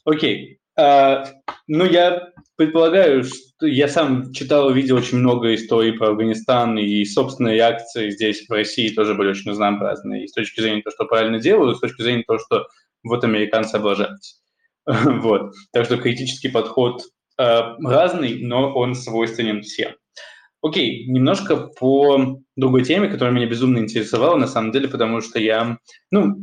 Окей, 0.04 0.58
okay. 0.76 0.82
а, 0.82 1.24
ну 1.66 1.86
я 1.86 2.34
предполагаю, 2.56 3.24
что 3.24 3.66
я 3.66 3.88
сам 3.88 4.32
читал 4.32 4.70
и 4.70 4.74
видел 4.74 4.96
очень 4.96 5.18
много 5.18 5.54
историй 5.54 5.94
про 5.94 6.08
Афганистан, 6.08 6.78
и 6.78 7.04
собственные 7.04 7.54
реакции 7.54 8.10
здесь, 8.10 8.46
в 8.46 8.52
России, 8.52 8.94
тоже 8.94 9.14
были 9.14 9.30
очень 9.30 9.50
разнообразные. 9.50 10.24
И 10.24 10.28
с 10.28 10.32
точки 10.32 10.60
зрения 10.60 10.82
того, 10.82 10.94
что 10.94 11.06
правильно 11.06 11.40
делаю, 11.40 11.72
и 11.72 11.74
с 11.74 11.80
точки 11.80 12.02
зрения 12.02 12.24
того, 12.24 12.38
что 12.38 12.66
вот 13.04 13.24
американцы 13.24 13.76
облажались. 13.76 14.40
вот. 14.86 15.52
Так 15.72 15.84
что 15.84 15.96
критический 15.96 16.48
подход 16.48 17.02
э, 17.38 17.60
разный, 17.82 18.40
но 18.42 18.74
он 18.74 18.94
свойственен 18.94 19.62
всем. 19.62 19.92
Окей, 20.62 21.06
немножко 21.06 21.56
по 21.56 22.38
другой 22.56 22.84
теме, 22.84 23.08
которая 23.08 23.34
меня 23.34 23.46
безумно 23.46 23.78
интересовала, 23.78 24.36
на 24.36 24.46
самом 24.46 24.72
деле, 24.72 24.88
потому 24.88 25.20
что 25.20 25.38
я, 25.38 25.76
ну, 26.10 26.36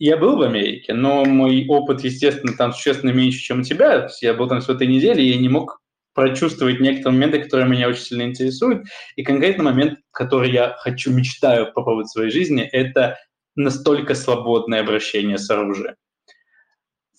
я 0.00 0.16
был 0.16 0.36
в 0.36 0.42
Америке, 0.42 0.94
но 0.94 1.24
мой 1.24 1.64
опыт, 1.68 2.02
естественно, 2.02 2.54
там 2.56 2.72
существенно 2.72 3.10
меньше, 3.10 3.38
чем 3.38 3.60
у 3.60 3.62
тебя. 3.62 4.08
Я 4.20 4.34
был 4.34 4.48
там 4.48 4.60
всего 4.60 4.74
этой 4.74 4.88
неделе, 4.88 5.24
и 5.24 5.28
я 5.28 5.36
не 5.36 5.48
мог 5.48 5.80
прочувствовать 6.12 6.80
некоторые 6.80 7.14
моменты, 7.14 7.38
которые 7.38 7.68
меня 7.68 7.88
очень 7.88 8.02
сильно 8.02 8.22
интересуют. 8.22 8.84
И 9.14 9.22
конкретный 9.22 9.64
момент, 9.64 10.00
который 10.10 10.50
я 10.50 10.74
хочу, 10.78 11.12
мечтаю 11.12 11.72
по 11.72 11.82
поводу 11.82 12.08
своей 12.08 12.30
жизни, 12.30 12.62
это 12.62 13.18
настолько 13.54 14.14
свободное 14.14 14.80
обращение 14.80 15.38
с 15.38 15.50
оружием. 15.50 15.96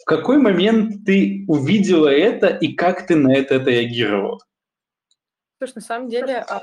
В 0.01 0.05
какой 0.05 0.37
момент 0.37 1.05
ты 1.05 1.45
увидела 1.47 2.09
это 2.09 2.47
и 2.47 2.73
как 2.73 3.07
ты 3.07 3.15
на 3.15 3.33
это 3.33 3.55
реагировал? 3.55 4.41
Слушай, 5.57 5.75
на 5.75 5.81
самом 5.81 6.09
деле, 6.09 6.37
а, 6.39 6.59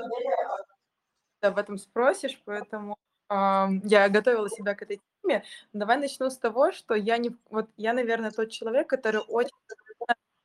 ты 1.39 1.47
об 1.47 1.57
этом 1.57 1.79
спросишь, 1.79 2.39
поэтому 2.45 2.97
э, 3.29 3.33
я 3.83 4.09
готовила 4.09 4.47
себя 4.47 4.75
к 4.75 4.83
этой 4.83 5.01
теме. 5.23 5.43
Давай 5.73 5.97
начну 5.97 6.29
с 6.29 6.37
того, 6.37 6.71
что 6.71 6.93
я 6.93 7.17
не, 7.17 7.35
вот 7.49 7.67
я, 7.77 7.93
наверное, 7.93 8.29
тот 8.29 8.51
человек, 8.51 8.87
который 8.87 9.21
очень 9.27 9.55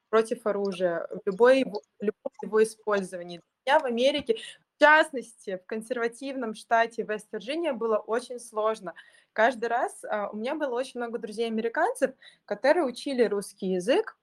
против 0.09 0.47
оружия, 0.47 1.07
любой 1.27 1.61
его, 1.61 1.83
любом 2.01 2.33
его 2.43 2.63
использовании. 2.63 3.43
Я 3.67 3.79
в 3.79 3.85
Америке 3.85 4.39
в 4.77 4.81
частности, 4.81 5.57
в 5.57 5.67
консервативном 5.67 6.55
штате 6.55 7.03
Вест-Вирджиния 7.03 7.73
было 7.73 7.97
очень 7.97 8.39
сложно. 8.39 8.95
Каждый 9.33 9.69
раз 9.69 10.05
а, 10.05 10.29
у 10.31 10.37
меня 10.37 10.55
было 10.55 10.75
очень 10.75 11.01
много 11.01 11.19
друзей-американцев, 11.19 12.13
которые 12.45 12.85
учили 12.85 13.25
русский 13.25 13.69
язык, 13.73 14.17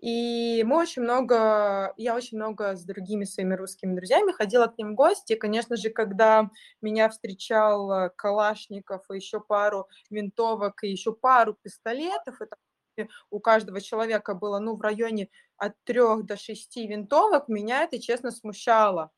и 0.00 0.64
мы 0.66 0.78
очень 0.78 1.02
много, 1.02 1.94
я 1.96 2.14
очень 2.16 2.36
много 2.36 2.74
с 2.76 2.84
другими 2.84 3.24
своими 3.24 3.54
русскими 3.54 3.94
друзьями 3.94 4.32
ходила 4.32 4.66
к 4.66 4.76
ним 4.76 4.92
в 4.92 4.94
гости. 4.96 5.32
И, 5.32 5.38
конечно 5.38 5.76
же, 5.76 5.90
когда 5.90 6.50
меня 6.82 7.08
встречал 7.08 8.10
Калашников 8.16 9.04
и 9.10 9.16
еще 9.16 9.40
пару 9.40 9.88
винтовок 10.10 10.82
и 10.82 10.88
еще 10.88 11.12
пару 11.14 11.54
пистолетов, 11.54 12.40
это 12.40 12.56
у 13.30 13.40
каждого 13.40 13.80
человека 13.80 14.34
было 14.34 14.58
ну, 14.58 14.76
в 14.76 14.80
районе 14.80 15.28
от 15.56 15.72
трех 15.84 16.24
до 16.26 16.36
шести 16.36 16.86
винтовок, 16.86 17.48
меня 17.48 17.84
это, 17.84 18.00
честно, 18.00 18.30
смущало. 18.30 19.10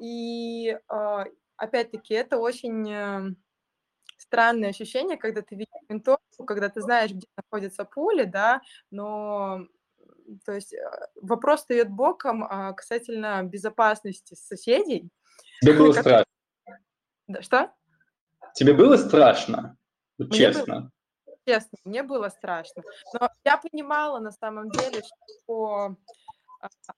И 0.00 0.78
а, 0.88 1.26
опять-таки 1.56 2.14
это 2.14 2.38
очень 2.38 2.90
э, 2.90 3.34
странное 4.16 4.70
ощущение, 4.70 5.16
когда 5.16 5.42
ты 5.42 5.54
видишь 5.54 5.72
винтовку, 5.88 6.44
когда 6.46 6.68
ты 6.68 6.80
знаешь, 6.80 7.10
где 7.10 7.26
находятся 7.36 7.84
пули, 7.84 8.24
да, 8.24 8.62
но 8.90 9.66
то 10.44 10.52
есть 10.52 10.72
э, 10.72 10.78
вопрос 11.16 11.60
стоит 11.60 11.90
боком 11.90 12.44
а, 12.44 12.72
касательно 12.72 13.42
безопасности 13.42 14.34
соседей. 14.34 15.10
Тебе 15.60 15.74
было 15.74 15.92
как... 15.92 16.02
страшно? 16.02 16.26
Да, 17.26 17.42
что? 17.42 17.74
Тебе 18.54 18.72
было 18.72 18.96
страшно? 18.96 19.76
Вот 20.18 20.32
честно. 20.32 20.90
Было, 21.26 21.36
честно, 21.46 21.78
мне 21.84 22.02
было 22.02 22.28
страшно. 22.28 22.82
Но 23.18 23.28
я 23.44 23.58
понимала 23.58 24.18
на 24.18 24.32
самом 24.32 24.70
деле, 24.70 25.02
что 25.42 25.96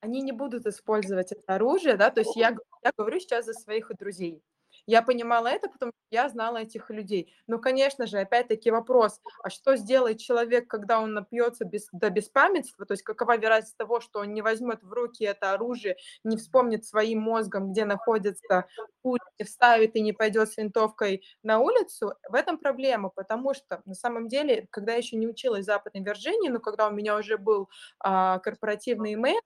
они 0.01 0.21
не 0.21 0.31
будут 0.31 0.65
использовать 0.65 1.31
это 1.31 1.41
оружие, 1.47 1.95
да, 1.95 2.09
то 2.09 2.21
есть 2.21 2.35
я, 2.35 2.55
я 2.83 2.91
говорю 2.97 3.19
сейчас 3.19 3.45
за 3.45 3.53
своих 3.53 3.91
друзей. 3.97 4.41
Я 4.87 5.01
понимала 5.01 5.47
это, 5.47 5.69
потому 5.69 5.91
что 5.91 5.99
я 6.11 6.27
знала 6.29 6.57
этих 6.57 6.89
людей. 6.89 7.33
Но, 7.47 7.57
конечно 7.59 8.05
же, 8.05 8.19
опять-таки 8.19 8.69
вопрос, 8.69 9.21
а 9.41 9.49
что 9.49 9.77
сделает 9.77 10.17
человек, 10.19 10.67
когда 10.67 10.99
он 10.99 11.13
напьется 11.13 11.63
без, 11.63 11.87
до 11.93 12.09
беспамятства, 12.09 12.85
то 12.85 12.93
есть 12.93 13.03
какова 13.03 13.37
вероятность 13.37 13.77
того, 13.77 14.01
что 14.01 14.19
он 14.19 14.33
не 14.33 14.41
возьмет 14.41 14.83
в 14.83 14.91
руки 14.91 15.23
это 15.23 15.53
оружие, 15.53 15.95
не 16.25 16.35
вспомнит 16.37 16.85
своим 16.85 17.21
мозгом, 17.21 17.71
где 17.71 17.85
находится 17.85 18.65
пуля, 19.01 19.21
не 19.39 19.45
вставит 19.45 19.95
и 19.95 20.01
не 20.01 20.11
пойдет 20.11 20.51
с 20.51 20.57
винтовкой 20.57 21.23
на 21.43 21.59
улицу, 21.59 22.13
в 22.29 22.35
этом 22.35 22.57
проблема, 22.57 23.09
потому 23.09 23.53
что 23.53 23.81
на 23.85 23.93
самом 23.93 24.27
деле, 24.27 24.67
когда 24.69 24.93
я 24.93 24.97
еще 24.97 25.15
не 25.15 25.27
училась 25.27 25.63
в 25.63 25.67
Западной 25.67 26.03
Вирджинии, 26.03 26.49
но 26.49 26.59
когда 26.59 26.87
у 26.89 26.91
меня 26.91 27.15
уже 27.17 27.37
был 27.37 27.69
а, 27.99 28.39
корпоративный 28.39 29.13
имейл, 29.13 29.39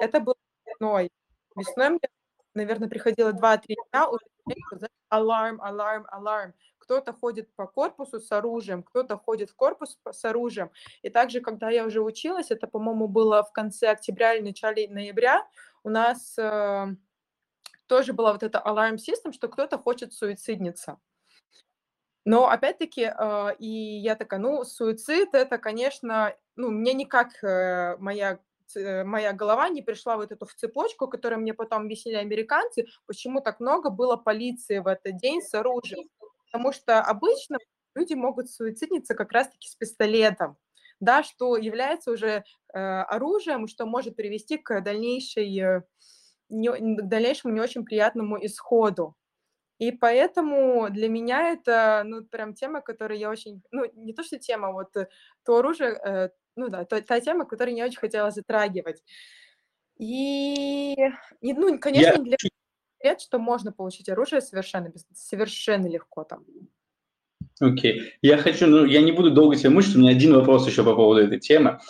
это 0.00 0.20
был 0.20 0.34
весной. 0.66 1.10
Весной 1.56 1.90
мне, 1.90 2.00
наверное, 2.54 2.88
приходило 2.88 3.32
2-3 3.32 3.76
дня 3.92 4.08
аларм, 5.08 5.60
аларм, 5.60 6.06
аларм. 6.10 6.54
Кто-то 6.78 7.12
ходит 7.12 7.54
по 7.54 7.66
корпусу 7.66 8.20
с 8.20 8.32
оружием, 8.32 8.82
кто-то 8.82 9.16
ходит 9.16 9.50
в 9.50 9.54
корпус 9.54 9.98
с 10.10 10.24
оружием. 10.24 10.70
И 11.02 11.10
также, 11.10 11.40
когда 11.40 11.70
я 11.70 11.84
уже 11.84 12.00
училась, 12.00 12.50
это, 12.50 12.66
по-моему, 12.66 13.08
было 13.08 13.42
в 13.42 13.52
конце 13.52 13.90
октября 13.90 14.34
или 14.34 14.44
начале 14.44 14.88
ноября, 14.88 15.46
у 15.84 15.90
нас 15.90 16.36
э, 16.38 16.86
тоже 17.86 18.12
была 18.12 18.32
вот 18.32 18.42
эта 18.42 18.58
alarm 18.58 18.96
system, 18.96 19.32
что 19.32 19.48
кто-то 19.48 19.78
хочет 19.78 20.12
суицидниться. 20.12 20.98
Но 22.24 22.48
опять-таки, 22.48 23.12
э, 23.16 23.54
и 23.58 23.68
я 23.68 24.16
такая, 24.16 24.40
ну, 24.40 24.64
суицид 24.64 25.34
это, 25.34 25.58
конечно, 25.58 26.34
ну, 26.56 26.70
мне 26.70 26.94
никак 26.94 27.42
э, 27.42 27.96
моя 27.98 28.38
моя 28.76 29.32
голова 29.32 29.68
не 29.68 29.82
пришла 29.82 30.16
вот 30.16 30.32
эту 30.32 30.46
в 30.46 30.54
цепочку, 30.54 31.08
которую 31.08 31.40
мне 31.40 31.54
потом 31.54 31.82
объяснили 31.82 32.16
американцы, 32.16 32.86
почему 33.06 33.40
так 33.40 33.60
много 33.60 33.90
было 33.90 34.16
полиции 34.16 34.78
в 34.78 34.86
этот 34.86 35.16
день 35.18 35.42
с 35.42 35.54
оружием. 35.54 36.08
Потому 36.50 36.72
что 36.72 37.00
обычно 37.00 37.58
люди 37.94 38.14
могут 38.14 38.50
суицидниться 38.50 39.14
как 39.14 39.32
раз-таки 39.32 39.68
с 39.68 39.76
пистолетом, 39.76 40.56
да, 41.00 41.22
что 41.22 41.56
является 41.56 42.10
уже 42.12 42.44
э, 42.72 42.78
оружием, 42.78 43.66
что 43.66 43.86
может 43.86 44.16
привести 44.16 44.58
к, 44.58 44.80
дальнейшей, 44.80 45.58
э, 45.60 45.82
не, 46.48 46.70
к 46.70 47.08
дальнейшему 47.08 47.52
не 47.54 47.60
очень 47.60 47.84
приятному 47.84 48.44
исходу. 48.44 49.16
И 49.78 49.90
поэтому 49.90 50.90
для 50.90 51.08
меня 51.08 51.52
это, 51.52 52.02
ну, 52.06 52.24
прям 52.24 52.54
тема, 52.54 52.82
которую 52.82 53.18
я 53.18 53.30
очень, 53.30 53.62
ну, 53.72 53.84
не 53.94 54.12
то 54.12 54.22
что 54.22 54.38
тема, 54.38 54.70
вот 54.72 54.96
э, 54.96 55.08
то 55.44 55.56
оружие, 55.56 55.90
э, 56.04 56.28
ну 56.56 56.68
да, 56.68 56.84
то, 56.84 57.00
та 57.00 57.20
тема, 57.20 57.44
которую 57.44 57.74
не 57.74 57.84
очень 57.84 57.98
хотела 57.98 58.30
затрагивать. 58.30 59.02
И, 59.98 60.94
и 61.40 61.52
ну, 61.52 61.78
конечно, 61.78 62.18
не 62.18 62.24
для 62.24 62.36
лет, 63.02 63.20
что 63.20 63.38
можно 63.38 63.72
получить 63.72 64.08
оружие 64.08 64.40
совершенно, 64.40 64.92
совершенно 65.14 65.86
легко 65.86 66.24
там. 66.24 66.44
Окей. 67.60 68.00
Okay. 68.00 68.04
Я 68.22 68.38
хочу, 68.38 68.66
ну, 68.66 68.84
я 68.84 69.02
не 69.02 69.12
буду 69.12 69.30
долго 69.30 69.56
тебя 69.56 69.70
мучить, 69.70 69.94
у 69.94 69.98
меня 69.98 70.10
один 70.10 70.34
вопрос 70.34 70.66
еще 70.66 70.82
по 70.84 70.94
поводу 70.94 71.20
этой 71.20 71.38
темы. 71.38 71.80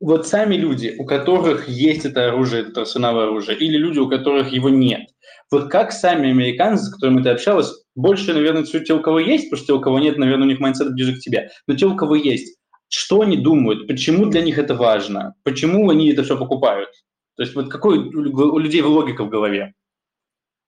вот 0.00 0.26
сами 0.26 0.56
люди, 0.56 0.94
у 0.98 1.04
которых 1.04 1.68
есть 1.68 2.04
это 2.04 2.28
оружие, 2.28 2.62
это 2.62 2.82
арсенал 2.82 3.18
оружия, 3.20 3.56
или 3.56 3.76
люди, 3.76 3.98
у 3.98 4.08
которых 4.08 4.52
его 4.52 4.68
нет, 4.68 5.08
вот 5.50 5.70
как 5.70 5.92
сами 5.92 6.30
американцы, 6.30 6.84
с 6.84 6.94
которыми 6.94 7.22
ты 7.22 7.30
общалась, 7.30 7.72
больше, 7.94 8.32
наверное, 8.32 8.64
те, 8.64 8.94
у 8.94 9.00
кого 9.00 9.18
есть, 9.18 9.50
потому 9.50 9.58
что 9.58 9.66
те, 9.66 9.72
у 9.72 9.80
кого 9.80 9.98
нет, 9.98 10.18
наверное, 10.18 10.46
у 10.46 10.50
них 10.50 10.60
mindset 10.60 10.92
ближе 10.92 11.16
к 11.16 11.20
тебе, 11.20 11.50
но 11.66 11.74
те, 11.74 11.86
у 11.86 11.96
кого 11.96 12.14
есть, 12.14 12.57
что 12.88 13.20
они 13.20 13.36
думают, 13.36 13.86
почему 13.86 14.26
для 14.26 14.42
них 14.42 14.58
это 14.58 14.74
важно, 14.74 15.34
почему 15.42 15.90
они 15.90 16.10
это 16.10 16.22
все 16.22 16.38
покупают? 16.38 16.90
То 17.36 17.42
есть 17.42 17.54
вот 17.54 17.70
какой 17.70 17.98
у 17.98 18.58
людей 18.58 18.82
логика 18.82 19.24
в 19.24 19.28
голове? 19.28 19.74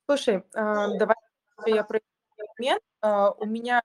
Слушай, 0.07 0.45
а, 0.55 0.89
давай 0.99 1.17
я 1.67 1.85
про 1.85 2.01
момент. 2.59 2.83
А, 3.01 3.31
у 3.33 3.47
меня 3.47 3.83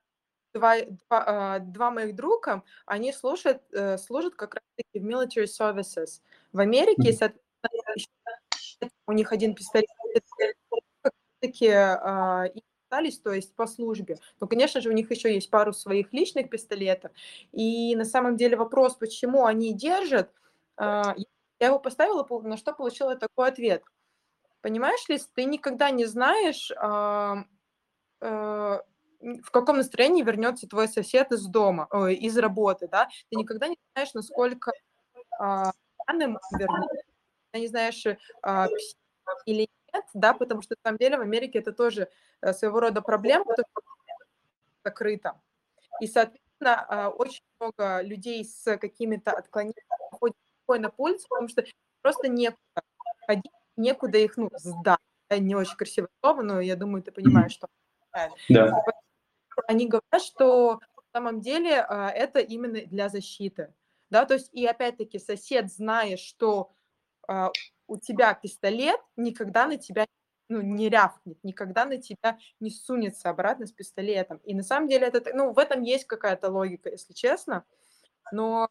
два, 0.54 0.76
два, 0.80 1.24
а, 1.26 1.58
два 1.58 1.90
моих 1.90 2.14
друга, 2.14 2.62
они 2.86 3.12
слушают, 3.12 3.62
э, 3.72 3.98
служат 3.98 4.34
как 4.34 4.54
раз-таки 4.54 5.00
в 5.00 5.06
military 5.06 5.46
services. 5.46 6.20
В 6.52 6.60
Америке, 6.60 7.10
mm-hmm. 7.10 8.90
у 9.06 9.12
них 9.12 9.32
один 9.32 9.54
пистолет, 9.54 9.88
таки 11.40 11.66
и 11.66 12.62
остались, 12.86 13.18
то 13.18 13.32
есть 13.32 13.54
по 13.54 13.66
службе. 13.66 14.18
Но, 14.40 14.46
конечно 14.46 14.80
же, 14.80 14.88
у 14.88 14.92
них 14.92 15.10
еще 15.10 15.34
есть 15.34 15.50
пару 15.50 15.72
своих 15.72 16.12
личных 16.12 16.48
пистолетов. 16.50 17.12
И 17.52 17.94
на 17.96 18.04
самом 18.04 18.36
деле 18.36 18.56
вопрос, 18.56 18.94
почему 18.94 19.44
они 19.44 19.72
держат, 19.74 20.30
я 20.78 21.14
его 21.58 21.78
поставила, 21.78 22.26
на 22.42 22.56
что 22.56 22.72
получила 22.72 23.16
такой 23.16 23.48
ответ. 23.48 23.82
Понимаешь 24.60 25.08
ли, 25.08 25.18
ты 25.34 25.44
никогда 25.44 25.90
не 25.90 26.04
знаешь, 26.06 26.70
э, 26.70 27.44
в 28.20 29.50
каком 29.50 29.76
настроении 29.78 30.22
вернется 30.22 30.68
твой 30.68 30.88
сосед 30.88 31.32
из 31.32 31.46
дома, 31.46 31.88
ой, 31.90 32.14
из 32.14 32.36
работы, 32.36 32.88
да, 32.88 33.08
ты 33.30 33.38
никогда 33.38 33.68
не 33.68 33.78
знаешь, 33.94 34.14
насколько 34.14 34.72
а, 35.38 35.72
пьяным 36.06 36.38
вернется, 36.58 37.04
ты 37.52 37.60
не 37.60 37.68
знаешь, 37.68 38.04
а, 38.42 38.68
или 39.46 39.68
да, 40.14 40.34
потому 40.34 40.62
что 40.62 40.74
на 40.74 40.88
самом 40.88 40.98
деле 40.98 41.18
в 41.18 41.20
Америке 41.20 41.58
это 41.58 41.72
тоже 41.72 42.10
а, 42.40 42.52
своего 42.52 42.80
рода 42.80 43.02
проблема, 43.02 43.44
закрыта. 44.84 45.40
И, 46.00 46.06
соответственно, 46.06 46.86
а, 46.88 47.10
очень 47.10 47.42
много 47.60 48.02
людей 48.02 48.44
с 48.44 48.76
какими-то 48.76 49.32
отклонениями 49.32 49.86
ходят 50.12 50.36
на 50.82 50.90
пульс, 50.90 51.26
потому 51.26 51.48
что 51.48 51.64
просто 52.02 52.28
некуда 52.28 52.82
ходить, 53.26 53.52
некуда 53.76 54.18
их, 54.18 54.36
ну, 54.36 54.50
сдать. 54.54 54.98
Не 55.30 55.56
очень 55.56 55.76
красивое 55.76 56.08
слово, 56.20 56.42
но 56.42 56.60
я 56.60 56.76
думаю, 56.76 57.02
ты 57.02 57.10
понимаешь, 57.10 57.52
что 57.52 57.68
да. 58.48 58.82
Они 59.68 59.88
говорят, 59.88 60.22
что 60.22 60.80
на 60.96 61.02
самом 61.12 61.40
деле 61.40 61.80
а, 61.80 62.10
это 62.10 62.40
именно 62.40 62.80
для 62.86 63.08
защиты. 63.08 63.74
Да, 64.10 64.24
то 64.24 64.34
есть, 64.34 64.50
и 64.52 64.64
опять-таки, 64.66 65.18
сосед, 65.18 65.72
зная, 65.72 66.16
что 66.16 66.70
а, 67.26 67.50
у 67.86 67.98
тебя 67.98 68.34
пистолет, 68.34 69.00
никогда 69.16 69.66
на 69.66 69.76
тебя 69.76 70.06
ну, 70.48 70.60
не 70.60 70.88
рявкнет, 70.88 71.38
никогда 71.42 71.84
на 71.84 71.98
тебя 71.98 72.38
не 72.60 72.70
сунется 72.70 73.30
обратно 73.30 73.66
с 73.66 73.72
пистолетом. 73.72 74.38
И 74.44 74.54
на 74.54 74.62
самом 74.62 74.88
деле 74.88 75.06
это, 75.06 75.22
ну, 75.34 75.52
в 75.52 75.58
этом 75.58 75.82
есть 75.82 76.04
какая-то 76.06 76.50
логика, 76.50 76.90
если 76.90 77.12
честно. 77.12 77.64
Но 78.32 78.68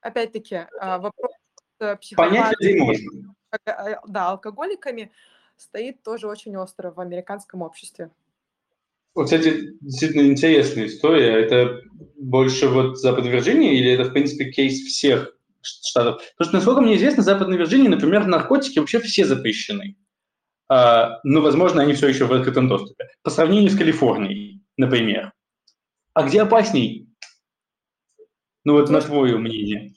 опять-таки 0.00 0.66
а, 0.80 0.98
вопрос 0.98 1.32
психопатами, 2.00 3.16
да, 4.06 4.30
алкоголиками 4.30 5.12
стоит 5.56 6.02
тоже 6.02 6.26
очень 6.28 6.56
остро 6.56 6.90
в 6.90 7.00
американском 7.00 7.62
обществе. 7.62 8.10
Вот, 9.14 9.24
кстати, 9.24 9.76
действительно 9.80 10.26
интересная 10.30 10.86
история. 10.86 11.42
Это 11.42 11.80
больше 12.16 12.68
вот 12.68 12.98
Западной 12.98 13.32
Вирджинии 13.32 13.78
или 13.78 13.92
это, 13.92 14.04
в 14.04 14.12
принципе, 14.12 14.50
кейс 14.50 14.80
всех 14.80 15.36
штатов? 15.62 16.22
Потому 16.36 16.48
что, 16.48 16.56
насколько 16.56 16.80
мне 16.80 16.96
известно, 16.96 17.22
в 17.22 17.26
Западной 17.26 17.56
Вирджинии, 17.56 17.88
например, 17.88 18.26
наркотики 18.26 18.78
вообще 18.78 19.00
все 19.00 19.24
запрещены. 19.24 19.96
А, 20.68 21.20
но, 21.24 21.40
возможно, 21.40 21.82
они 21.82 21.94
все 21.94 22.08
еще 22.08 22.26
в 22.26 22.32
открытом 22.32 22.68
доступе. 22.68 23.08
По 23.22 23.30
сравнению 23.30 23.70
с 23.70 23.76
Калифорнией, 23.76 24.62
например. 24.76 25.32
А 26.14 26.22
где 26.22 26.42
опасней? 26.42 27.08
Ну 28.64 28.74
вот 28.74 28.90
на 28.90 29.00
твое 29.00 29.38
мнение. 29.38 29.94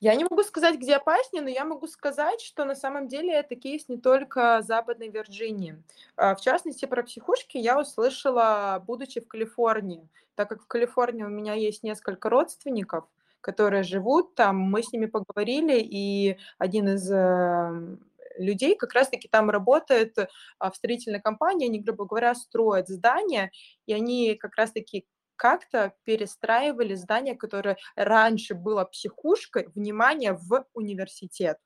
Я 0.00 0.14
не 0.16 0.24
могу 0.24 0.42
сказать, 0.42 0.76
где 0.76 0.96
опаснее, 0.96 1.42
но 1.42 1.48
я 1.48 1.64
могу 1.64 1.86
сказать, 1.86 2.40
что 2.42 2.66
на 2.66 2.74
самом 2.74 3.08
деле 3.08 3.32
это 3.32 3.56
кейс 3.56 3.88
не 3.88 3.96
только 3.96 4.60
Западной 4.60 5.08
Вирджинии. 5.08 5.82
А, 6.16 6.34
в 6.34 6.42
частности, 6.42 6.84
про 6.84 7.02
психушки 7.02 7.56
я 7.56 7.80
услышала, 7.80 8.82
будучи 8.86 9.20
в 9.20 9.28
Калифорнии, 9.28 10.06
так 10.34 10.50
как 10.50 10.62
в 10.62 10.66
Калифорнии 10.66 11.22
у 11.22 11.30
меня 11.30 11.54
есть 11.54 11.82
несколько 11.82 12.28
родственников, 12.28 13.06
которые 13.44 13.82
живут 13.82 14.34
там, 14.34 14.56
мы 14.56 14.82
с 14.82 14.90
ними 14.90 15.04
поговорили, 15.04 15.78
и 15.78 16.38
один 16.56 16.88
из 16.88 17.10
эм, 17.12 18.00
людей 18.38 18.74
как 18.74 18.94
раз-таки 18.94 19.28
там 19.28 19.50
работает 19.50 20.16
а, 20.58 20.70
в 20.70 20.76
строительной 20.76 21.20
компании, 21.20 21.68
они, 21.68 21.78
грубо 21.78 22.06
говоря, 22.06 22.34
строят 22.34 22.88
здания, 22.88 23.50
и 23.84 23.92
они 23.92 24.34
как 24.34 24.56
раз-таки 24.56 25.04
как-то 25.36 25.92
перестраивали 26.04 26.94
здание, 26.94 27.34
которое 27.34 27.76
раньше 27.96 28.54
было 28.54 28.84
психушкой, 28.84 29.68
внимание, 29.74 30.32
в 30.32 30.64
университет. 30.72 31.58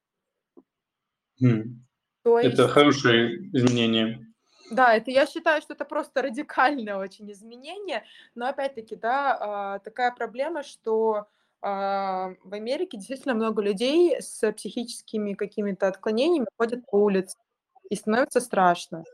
Mm. 1.40 1.62
То 2.24 2.40
есть... 2.40 2.54
Это 2.54 2.66
хорошее 2.66 3.36
изменение. 3.52 4.26
Да, 4.72 4.96
это 4.96 5.12
я 5.12 5.26
считаю, 5.26 5.62
что 5.62 5.74
это 5.74 5.84
просто 5.84 6.22
радикальное 6.22 6.96
очень 6.96 7.30
изменение, 7.30 8.04
но 8.34 8.48
опять-таки, 8.48 8.96
да, 8.96 9.38
а, 9.40 9.78
такая 9.78 10.12
проблема, 10.12 10.64
что 10.64 11.28
в 11.60 12.52
Америке 12.52 12.98
действительно 12.98 13.34
много 13.34 13.62
людей 13.62 14.20
с 14.20 14.52
психическими 14.52 15.34
какими-то 15.34 15.88
отклонениями 15.88 16.46
ходят 16.56 16.86
по 16.86 16.96
улице, 16.96 17.36
и 17.90 17.96
становится 17.96 18.40
страшно. 18.40 19.04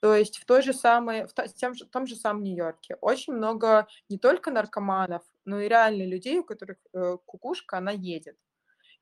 То 0.00 0.16
есть 0.16 0.38
в 0.38 0.44
той 0.46 0.62
же 0.62 0.72
самой, 0.72 1.26
в 1.26 1.32
тем 1.54 1.74
же, 1.74 1.86
том 1.86 2.06
же 2.06 2.16
самом 2.16 2.42
Нью-Йорке 2.42 2.96
очень 3.00 3.34
много 3.34 3.86
не 4.08 4.18
только 4.18 4.50
наркоманов, 4.50 5.22
но 5.44 5.60
и 5.60 5.68
реально 5.68 6.04
людей, 6.04 6.38
у 6.38 6.44
которых 6.44 6.78
э, 6.92 7.18
кукушка, 7.24 7.78
она 7.78 7.92
едет. 7.92 8.36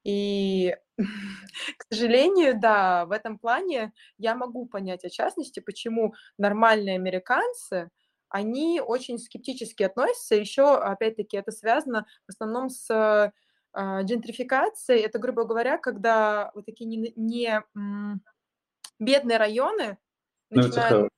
И, 0.04 0.76
к 0.98 1.84
сожалению, 1.90 2.60
да, 2.60 3.06
в 3.06 3.12
этом 3.12 3.38
плане 3.38 3.92
я 4.18 4.34
могу 4.34 4.66
понять, 4.66 5.04
о 5.04 5.10
частности, 5.10 5.60
почему 5.60 6.14
нормальные 6.36 6.96
американцы, 6.96 7.88
они 8.30 8.80
очень 8.80 9.18
скептически 9.18 9.82
относятся. 9.82 10.36
Еще, 10.36 10.62
опять-таки, 10.62 11.36
это 11.36 11.52
связано 11.52 12.06
в 12.26 12.30
основном 12.30 12.70
с 12.70 13.32
джентрификацией. 13.76 15.02
Это, 15.02 15.18
грубо 15.18 15.44
говоря, 15.44 15.78
когда 15.78 16.50
вот 16.54 16.66
такие 16.66 16.86
не, 16.86 17.12
не 17.16 17.62
бедные 18.98 19.38
районы, 19.38 19.98
ну, 20.50 20.62
начинают, 20.62 21.10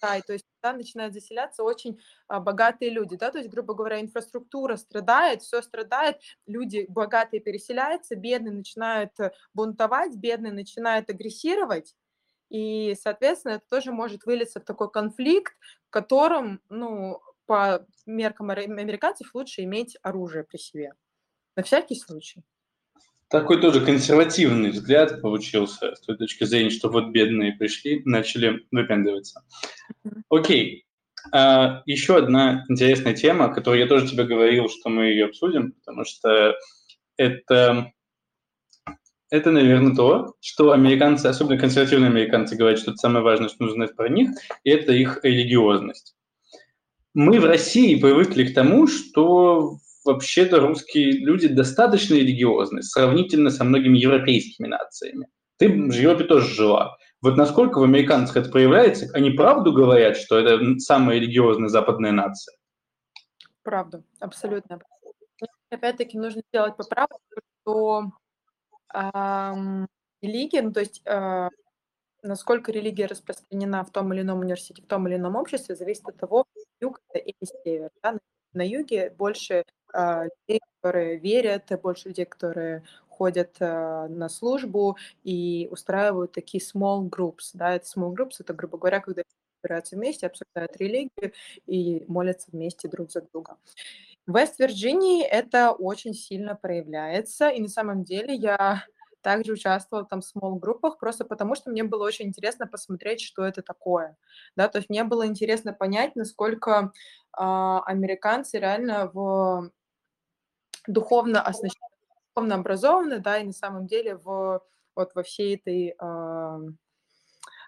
да, 0.00 0.20
то 0.20 0.32
есть 0.32 0.46
да, 0.62 0.72
начинают 0.72 1.14
заселяться 1.14 1.62
очень 1.62 2.00
а, 2.28 2.40
богатые 2.40 2.90
люди, 2.90 3.16
да, 3.16 3.30
то 3.30 3.38
есть, 3.38 3.50
грубо 3.50 3.74
говоря, 3.74 4.00
инфраструктура 4.00 4.76
страдает, 4.76 5.42
все 5.42 5.60
страдает, 5.62 6.20
люди 6.46 6.86
богатые 6.88 7.40
переселяются, 7.40 8.16
бедные 8.16 8.52
начинают 8.52 9.12
бунтовать, 9.54 10.16
бедные 10.16 10.52
начинают 10.52 11.10
агрессировать, 11.10 11.94
и, 12.52 12.94
соответственно, 13.00 13.52
это 13.52 13.64
тоже 13.70 13.92
может 13.92 14.26
вылиться 14.26 14.60
в 14.60 14.64
такой 14.64 14.90
конфликт, 14.90 15.54
в 15.88 15.90
котором, 15.90 16.60
ну, 16.68 17.18
по 17.46 17.86
меркам 18.04 18.50
американцев 18.50 19.34
лучше 19.34 19.62
иметь 19.62 19.96
оружие 20.02 20.44
при 20.44 20.58
себе, 20.58 20.92
на 21.56 21.62
всякий 21.62 21.94
случай. 21.94 22.44
Такой 23.28 23.58
тоже 23.58 23.82
консервативный 23.82 24.68
взгляд 24.68 25.22
получился 25.22 25.94
с 25.94 26.00
той 26.02 26.18
точки 26.18 26.44
зрения, 26.44 26.68
что 26.68 26.90
вот 26.90 27.08
бедные 27.08 27.52
пришли, 27.52 28.02
начали 28.04 28.66
выпендриваться. 28.70 29.42
Окей. 30.28 30.84
А, 31.32 31.82
еще 31.86 32.18
одна 32.18 32.66
интересная 32.68 33.14
тема, 33.14 33.46
о 33.46 33.54
которой 33.54 33.80
я 33.80 33.86
тоже 33.86 34.08
тебе 34.08 34.24
говорил, 34.24 34.68
что 34.68 34.90
мы 34.90 35.06
ее 35.06 35.24
обсудим, 35.24 35.72
потому 35.72 36.04
что 36.04 36.54
это, 37.16 37.92
это, 39.32 39.50
наверное, 39.50 39.96
то, 39.96 40.34
что 40.42 40.72
американцы, 40.72 41.24
особенно 41.24 41.58
консервативные 41.58 42.10
американцы, 42.10 42.54
говорят, 42.54 42.78
что 42.78 42.90
это 42.90 42.98
самое 42.98 43.24
важное, 43.24 43.48
что 43.48 43.62
нужно 43.62 43.86
знать 43.86 43.96
про 43.96 44.10
них, 44.10 44.28
и 44.62 44.68
это 44.68 44.92
их 44.92 45.20
религиозность. 45.22 46.14
Мы 47.14 47.40
в 47.40 47.46
России 47.46 47.98
привыкли 47.98 48.44
к 48.44 48.54
тому, 48.54 48.86
что 48.86 49.78
вообще-то 50.04 50.60
русские 50.60 51.12
люди 51.12 51.48
достаточно 51.48 52.14
религиозны, 52.14 52.82
сравнительно 52.82 53.48
со 53.48 53.64
многими 53.64 53.96
европейскими 53.98 54.66
нациями. 54.66 55.28
Ты 55.56 55.70
в 55.70 55.94
Европе 55.94 56.24
тоже 56.24 56.54
жила. 56.54 56.98
Вот 57.22 57.38
насколько 57.38 57.78
в 57.78 57.84
американцах 57.84 58.36
это 58.36 58.50
проявляется? 58.50 59.08
Они 59.14 59.30
правду 59.30 59.72
говорят, 59.72 60.18
что 60.18 60.38
это 60.38 60.78
самая 60.78 61.18
религиозная 61.18 61.70
западная 61.70 62.12
нация? 62.12 62.54
Правда, 63.62 64.04
абсолютно. 64.20 64.78
Опять-таки 65.70 66.18
нужно 66.18 66.42
сделать 66.50 66.76
поправку, 66.76 67.18
что 67.62 68.12
религия, 70.22 70.62
ну 70.62 70.72
то 70.72 70.80
есть 70.80 71.02
э, 71.04 71.48
насколько 72.22 72.72
религия 72.72 73.06
распространена 73.06 73.84
в 73.84 73.90
том 73.90 74.12
или 74.12 74.22
ином 74.22 74.40
университете, 74.40 74.82
в 74.82 74.86
том 74.86 75.08
или 75.08 75.16
ином 75.16 75.36
обществе, 75.36 75.76
зависит 75.76 76.08
от 76.08 76.16
того, 76.16 76.44
юг 76.80 77.00
это 77.10 77.18
или 77.18 77.36
север. 77.64 77.90
Да? 78.02 78.18
На 78.52 78.66
юге 78.66 79.10
больше 79.10 79.64
э, 79.94 80.24
людей, 80.48 80.60
которые 80.80 81.18
верят, 81.18 81.70
больше 81.82 82.08
людей, 82.08 82.26
которые 82.26 82.84
ходят 83.08 83.56
э, 83.60 84.08
на 84.08 84.28
службу 84.28 84.96
и 85.24 85.68
устраивают 85.70 86.32
такие 86.32 86.62
small 86.62 87.08
groups. 87.08 87.50
Да, 87.54 87.74
это 87.74 87.86
small 87.86 88.14
groups, 88.14 88.36
это, 88.40 88.54
грубо 88.54 88.78
говоря, 88.78 89.00
когда 89.00 89.22
собираются 89.62 89.96
вместе, 89.96 90.26
обсуждают 90.26 90.76
религию 90.76 91.32
и 91.66 92.04
молятся 92.08 92.50
вместе 92.50 92.88
друг 92.88 93.10
за 93.10 93.22
друга. 93.22 93.56
В 94.26 94.36
Вест-Вирджинии 94.36 95.24
это 95.24 95.72
очень 95.72 96.14
сильно 96.14 96.54
проявляется, 96.54 97.48
и 97.48 97.60
на 97.60 97.68
самом 97.68 98.04
деле 98.04 98.34
я 98.34 98.84
также 99.22 99.52
участвовала 99.52 100.04
там 100.04 100.20
в 100.20 100.24
small 100.24 100.58
группах, 100.58 100.98
просто 100.98 101.24
потому 101.24 101.54
что 101.54 101.70
мне 101.70 101.84
было 101.84 102.04
очень 102.04 102.26
интересно 102.26 102.66
посмотреть, 102.66 103.20
что 103.20 103.44
это 103.44 103.62
такое. 103.62 104.16
Да, 104.56 104.68
то 104.68 104.78
есть 104.78 104.90
мне 104.90 105.04
было 105.04 105.26
интересно 105.26 105.72
понять, 105.72 106.16
насколько 106.16 106.92
э, 107.36 107.40
американцы 107.40 108.58
реально 108.58 109.10
в 109.12 109.70
духовно 110.86 111.40
оснащены, 111.40 111.88
духовно 112.34 112.56
образованы, 112.56 113.18
да, 113.20 113.38
и 113.38 113.44
на 113.44 113.52
самом 113.52 113.86
деле 113.86 114.16
в, 114.16 114.62
вот 114.96 115.14
во 115.14 115.22
всей 115.22 115.56
этой 115.56 115.94
э, 115.98 116.58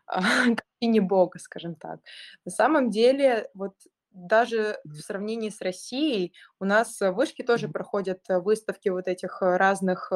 картине 0.56 1.00
Бога, 1.00 1.38
скажем 1.38 1.76
так. 1.76 2.00
На 2.44 2.50
самом 2.50 2.90
деле, 2.90 3.48
вот 3.54 3.74
даже 4.14 4.78
в 4.84 4.98
сравнении 5.00 5.50
с 5.50 5.60
Россией 5.60 6.32
у 6.60 6.64
нас 6.64 6.98
вышки 7.00 7.42
тоже 7.42 7.68
проходят 7.68 8.20
выставки 8.28 8.88
вот 8.88 9.08
этих 9.08 9.42
разных, 9.42 10.10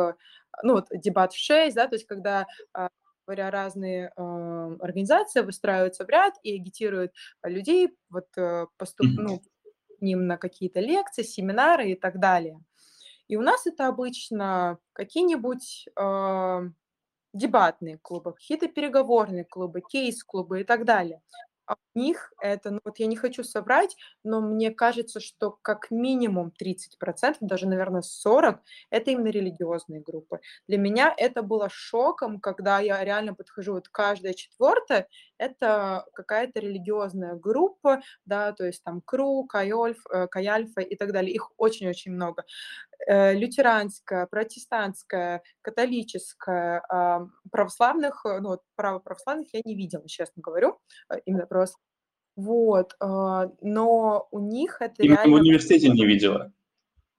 ну 0.62 0.74
вот 0.74 0.86
дебат 0.92 1.34
6, 1.34 1.76
да, 1.76 1.88
то 1.88 1.96
есть 1.96 2.06
когда 2.06 2.46
а, 2.72 2.88
говоря, 3.28 3.50
разные 3.50 4.10
э, 4.16 4.76
организации 4.80 5.42
выстраиваются 5.42 6.06
в 6.06 6.08
ряд 6.08 6.34
и 6.42 6.54
агитируют 6.54 7.12
людей 7.42 7.90
вот 8.08 8.26
э, 8.38 8.66
поступ, 8.78 9.06
ну, 9.06 9.42
ним 10.00 10.26
на 10.26 10.38
какие-то 10.38 10.80
лекции, 10.80 11.22
семинары 11.22 11.90
и 11.90 11.94
так 11.94 12.20
далее. 12.20 12.58
И 13.28 13.36
у 13.36 13.42
нас 13.42 13.66
это 13.66 13.86
обычно 13.88 14.78
какие-нибудь 14.94 15.88
э, 15.94 16.70
дебатные 17.34 17.98
клубы, 17.98 18.32
какие-то 18.32 18.68
переговорные 18.68 19.44
клубы, 19.44 19.82
кейс-клубы 19.82 20.62
и 20.62 20.64
так 20.64 20.86
далее. 20.86 21.20
А 21.68 21.76
них 21.94 22.32
это, 22.40 22.70
ну 22.70 22.80
вот 22.84 22.98
я 22.98 23.06
не 23.06 23.16
хочу 23.16 23.44
соврать, 23.44 23.96
но 24.24 24.40
мне 24.40 24.70
кажется, 24.70 25.20
что 25.20 25.50
как 25.62 25.90
минимум 25.90 26.50
30%, 26.58 27.38
даже, 27.42 27.66
наверное, 27.68 28.02
40% 28.02 28.60
это 28.90 29.10
именно 29.10 29.28
религиозные 29.28 30.00
группы. 30.00 30.40
Для 30.66 30.78
меня 30.78 31.14
это 31.16 31.42
было 31.42 31.68
шоком, 31.70 32.40
когда 32.40 32.80
я 32.80 33.04
реально 33.04 33.34
подхожу, 33.34 33.74
вот 33.74 33.88
каждая 33.88 34.32
четвертая 34.34 35.08
это 35.38 36.06
какая-то 36.14 36.60
религиозная 36.60 37.34
группа, 37.34 38.00
да, 38.24 38.52
то 38.52 38.64
есть 38.64 38.82
там 38.84 39.02
КРУ, 39.02 39.44
Кайольф, 39.44 39.98
э, 40.10 40.26
Кайальфа 40.28 40.80
и 40.80 40.96
так 40.96 41.12
далее. 41.12 41.32
Их 41.34 41.50
очень-очень 41.58 42.12
много. 42.12 42.44
Э, 43.06 43.32
лютеранская, 43.32 44.26
протестантская, 44.26 45.42
католическая, 45.62 46.82
православных, 47.50 48.22
э, 48.26 48.40
ну, 48.40 48.48
вот 48.48 48.62
православных 48.76 49.48
я 49.52 49.60
не 49.64 49.74
видела, 49.74 50.06
честно 50.08 50.42
говорю, 50.42 50.78
именно 51.24 51.46
православных. 51.46 51.84
Вот, 52.36 52.94
но 53.00 54.28
у 54.30 54.38
них 54.38 54.76
это 54.80 55.02
Именно 55.02 55.16
реально... 55.16 55.36
в 55.36 55.40
университете 55.40 55.88
не 55.88 56.06
видела? 56.06 56.52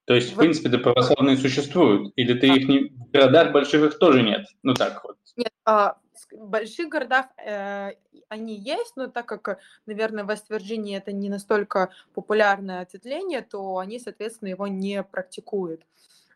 То 0.05 0.15
есть, 0.15 0.33
в, 0.33 0.37
принципе, 0.37 0.69
да 0.69 0.77
православные 0.77 1.35
существуют? 1.35 2.13
Или 2.15 2.39
ты 2.39 2.47
их 2.47 2.69
не... 2.69 2.89
В 2.89 3.11
городах 3.11 3.51
больших 3.51 3.83
их 3.83 3.99
тоже 3.99 4.23
нет? 4.23 4.45
Ну 4.63 4.73
так 4.73 5.03
вот. 5.03 5.17
Нет, 5.35 5.51
а, 5.65 5.97
в 6.31 6.47
больших 6.47 6.89
городах 6.89 7.27
э, 7.37 7.91
они 8.29 8.55
есть, 8.55 8.95
но 8.95 9.07
так 9.07 9.25
как, 9.25 9.59
наверное, 9.85 10.23
в 10.23 10.29
Вест-Вирджинии 10.29 10.95
это 10.95 11.11
не 11.11 11.29
настолько 11.29 11.89
популярное 12.13 12.81
ответвление, 12.81 13.41
то 13.41 13.77
они, 13.77 13.99
соответственно, 13.99 14.49
его 14.49 14.67
не 14.67 15.03
практикуют. 15.03 15.81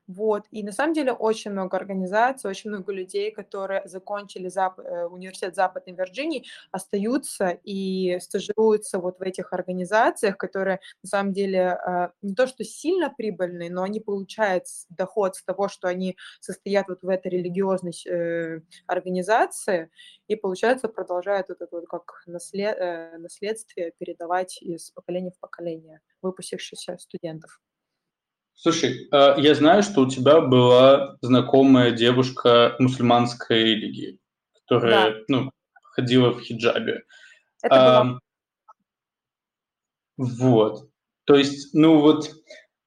Вот. 0.07 0.45
И 0.51 0.63
на 0.63 0.73
самом 0.73 0.93
деле 0.93 1.13
очень 1.13 1.51
много 1.51 1.77
организаций, 1.77 2.49
очень 2.49 2.69
много 2.71 2.91
людей, 2.91 3.31
которые 3.31 3.87
закончили 3.87 4.49
Зап... 4.49 4.79
Э, 4.79 5.05
университет 5.05 5.55
Западной 5.55 5.95
Вирджинии, 5.95 6.45
остаются 6.71 7.57
и 7.63 8.19
стажируются 8.19 8.99
вот 8.99 9.19
в 9.19 9.21
этих 9.21 9.53
организациях, 9.53 10.37
которые 10.37 10.81
на 11.03 11.09
самом 11.09 11.31
деле 11.33 11.77
э, 11.85 12.09
не 12.21 12.35
то 12.35 12.47
что 12.47 12.65
сильно 12.65 13.13
прибыльные, 13.15 13.71
но 13.71 13.83
они 13.83 14.01
получают 14.01 14.65
доход 14.89 15.37
с 15.37 15.43
того, 15.43 15.69
что 15.69 15.87
они 15.87 16.17
состоят 16.41 16.89
вот 16.89 17.01
в 17.01 17.07
этой 17.07 17.31
религиозной 17.31 17.93
э, 18.05 18.59
организации, 18.87 19.89
и, 20.27 20.35
получается, 20.35 20.89
продолжают 20.89 21.47
вот 21.49 21.61
это 21.61 21.75
вот 21.75 21.87
как 21.87 22.23
наслед... 22.25 22.77
наследствие 23.19 23.93
передавать 23.97 24.61
из 24.61 24.91
поколения 24.91 25.31
в 25.31 25.39
поколение 25.39 26.01
выпустившихся 26.21 26.97
студентов. 26.97 27.61
Слушай, 28.55 29.07
а, 29.11 29.35
я 29.37 29.55
знаю, 29.55 29.83
что 29.83 30.01
у 30.01 30.09
тебя 30.09 30.41
была 30.41 31.17
знакомая 31.21 31.91
девушка 31.91 32.75
мусульманской 32.79 33.63
религии, 33.63 34.19
которая, 34.53 35.11
да. 35.11 35.19
ну, 35.27 35.51
ходила 35.83 36.31
в 36.31 36.41
хиджабе. 36.41 37.03
Это 37.61 37.99
а, 37.99 38.03
было... 38.03 38.19
Вот. 40.17 40.89
То 41.25 41.35
есть, 41.35 41.73
ну 41.73 41.99
вот, 41.99 42.29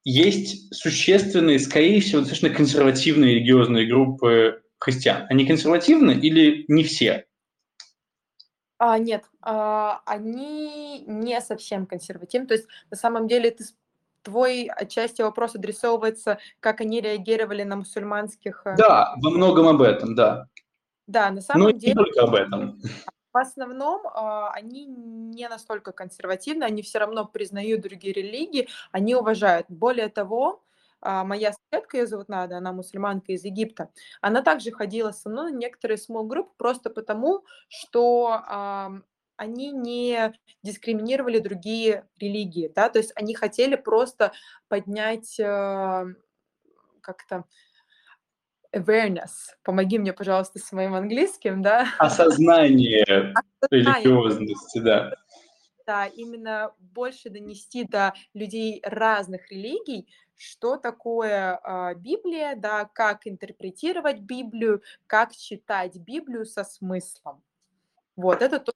есть 0.04 0.74
существенные, 0.74 1.58
скорее 1.58 2.00
всего, 2.00 2.20
достаточно 2.20 2.50
консервативные 2.50 3.34
религиозные 3.34 3.86
группы 3.86 4.62
христиан. 4.78 5.26
Они 5.28 5.46
консервативны 5.46 6.12
или 6.12 6.64
не 6.68 6.84
все? 6.84 7.26
А, 8.78 8.98
нет, 8.98 9.24
а, 9.40 10.02
они 10.04 11.02
не 11.06 11.40
совсем 11.40 11.86
консервативны. 11.86 12.46
То 12.46 12.54
есть, 12.54 12.66
на 12.90 12.96
самом 12.96 13.26
деле, 13.26 13.50
ты 13.50 13.64
твой 14.26 14.64
отчасти 14.66 15.22
вопрос 15.22 15.54
адресовывается, 15.54 16.38
как 16.58 16.80
они 16.80 17.00
реагировали 17.00 17.62
на 17.62 17.76
мусульманских... 17.76 18.62
Э, 18.64 18.74
да, 18.76 19.14
во 19.22 19.30
многом 19.30 19.68
об 19.68 19.82
этом, 19.82 20.16
да. 20.16 20.48
Да, 21.06 21.30
на 21.30 21.40
самом 21.40 21.62
Но 21.62 21.70
деле... 21.70 21.92
не 21.92 21.94
только 21.94 22.22
об 22.22 22.34
этом. 22.34 22.80
В 23.32 23.38
основном 23.38 24.04
э, 24.04 24.48
они 24.52 24.86
не 24.86 25.48
настолько 25.48 25.92
консервативны, 25.92 26.64
они 26.64 26.82
все 26.82 26.98
равно 26.98 27.24
признают 27.24 27.82
другие 27.82 28.12
религии, 28.12 28.68
они 28.90 29.14
уважают. 29.14 29.66
Более 29.68 30.08
того, 30.08 30.64
э, 31.02 31.22
моя 31.22 31.52
соседка, 31.52 31.98
ее 31.98 32.08
зовут 32.08 32.28
Нада, 32.28 32.56
она 32.56 32.72
мусульманка 32.72 33.30
из 33.30 33.44
Египта, 33.44 33.90
она 34.20 34.42
также 34.42 34.72
ходила 34.72 35.12
со 35.12 35.28
мной 35.28 35.52
на 35.52 35.56
некоторые 35.56 35.98
small 35.98 36.26
group 36.26 36.48
просто 36.56 36.90
потому, 36.90 37.44
что 37.68 39.02
они 39.36 39.70
не 39.70 40.34
дискриминировали 40.62 41.38
другие 41.38 42.06
религии, 42.18 42.70
да, 42.74 42.88
то 42.88 42.98
есть 42.98 43.12
они 43.14 43.34
хотели 43.34 43.76
просто 43.76 44.32
поднять 44.68 45.38
э, 45.38 46.04
как-то 47.00 47.44
awareness. 48.74 49.54
Помоги 49.62 49.98
мне, 49.98 50.12
пожалуйста, 50.12 50.58
с 50.58 50.72
моим 50.72 50.94
английским, 50.94 51.62
да? 51.62 51.86
Осознание, 51.98 53.04
Осознание. 53.60 54.02
религиозности, 54.02 54.78
да. 54.78 55.12
Да, 55.86 56.06
именно 56.06 56.74
больше 56.80 57.30
донести 57.30 57.84
до 57.84 58.12
людей 58.34 58.82
разных 58.84 59.52
религий, 59.52 60.08
что 60.36 60.76
такое 60.76 61.60
э, 61.62 61.94
Библия, 61.94 62.56
да, 62.56 62.86
как 62.92 63.26
интерпретировать 63.26 64.18
Библию, 64.18 64.82
как 65.06 65.32
читать 65.34 65.96
Библию 65.96 66.44
со 66.44 66.64
смыслом. 66.64 67.42
Вот, 68.16 68.42
это 68.42 68.58
то, 68.58 68.72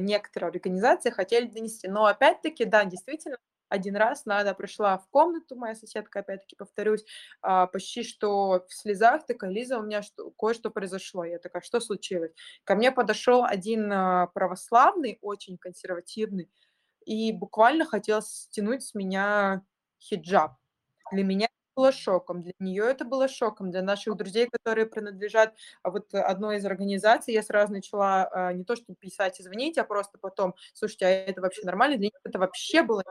некоторые 0.00 0.48
организации 0.50 1.10
хотели 1.10 1.46
донести. 1.46 1.88
Но 1.88 2.06
опять-таки, 2.06 2.64
да, 2.64 2.84
действительно, 2.84 3.38
один 3.68 3.96
раз 3.96 4.26
Надя 4.26 4.52
пришла 4.54 4.98
в 4.98 5.08
комнату, 5.10 5.54
моя 5.56 5.74
соседка, 5.76 6.20
опять-таки 6.20 6.56
повторюсь, 6.56 7.04
а, 7.40 7.66
почти 7.68 8.02
что 8.02 8.64
в 8.68 8.74
слезах, 8.74 9.24
такая, 9.26 9.50
Лиза, 9.50 9.78
у 9.78 9.82
меня 9.82 10.02
что, 10.02 10.30
кое-что 10.32 10.70
произошло. 10.70 11.24
Я 11.24 11.38
такая, 11.38 11.62
что 11.62 11.78
случилось? 11.80 12.32
Ко 12.64 12.74
мне 12.74 12.90
подошел 12.90 13.44
один 13.44 13.90
а, 13.92 14.26
православный, 14.28 15.18
очень 15.22 15.56
консервативный, 15.56 16.50
и 17.06 17.32
буквально 17.32 17.84
хотел 17.86 18.22
стянуть 18.22 18.84
с 18.84 18.94
меня 18.94 19.62
хиджаб. 20.00 20.52
Для 21.12 21.24
меня 21.24 21.48
было 21.80 21.92
шоком, 21.92 22.42
для 22.42 22.52
нее 22.58 22.84
это 22.84 23.04
было 23.04 23.26
шоком, 23.28 23.70
для 23.70 23.82
наших 23.82 24.16
друзей, 24.16 24.48
которые 24.50 24.86
принадлежат 24.86 25.54
а, 25.82 25.90
вот 25.90 26.12
одной 26.14 26.58
из 26.58 26.66
организаций, 26.66 27.32
я 27.34 27.42
сразу 27.42 27.72
начала 27.72 28.28
а, 28.30 28.52
не 28.52 28.64
то, 28.64 28.76
что 28.76 28.94
писать, 28.94 29.40
извините, 29.40 29.80
а 29.80 29.84
просто 29.84 30.18
потом, 30.18 30.54
слушайте, 30.74 31.06
а 31.06 31.08
это 31.10 31.40
вообще 31.40 31.62
нормально? 31.64 31.96
Для 31.96 32.06
них 32.06 32.12
это 32.24 32.38
вообще 32.38 32.82
было 32.82 33.02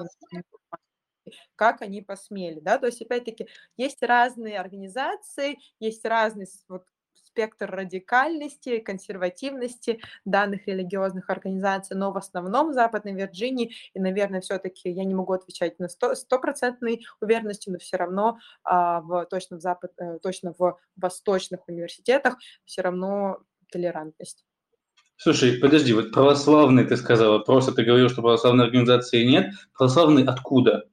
как 1.55 1.81
они 1.81 2.01
посмели, 2.01 2.59
да, 2.59 2.77
то 2.79 2.87
есть, 2.87 3.01
опять-таки, 3.01 3.47
есть 3.77 4.01
разные 4.03 4.59
организации, 4.59 5.59
есть 5.79 6.05
разный 6.05 6.47
вот 6.67 6.85
спектр 7.31 7.69
радикальности, 7.69 8.79
консервативности 8.79 10.01
данных 10.25 10.67
религиозных 10.67 11.29
организаций, 11.29 11.95
но 11.95 12.11
в 12.11 12.17
основном 12.17 12.71
в 12.71 12.73
Западной 12.73 13.13
Вирджинии, 13.13 13.73
и, 13.93 13.99
наверное, 13.99 14.41
все-таки 14.41 14.89
я 14.89 15.03
не 15.03 15.13
могу 15.13 15.33
отвечать 15.33 15.79
на 15.79 15.87
стопроцентной 15.87 17.05
уверенностью, 17.21 17.73
но 17.73 17.79
все 17.79 17.97
равно 17.97 18.37
а, 18.63 19.01
в, 19.01 19.25
точно, 19.25 19.57
в 19.57 19.61
запад, 19.61 19.91
э, 19.97 20.19
точно 20.21 20.53
в 20.57 20.77
восточных 20.95 21.67
университетах 21.67 22.37
все 22.65 22.81
равно 22.81 23.39
толерантность. 23.71 24.45
Слушай, 25.17 25.57
подожди, 25.59 25.93
вот 25.93 26.11
православные 26.11 26.85
ты 26.85 26.95
сказала, 26.95 27.39
просто 27.39 27.73
ты 27.73 27.83
говорил, 27.83 28.09
что 28.09 28.21
православной 28.21 28.65
организации 28.65 29.25
нет. 29.25 29.53
Православные 29.77 30.25
откуда? 30.25 30.85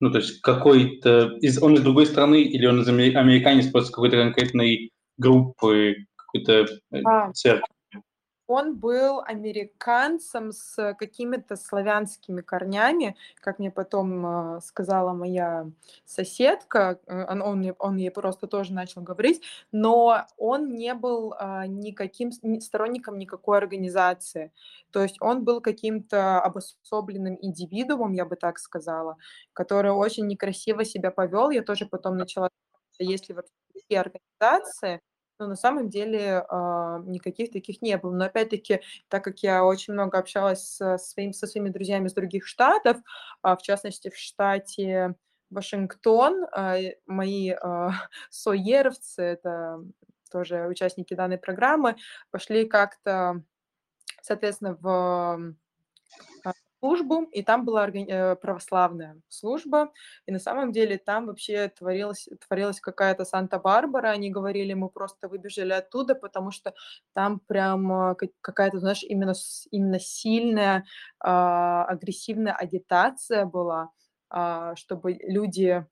Ну, 0.00 0.10
то 0.10 0.18
есть 0.18 0.42
какой-то... 0.42 1.38
Из, 1.40 1.62
он 1.62 1.74
из 1.74 1.80
другой 1.80 2.06
страны 2.06 2.42
или 2.42 2.66
он 2.66 2.82
из 2.82 2.88
американец 2.88 3.68
просто 3.68 3.90
какой-то 3.90 4.16
конкретной 4.16 4.92
группы, 5.16 5.96
какой-то 6.16 6.66
э, 6.90 7.02
а, 7.04 7.32
церкви? 7.32 7.74
Он 8.46 8.76
был 8.76 9.20
американцем 9.20 10.52
с 10.52 10.94
какими-то 10.98 11.56
славянскими 11.56 12.42
корнями, 12.42 13.16
как 13.40 13.58
мне 13.58 13.70
потом 13.70 14.56
э, 14.56 14.60
сказала 14.60 15.14
моя 15.14 15.70
соседка, 16.04 17.00
э, 17.06 17.24
он, 17.24 17.40
он, 17.40 17.74
он 17.78 17.96
ей 17.96 18.10
просто 18.10 18.46
тоже 18.46 18.74
начал 18.74 19.00
говорить, 19.00 19.42
но 19.72 20.26
он 20.36 20.74
не 20.74 20.92
был 20.92 21.32
э, 21.32 21.66
никаким 21.68 22.32
сторонником 22.60 23.18
никакой 23.18 23.56
организации. 23.56 24.52
То 24.90 25.02
есть 25.02 25.16
он 25.20 25.44
был 25.44 25.62
каким-то 25.62 26.38
обособленным 26.42 27.38
индивидуумом, 27.40 28.12
я 28.12 28.26
бы 28.26 28.36
так 28.36 28.58
сказала, 28.58 29.16
который 29.54 29.92
очень 29.92 30.26
некрасиво 30.26 30.84
себя 30.84 31.10
повел. 31.10 31.48
Я 31.48 31.62
тоже 31.62 31.86
потом 31.86 32.18
начала, 32.18 32.50
если 32.98 33.32
вообще 33.32 33.63
организации, 33.92 35.00
но 35.38 35.46
на 35.48 35.56
самом 35.56 35.88
деле 35.88 36.44
а, 36.48 37.00
никаких 37.04 37.50
таких 37.50 37.82
не 37.82 37.96
было. 37.98 38.12
Но 38.12 38.24
опять-таки, 38.26 38.80
так 39.08 39.24
как 39.24 39.40
я 39.40 39.64
очень 39.64 39.92
много 39.92 40.18
общалась 40.18 40.64
со, 40.64 40.96
своим, 40.98 41.32
со 41.32 41.46
своими 41.46 41.70
друзьями 41.70 42.06
из 42.06 42.14
других 42.14 42.46
штатов, 42.46 42.98
а, 43.42 43.56
в 43.56 43.62
частности 43.62 44.10
в 44.10 44.16
штате 44.16 45.14
Вашингтон, 45.50 46.46
а, 46.52 46.76
мои 47.06 47.52
соеровцы, 48.30 49.22
это 49.22 49.84
тоже 50.30 50.66
участники 50.66 51.14
данной 51.14 51.38
программы, 51.38 51.96
пошли 52.30 52.66
как-то, 52.66 53.42
соответственно, 54.22 54.76
в 54.80 55.54
службу, 56.84 57.22
и 57.32 57.42
там 57.42 57.64
была 57.64 57.88
э, 57.88 58.36
православная 58.36 59.16
служба, 59.30 59.90
и 60.26 60.32
на 60.32 60.38
самом 60.38 60.70
деле 60.70 60.98
там 60.98 61.26
вообще 61.26 61.68
творилась, 61.68 62.28
творилась 62.46 62.78
какая-то 62.78 63.24
Санта-Барбара, 63.24 64.08
они 64.08 64.30
говорили, 64.30 64.74
мы 64.74 64.90
просто 64.90 65.28
выбежали 65.28 65.72
оттуда, 65.72 66.14
потому 66.14 66.50
что 66.50 66.74
там 67.14 67.40
прям 67.40 67.90
а, 67.90 68.16
какая-то, 68.42 68.80
знаешь, 68.80 69.02
именно, 69.02 69.32
именно 69.70 69.98
сильная 69.98 70.84
а, 71.20 71.86
агрессивная 71.86 72.52
агитация 72.52 73.46
была, 73.46 73.90
а, 74.28 74.76
чтобы 74.76 75.14
люди, 75.22 75.86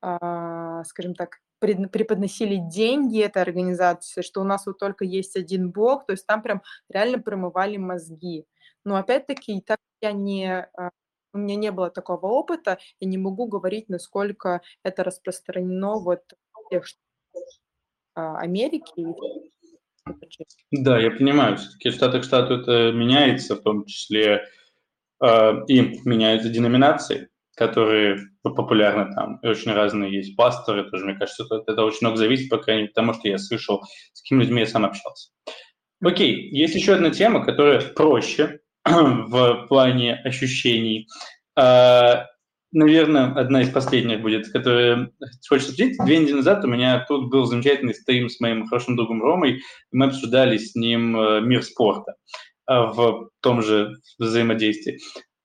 скажем 0.00 1.14
так, 1.16 1.38
преподносили 1.60 2.56
деньги 2.56 3.20
этой 3.20 3.42
организации, 3.42 4.22
что 4.22 4.40
у 4.40 4.44
нас 4.44 4.66
вот 4.66 4.78
только 4.78 5.04
есть 5.04 5.36
один 5.36 5.70
Бог, 5.70 6.06
то 6.06 6.12
есть 6.12 6.26
там 6.26 6.42
прям 6.42 6.62
реально 6.88 7.18
промывали 7.18 7.76
мозги. 7.78 8.46
Но 8.84 8.94
опять-таки, 8.96 9.60
так 9.60 9.78
я 10.00 10.12
не, 10.12 10.46
а, 10.46 10.90
у 11.32 11.38
меня 11.38 11.56
не 11.56 11.70
было 11.70 11.90
такого 11.90 12.26
опыта, 12.26 12.78
я 13.00 13.08
не 13.08 13.18
могу 13.18 13.46
говорить, 13.46 13.88
насколько 13.88 14.62
это 14.82 15.04
распространено 15.04 15.98
вот 15.98 16.22
в 16.52 16.68
тех 16.70 16.84
а, 18.14 18.38
Америки. 18.38 19.06
Да, 20.70 20.98
я 20.98 21.10
понимаю, 21.10 21.56
все-таки 21.58 21.90
штат 21.90 22.20
к 22.20 22.24
штату 22.24 22.54
это 22.54 22.92
меняется, 22.92 23.56
в 23.56 23.62
том 23.62 23.84
числе 23.84 24.44
э, 25.22 25.52
и 25.66 26.00
меняются 26.06 26.48
деноминации, 26.48 27.28
которые 27.54 28.18
популярны 28.42 29.12
там, 29.14 29.38
и 29.42 29.46
очень 29.46 29.72
разные 29.72 30.14
есть 30.14 30.34
пасторы, 30.34 30.88
тоже, 30.88 31.04
мне 31.04 31.14
кажется, 31.14 31.44
это, 31.44 31.62
это 31.70 31.84
очень 31.84 31.98
много 32.02 32.16
зависит, 32.16 32.48
по 32.48 32.56
крайней 32.56 32.82
мере, 32.82 32.92
потому 32.94 33.12
что 33.12 33.28
я 33.28 33.36
слышал, 33.36 33.82
с 34.14 34.22
какими 34.22 34.42
людьми 34.42 34.60
я 34.60 34.66
сам 34.66 34.86
общался. 34.86 35.30
Окей, 36.00 36.48
есть 36.50 36.74
еще 36.74 36.94
одна 36.94 37.10
тема, 37.10 37.44
которая 37.44 37.80
проще, 37.80 38.57
в 39.28 39.66
плане 39.68 40.14
ощущений. 40.24 41.08
А, 41.56 42.26
наверное, 42.72 43.32
одна 43.34 43.62
из 43.62 43.70
последних 43.70 44.20
будет, 44.20 44.50
которая 44.50 45.10
хочется 45.48 45.72
обсудить. 45.72 45.98
Две 46.04 46.18
недели 46.18 46.36
назад 46.36 46.64
у 46.64 46.68
меня 46.68 47.04
тут 47.06 47.30
был 47.30 47.44
замечательный 47.46 47.94
стрим 47.94 48.28
с 48.28 48.40
моим 48.40 48.66
хорошим 48.66 48.96
другом 48.96 49.22
Ромой, 49.22 49.60
мы 49.90 50.06
обсуждали 50.06 50.58
с 50.58 50.74
ним 50.74 51.18
э, 51.18 51.40
мир 51.40 51.62
спорта 51.62 52.14
а, 52.66 52.86
в 52.86 53.30
том 53.40 53.62
же 53.62 53.96
взаимодействии. 54.18 54.98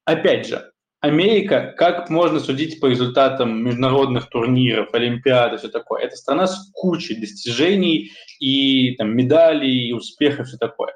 Опять 0.06 0.48
же, 0.48 0.70
Америка, 1.00 1.74
как 1.78 2.10
можно 2.10 2.40
судить 2.40 2.80
по 2.80 2.86
результатам 2.86 3.62
международных 3.64 4.30
турниров, 4.30 4.94
Олимпиад 4.94 5.54
и 5.54 5.58
все 5.58 5.68
такое, 5.68 6.04
это 6.04 6.16
страна 6.16 6.48
с 6.48 6.72
кучей 6.72 7.16
достижений 7.16 8.12
и 8.40 8.96
там, 8.96 9.16
медалей, 9.16 9.90
и 9.90 9.94
успехов 9.94 10.48
все 10.48 10.58
такое. 10.58 10.94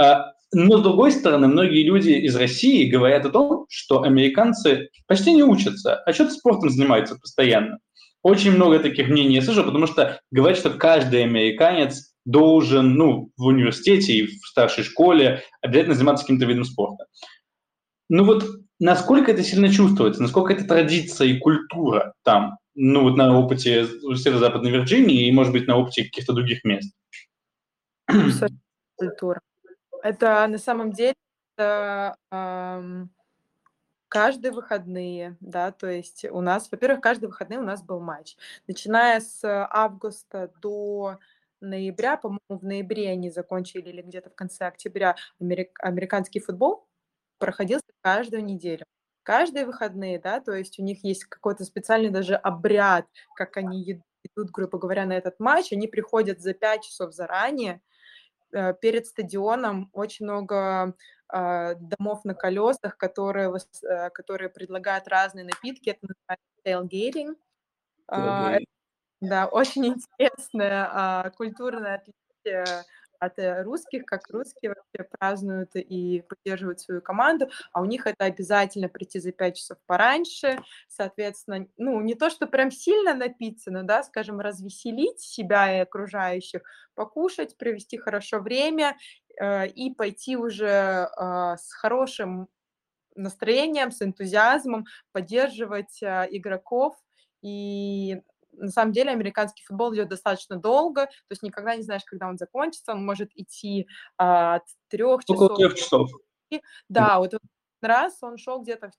А 0.00 0.34
но, 0.54 0.78
с 0.78 0.82
другой 0.82 1.12
стороны, 1.12 1.48
многие 1.48 1.84
люди 1.84 2.10
из 2.10 2.36
России 2.36 2.88
говорят 2.88 3.26
о 3.26 3.30
том, 3.30 3.66
что 3.68 4.02
американцы 4.02 4.90
почти 5.06 5.32
не 5.32 5.42
учатся, 5.42 5.96
а 5.96 6.12
что-то 6.12 6.30
спортом 6.30 6.70
занимаются 6.70 7.16
постоянно. 7.16 7.78
Очень 8.22 8.52
много 8.52 8.78
таких 8.78 9.08
мнений 9.08 9.34
я 9.34 9.42
слышу, 9.42 9.64
потому 9.64 9.86
что 9.86 10.20
говорят, 10.30 10.58
что 10.58 10.70
каждый 10.70 11.24
американец 11.24 12.14
должен, 12.24 12.94
ну, 12.94 13.30
в 13.36 13.46
университете 13.46 14.14
и 14.14 14.26
в 14.26 14.46
старшей 14.46 14.84
школе 14.84 15.42
обязательно 15.60 15.94
заниматься 15.94 16.24
каким-то 16.24 16.46
видом 16.46 16.64
спорта. 16.64 17.04
Ну 18.08 18.24
вот 18.24 18.44
насколько 18.78 19.30
это 19.32 19.42
сильно 19.42 19.70
чувствуется, 19.70 20.22
насколько 20.22 20.52
это 20.52 20.64
традиция 20.64 21.28
и 21.28 21.38
культура 21.38 22.14
там, 22.22 22.58
ну 22.74 23.02
вот 23.02 23.16
на 23.16 23.38
опыте 23.38 23.86
Северо-Западной 23.86 24.70
Вирджинии 24.70 25.26
и, 25.26 25.32
может 25.32 25.52
быть, 25.52 25.66
на 25.66 25.76
опыте 25.76 26.04
каких-то 26.04 26.32
других 26.32 26.64
мест? 26.64 26.94
Культура. 28.96 29.40
Это 30.04 30.46
на 30.48 30.58
самом 30.58 30.92
деле 30.92 31.14
это, 31.56 32.16
ам, 32.30 33.10
каждые 34.08 34.52
выходные, 34.52 35.36
да, 35.40 35.72
то 35.72 35.88
есть 35.90 36.24
у 36.26 36.40
нас, 36.42 36.70
во-первых, 36.70 37.00
каждые 37.00 37.28
выходные 37.28 37.58
у 37.60 37.64
нас 37.64 37.82
был 37.82 38.00
матч. 38.00 38.36
Начиная 38.68 39.20
с 39.20 39.40
августа 39.44 40.52
до 40.62 41.18
ноября, 41.60 42.18
по-моему, 42.18 42.40
в 42.50 42.64
ноябре 42.64 43.10
они 43.10 43.30
закончили 43.30 43.88
или 43.88 44.02
где-то 44.02 44.30
в 44.30 44.34
конце 44.34 44.66
октября 44.66 45.16
америк- 45.40 45.78
американский 45.80 46.40
футбол 46.40 46.86
проходился 47.38 47.86
каждую 48.02 48.44
неделю. 48.44 48.84
Каждые 49.22 49.64
выходные, 49.66 50.18
да, 50.20 50.40
то 50.40 50.52
есть 50.52 50.78
у 50.78 50.82
них 50.82 51.02
есть 51.04 51.24
какой-то 51.24 51.64
специальный 51.64 52.10
даже 52.10 52.36
обряд, 52.36 53.06
как 53.36 53.56
они 53.56 54.00
идут, 54.24 54.50
грубо 54.50 54.78
говоря, 54.78 55.06
на 55.06 55.14
этот 55.14 55.40
матч. 55.40 55.72
Они 55.72 55.88
приходят 55.88 56.40
за 56.40 56.52
5 56.54 56.84
часов 56.84 57.14
заранее, 57.14 57.80
перед 58.80 59.06
стадионом 59.06 59.90
очень 59.92 60.26
много 60.26 60.94
а, 61.28 61.74
домов 61.74 62.24
на 62.24 62.34
колесах, 62.34 62.96
которые, 62.96 63.52
э, 63.82 64.10
которые 64.10 64.50
предлагают 64.50 65.08
разные 65.08 65.44
напитки. 65.44 65.90
Это 65.90 66.00
называется 66.02 66.46
tailgating. 66.64 67.36
А, 68.06 68.58
да, 69.20 69.46
очень 69.46 69.86
интересное 69.86 70.88
а, 70.92 71.30
культурное 71.30 71.96
отличие 71.96 72.84
от 73.24 73.38
э, 73.38 73.62
русских, 73.62 74.04
как 74.04 74.28
русские 74.30 74.70
вообще 74.70 75.08
празднуют 75.18 75.70
и 75.74 76.22
поддерживают 76.28 76.80
свою 76.80 77.00
команду, 77.02 77.48
а 77.72 77.80
у 77.80 77.84
них 77.84 78.06
это 78.06 78.24
обязательно 78.24 78.88
прийти 78.88 79.18
за 79.18 79.32
5 79.32 79.56
часов 79.56 79.78
пораньше, 79.86 80.58
соответственно, 80.88 81.66
ну, 81.76 82.00
не 82.00 82.14
то, 82.14 82.30
что 82.30 82.46
прям 82.46 82.70
сильно 82.70 83.14
напиться, 83.14 83.70
но, 83.70 83.82
да, 83.82 84.02
скажем, 84.02 84.40
развеселить 84.40 85.20
себя 85.20 85.76
и 85.76 85.80
окружающих, 85.80 86.62
покушать, 86.94 87.56
провести 87.56 87.96
хорошо 87.98 88.38
время 88.38 88.96
э, 89.40 89.68
и 89.68 89.94
пойти 89.94 90.36
уже 90.36 90.66
э, 90.66 91.56
с 91.56 91.72
хорошим 91.72 92.48
настроением, 93.16 93.90
с 93.90 94.02
энтузиазмом 94.02 94.86
поддерживать 95.12 96.02
э, 96.02 96.26
игроков. 96.30 96.96
И 97.42 98.22
на 98.56 98.68
самом 98.68 98.92
деле 98.92 99.10
американский 99.10 99.64
футбол 99.64 99.94
идет 99.94 100.08
достаточно 100.08 100.56
долго, 100.56 101.06
то 101.06 101.30
есть 101.30 101.42
никогда 101.42 101.76
не 101.76 101.82
знаешь, 101.82 102.04
когда 102.04 102.28
он 102.28 102.38
закончится, 102.38 102.92
он 102.92 103.04
может 103.04 103.30
идти 103.34 103.86
а, 104.16 104.56
от 104.56 104.64
трех 104.88 105.24
часов. 105.24 105.36
Около 105.36 105.56
трех 105.56 105.74
часов. 105.74 106.10
Да, 106.88 107.18
вот 107.18 107.34
раз 107.80 108.18
он 108.22 108.38
шел 108.38 108.62
где-то 108.62 108.90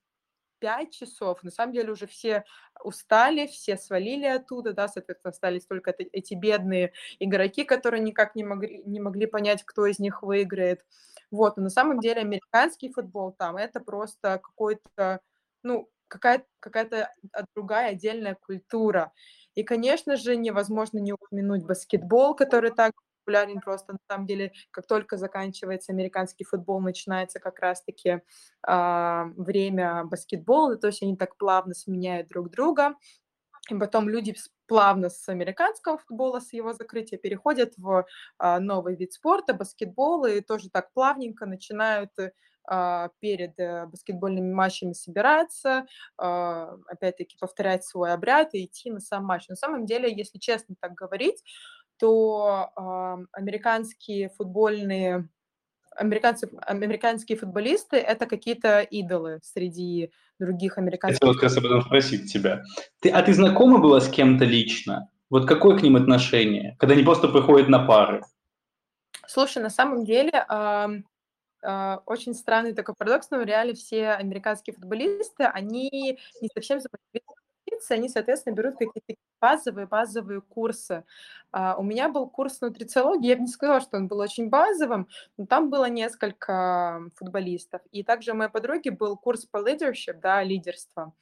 пять 0.60 0.94
часов. 0.94 1.44
На 1.44 1.52
самом 1.52 1.74
деле 1.74 1.92
уже 1.92 2.08
все 2.08 2.44
устали, 2.84 3.48
все 3.48 3.78
свалили 3.78 4.26
оттуда, 4.26 4.74
да, 4.74 4.88
соответственно, 4.88 5.32
остались 5.32 5.66
только 5.66 5.94
эти 5.98 6.34
бедные 6.34 6.94
игроки, 7.20 7.66
которые 7.66 8.02
никак 8.02 8.36
не 8.36 8.44
могли, 8.44 8.82
не 8.86 9.00
могли 9.00 9.26
понять, 9.26 9.64
кто 9.64 9.86
из 9.86 10.00
них 10.00 10.24
выиграет. 10.24 10.86
Вот, 11.32 11.58
но 11.58 11.64
на 11.64 11.70
самом 11.70 12.00
деле 12.00 12.22
американский 12.22 12.92
футбол 12.92 13.34
там 13.34 13.58
это 13.58 13.80
просто 13.80 14.40
какой-то, 14.42 15.22
ну, 15.64 15.90
какая-то 16.08 16.46
какая 16.60 17.14
другая 17.56 17.92
отдельная 17.92 18.36
культура. 18.36 19.12
И, 19.56 19.64
конечно 19.64 20.18
же, 20.18 20.36
невозможно 20.36 21.00
не 21.00 21.14
упомянуть 21.14 21.64
баскетбол, 21.66 22.36
который 22.36 22.72
так 22.72 22.92
популярен 23.26 23.60
просто. 23.60 23.94
На 23.94 24.00
самом 24.10 24.28
деле, 24.28 24.52
как 24.72 24.86
только 24.86 25.18
заканчивается 25.18 25.92
американский 25.92 26.44
футбол, 26.44 26.80
начинается 26.80 27.40
как 27.40 27.60
раз-таки 27.60 28.22
э, 28.68 29.24
время 29.38 30.04
баскетбола, 30.06 30.78
то 30.78 30.88
есть 30.88 31.02
они 31.02 31.16
так 31.18 31.38
плавно 31.38 31.74
сменяют 31.74 32.28
друг 32.28 32.50
друга, 32.52 32.96
и 33.70 33.76
потом 33.76 34.10
люди 34.10 34.36
плавно 34.68 35.10
с 35.10 35.28
американского 35.30 35.98
футбола, 35.98 36.40
с 36.40 36.54
его 36.54 36.74
закрытия, 36.74 37.18
переходят 37.18 37.74
в 37.78 38.06
э, 38.40 38.60
новый 38.60 38.96
вид 38.96 39.14
спорта, 39.14 39.54
баскетбол, 39.54 40.26
и 40.26 40.42
тоже 40.42 40.70
так 40.70 40.92
плавненько 40.94 41.46
начинают 41.46 42.12
а, 42.20 42.32
перед 43.20 43.60
э, 43.60 43.86
баскетбольными 43.86 44.52
матчами 44.54 44.94
собираться, 44.94 45.86
а, 46.18 46.76
опять-таки 46.88 47.38
повторять 47.40 47.84
свой 47.84 48.14
обряд 48.14 48.54
и 48.54 48.66
идти 48.66 48.92
на 48.92 49.00
сам 49.00 49.26
матч. 49.26 49.48
На 49.48 49.56
самом 49.56 49.86
деле, 49.86 50.14
если 50.14 50.40
честно 50.40 50.76
так 50.80 50.94
говорить, 50.94 51.44
то 51.98 52.72
американские 53.32 54.30
футбольные 54.30 55.30
американцы, 55.96 56.50
американские 56.62 57.38
футболисты– 57.38 57.98
это 57.98 58.26
какие-то 58.26 58.82
идолы 58.82 59.40
среди 59.44 60.12
других 60.40 60.78
американских. 60.78 61.20
Хотел 61.20 61.34
как 61.34 61.44
раз 61.44 61.58
об 61.58 61.66
этом 61.66 61.82
спросить 61.82 62.32
тебя. 62.32 62.64
Ты, 63.02 63.10
а 63.10 63.22
ты 63.22 63.34
знакома 63.34 63.80
была 63.80 64.02
с 64.02 64.10
кем-то 64.10 64.46
лично? 64.46 65.10
Вот 65.30 65.48
какое 65.48 65.78
к 65.78 65.84
ним 65.84 65.96
отношение, 65.96 66.76
когда 66.80 66.94
они 66.94 67.04
просто 67.04 67.28
приходят 67.28 67.70
на 67.70 67.80
пары? 67.80 68.22
Слушай, 69.28 69.64
на 69.64 69.70
самом 69.70 70.06
деле 70.06 70.46
очень 72.06 72.34
странный 72.34 72.74
такой 72.74 72.96
парадокс, 72.96 73.30
но 73.32 73.40
в 73.40 73.44
реале 73.44 73.74
все 73.74 74.12
американские 74.12 74.74
футболисты, 74.74 75.44
они 75.44 76.20
не 76.42 76.50
совсем 76.54 76.80
они, 77.90 78.10
соответственно, 78.10 78.54
берут 78.54 78.76
какие-то 78.76 79.16
базовые, 79.40 79.88
базовые 79.88 80.42
курсы. 80.42 81.04
Uh, 81.54 81.76
у 81.78 81.84
меня 81.84 82.10
был 82.10 82.28
курс 82.30 82.60
нутрициологии, 82.62 83.28
я 83.28 83.36
бы 83.36 83.44
не 83.44 83.48
сказала, 83.48 83.80
что 83.80 83.98
он 83.98 84.08
был 84.08 84.20
очень 84.20 84.50
базовым, 84.50 85.08
но 85.38 85.46
там 85.46 85.70
было 85.70 85.86
несколько 85.86 87.02
футболистов. 87.16 87.82
И 87.92 88.04
также 88.04 88.32
у 88.32 88.36
моей 88.36 88.52
подруги 88.52 88.90
был 88.90 89.18
курс 89.18 89.46
по 89.46 89.58
leadership, 89.58 90.20
да, 90.22 90.44
лидерство. 90.44 91.14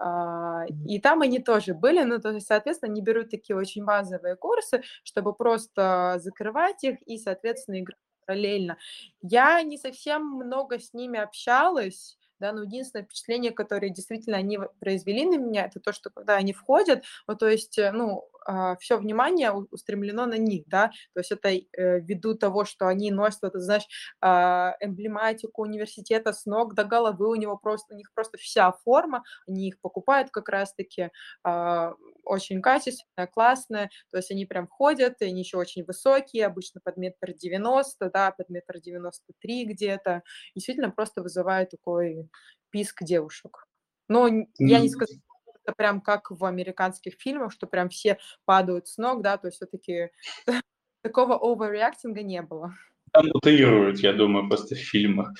Uh, 0.00 0.66
и 0.86 1.00
там 1.00 1.22
они 1.22 1.38
тоже 1.38 1.74
были, 1.74 2.02
ну, 2.02 2.18
то 2.18 2.30
есть, 2.30 2.46
соответственно, 2.46 2.92
они 2.92 3.02
берут 3.02 3.30
такие 3.30 3.56
очень 3.56 3.84
базовые 3.84 4.36
курсы, 4.36 4.82
чтобы 5.04 5.34
просто 5.34 6.16
закрывать 6.18 6.82
их 6.84 7.00
и, 7.02 7.18
соответственно, 7.18 7.80
играть 7.80 8.05
параллельно. 8.26 8.78
Я 9.22 9.62
не 9.62 9.78
совсем 9.78 10.26
много 10.26 10.78
с 10.78 10.92
ними 10.94 11.18
общалась, 11.18 12.18
да, 12.40 12.52
но 12.52 12.62
единственное 12.64 13.04
впечатление, 13.04 13.50
которое 13.52 13.90
действительно 13.90 14.36
они 14.36 14.58
произвели 14.80 15.24
на 15.24 15.36
меня, 15.38 15.66
это 15.66 15.80
то, 15.80 15.92
что 15.92 16.10
когда 16.10 16.36
они 16.36 16.52
входят, 16.52 17.04
ну, 17.26 17.36
то 17.36 17.48
есть, 17.48 17.78
э, 17.78 17.92
ну, 17.92 18.28
а, 18.46 18.76
все 18.76 18.96
внимание 18.96 19.52
устремлено 19.52 20.26
на 20.26 20.38
них, 20.38 20.64
да, 20.66 20.90
то 21.14 21.20
есть 21.20 21.32
это 21.32 21.48
э, 21.50 22.00
ввиду 22.00 22.34
того, 22.34 22.64
что 22.64 22.86
они 22.86 23.10
носят, 23.10 23.44
это, 23.44 23.58
знаешь, 23.58 23.86
а, 24.20 24.76
эмблематику 24.80 25.62
университета 25.62 26.32
с 26.32 26.46
ног 26.46 26.74
до 26.74 26.84
головы, 26.84 27.28
у 27.28 27.34
него 27.34 27.56
просто, 27.56 27.94
у 27.94 27.96
них 27.96 28.12
просто 28.14 28.38
вся 28.38 28.72
форма, 28.84 29.24
они 29.48 29.68
их 29.68 29.80
покупают 29.80 30.30
как 30.30 30.48
раз-таки, 30.48 31.10
а, 31.42 31.94
очень 32.24 32.62
качественная, 32.62 33.26
классная, 33.26 33.90
то 34.10 34.18
есть 34.18 34.30
они 34.30 34.46
прям 34.46 34.66
входят, 34.68 35.20
и 35.20 35.24
они 35.26 35.40
еще 35.40 35.58
очень 35.58 35.84
высокие, 35.84 36.46
обычно 36.46 36.80
под 36.82 36.96
метр 36.96 37.32
девяносто, 37.32 38.10
да, 38.10 38.30
под 38.30 38.48
метр 38.48 38.78
девяносто 38.78 39.32
три 39.40 39.64
где-то, 39.64 40.22
действительно 40.54 40.90
просто 40.90 41.22
вызывает 41.22 41.70
такой 41.70 42.28
писк 42.70 43.02
девушек. 43.02 43.66
Но 44.08 44.28
я 44.58 44.80
не 44.80 44.88
скажу, 44.88 45.14
это 45.66 45.74
прям 45.76 46.00
как 46.00 46.30
в 46.30 46.44
американских 46.44 47.14
фильмах, 47.18 47.52
что 47.52 47.66
прям 47.66 47.88
все 47.88 48.18
падают 48.44 48.86
с 48.88 48.98
ног, 48.98 49.22
да, 49.22 49.36
то 49.36 49.48
есть 49.48 49.56
все-таки 49.56 50.10
такого 51.02 51.36
оверреактинга 51.36 52.22
не 52.22 52.40
было. 52.42 52.72
Там 53.12 53.26
утрируют, 53.32 53.98
я 54.00 54.12
думаю, 54.12 54.48
просто 54.48 54.74
в 54.74 54.78
фильмах. 54.78 55.30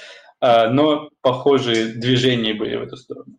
А, 0.40 0.68
но 0.68 1.10
похожие 1.20 1.94
движения 1.94 2.54
были 2.54 2.76
в 2.76 2.82
эту 2.82 2.96
сторону. 2.96 3.38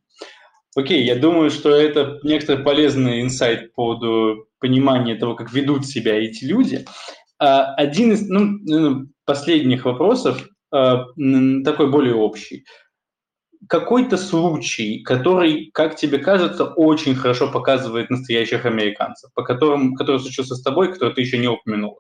Окей, 0.76 1.04
я 1.04 1.16
думаю, 1.16 1.50
что 1.50 1.72
это 1.72 2.20
некоторый 2.24 2.64
полезный 2.64 3.22
инсайт 3.22 3.74
по 3.74 3.84
поводу 3.84 4.48
понимания 4.60 5.16
того, 5.16 5.36
как 5.36 5.52
ведут 5.52 5.86
себя 5.86 6.16
эти 6.16 6.46
люди. 6.46 6.86
А, 7.40 7.74
один 7.76 8.12
из 8.14 8.28
ну 8.30 9.08
последних 9.26 9.86
вопросов, 9.86 10.48
а, 10.72 11.06
такой 11.64 11.90
более 11.90 12.16
общий 12.16 12.66
какой-то 13.68 14.18
случай, 14.18 15.02
который, 15.04 15.72
как 15.74 15.96
тебе 15.96 16.20
кажется, 16.20 16.66
очень 16.66 17.16
хорошо 17.16 17.52
показывает 17.52 18.10
настоящих 18.10 18.66
американцев, 18.66 19.34
по 19.34 19.44
которым, 19.44 19.96
который 19.96 20.20
случился 20.20 20.56
с 20.56 20.62
тобой, 20.62 20.94
который 20.94 21.14
ты 21.14 21.22
еще 21.22 21.38
не 21.38 21.48
упомянула? 21.48 22.00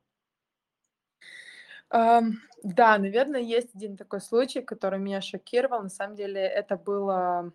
Um, 1.93 2.33
да, 2.63 2.97
наверное, 2.97 3.41
есть 3.41 3.73
один 3.75 3.97
такой 3.97 4.21
случай, 4.21 4.61
который 4.61 4.99
меня 4.99 5.21
шокировал. 5.21 5.81
На 5.83 5.89
самом 5.89 6.15
деле 6.15 6.41
это 6.41 6.75
было... 6.77 7.51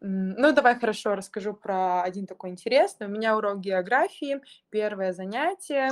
Ну, 0.00 0.52
давай 0.52 0.78
хорошо 0.78 1.14
расскажу 1.14 1.54
про 1.54 2.02
один 2.02 2.26
такой 2.26 2.50
интересный. 2.50 3.06
У 3.06 3.10
меня 3.10 3.36
урок 3.36 3.60
географии, 3.60 4.40
первое 4.68 5.12
занятие, 5.12 5.90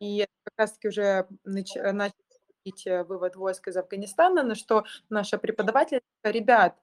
и 0.00 0.26
как 0.44 0.54
раз-таки 0.58 0.88
уже 0.88 1.26
нач... 1.44 1.74
начал 1.74 2.14
Э, 2.86 3.04
вывод 3.04 3.36
войск 3.36 3.68
из 3.68 3.76
Афганистана, 3.76 4.42
на 4.42 4.54
что 4.54 4.84
наша 5.08 5.38
преподаватель, 5.38 6.00
ребят, 6.30 6.78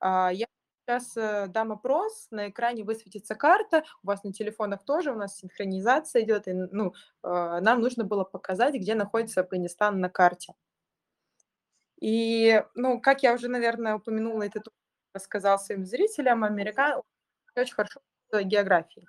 а, 0.00 0.30
я 0.32 0.46
сейчас 0.86 1.16
э, 1.16 1.46
дам 1.48 1.72
опрос, 1.72 2.28
на 2.30 2.48
экране 2.48 2.84
высветится 2.84 3.34
карта, 3.34 3.84
у 4.02 4.06
вас 4.06 4.22
на 4.22 4.32
телефонах 4.32 4.84
тоже, 4.84 5.12
у 5.12 5.16
нас 5.16 5.36
синхронизация 5.36 6.22
идет, 6.22 6.46
и 6.48 6.52
ну, 6.52 6.94
а, 7.22 7.60
нам 7.60 7.80
нужно 7.80 8.04
было 8.04 8.24
показать, 8.24 8.74
где 8.74 8.94
находится 8.94 9.40
Афганистан 9.40 10.00
на 10.00 10.08
карте. 10.08 10.54
И, 12.00 12.62
ну, 12.74 13.00
как 13.00 13.22
я 13.22 13.32
уже, 13.34 13.48
наверное, 13.48 13.96
упомянула, 13.96 14.42
это 14.42 14.62
рассказал 15.14 15.58
своим 15.58 15.84
зрителям, 15.84 16.44
американ 16.44 17.02
очень 17.56 17.74
хорошо 17.74 18.00
географии. 18.32 19.08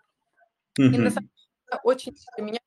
Mm-hmm. 0.79 0.95
И 0.95 0.97
на 0.97 1.09
самом 1.09 1.29
деле 1.35 1.79
очень 1.83 2.15
меня 2.37 2.59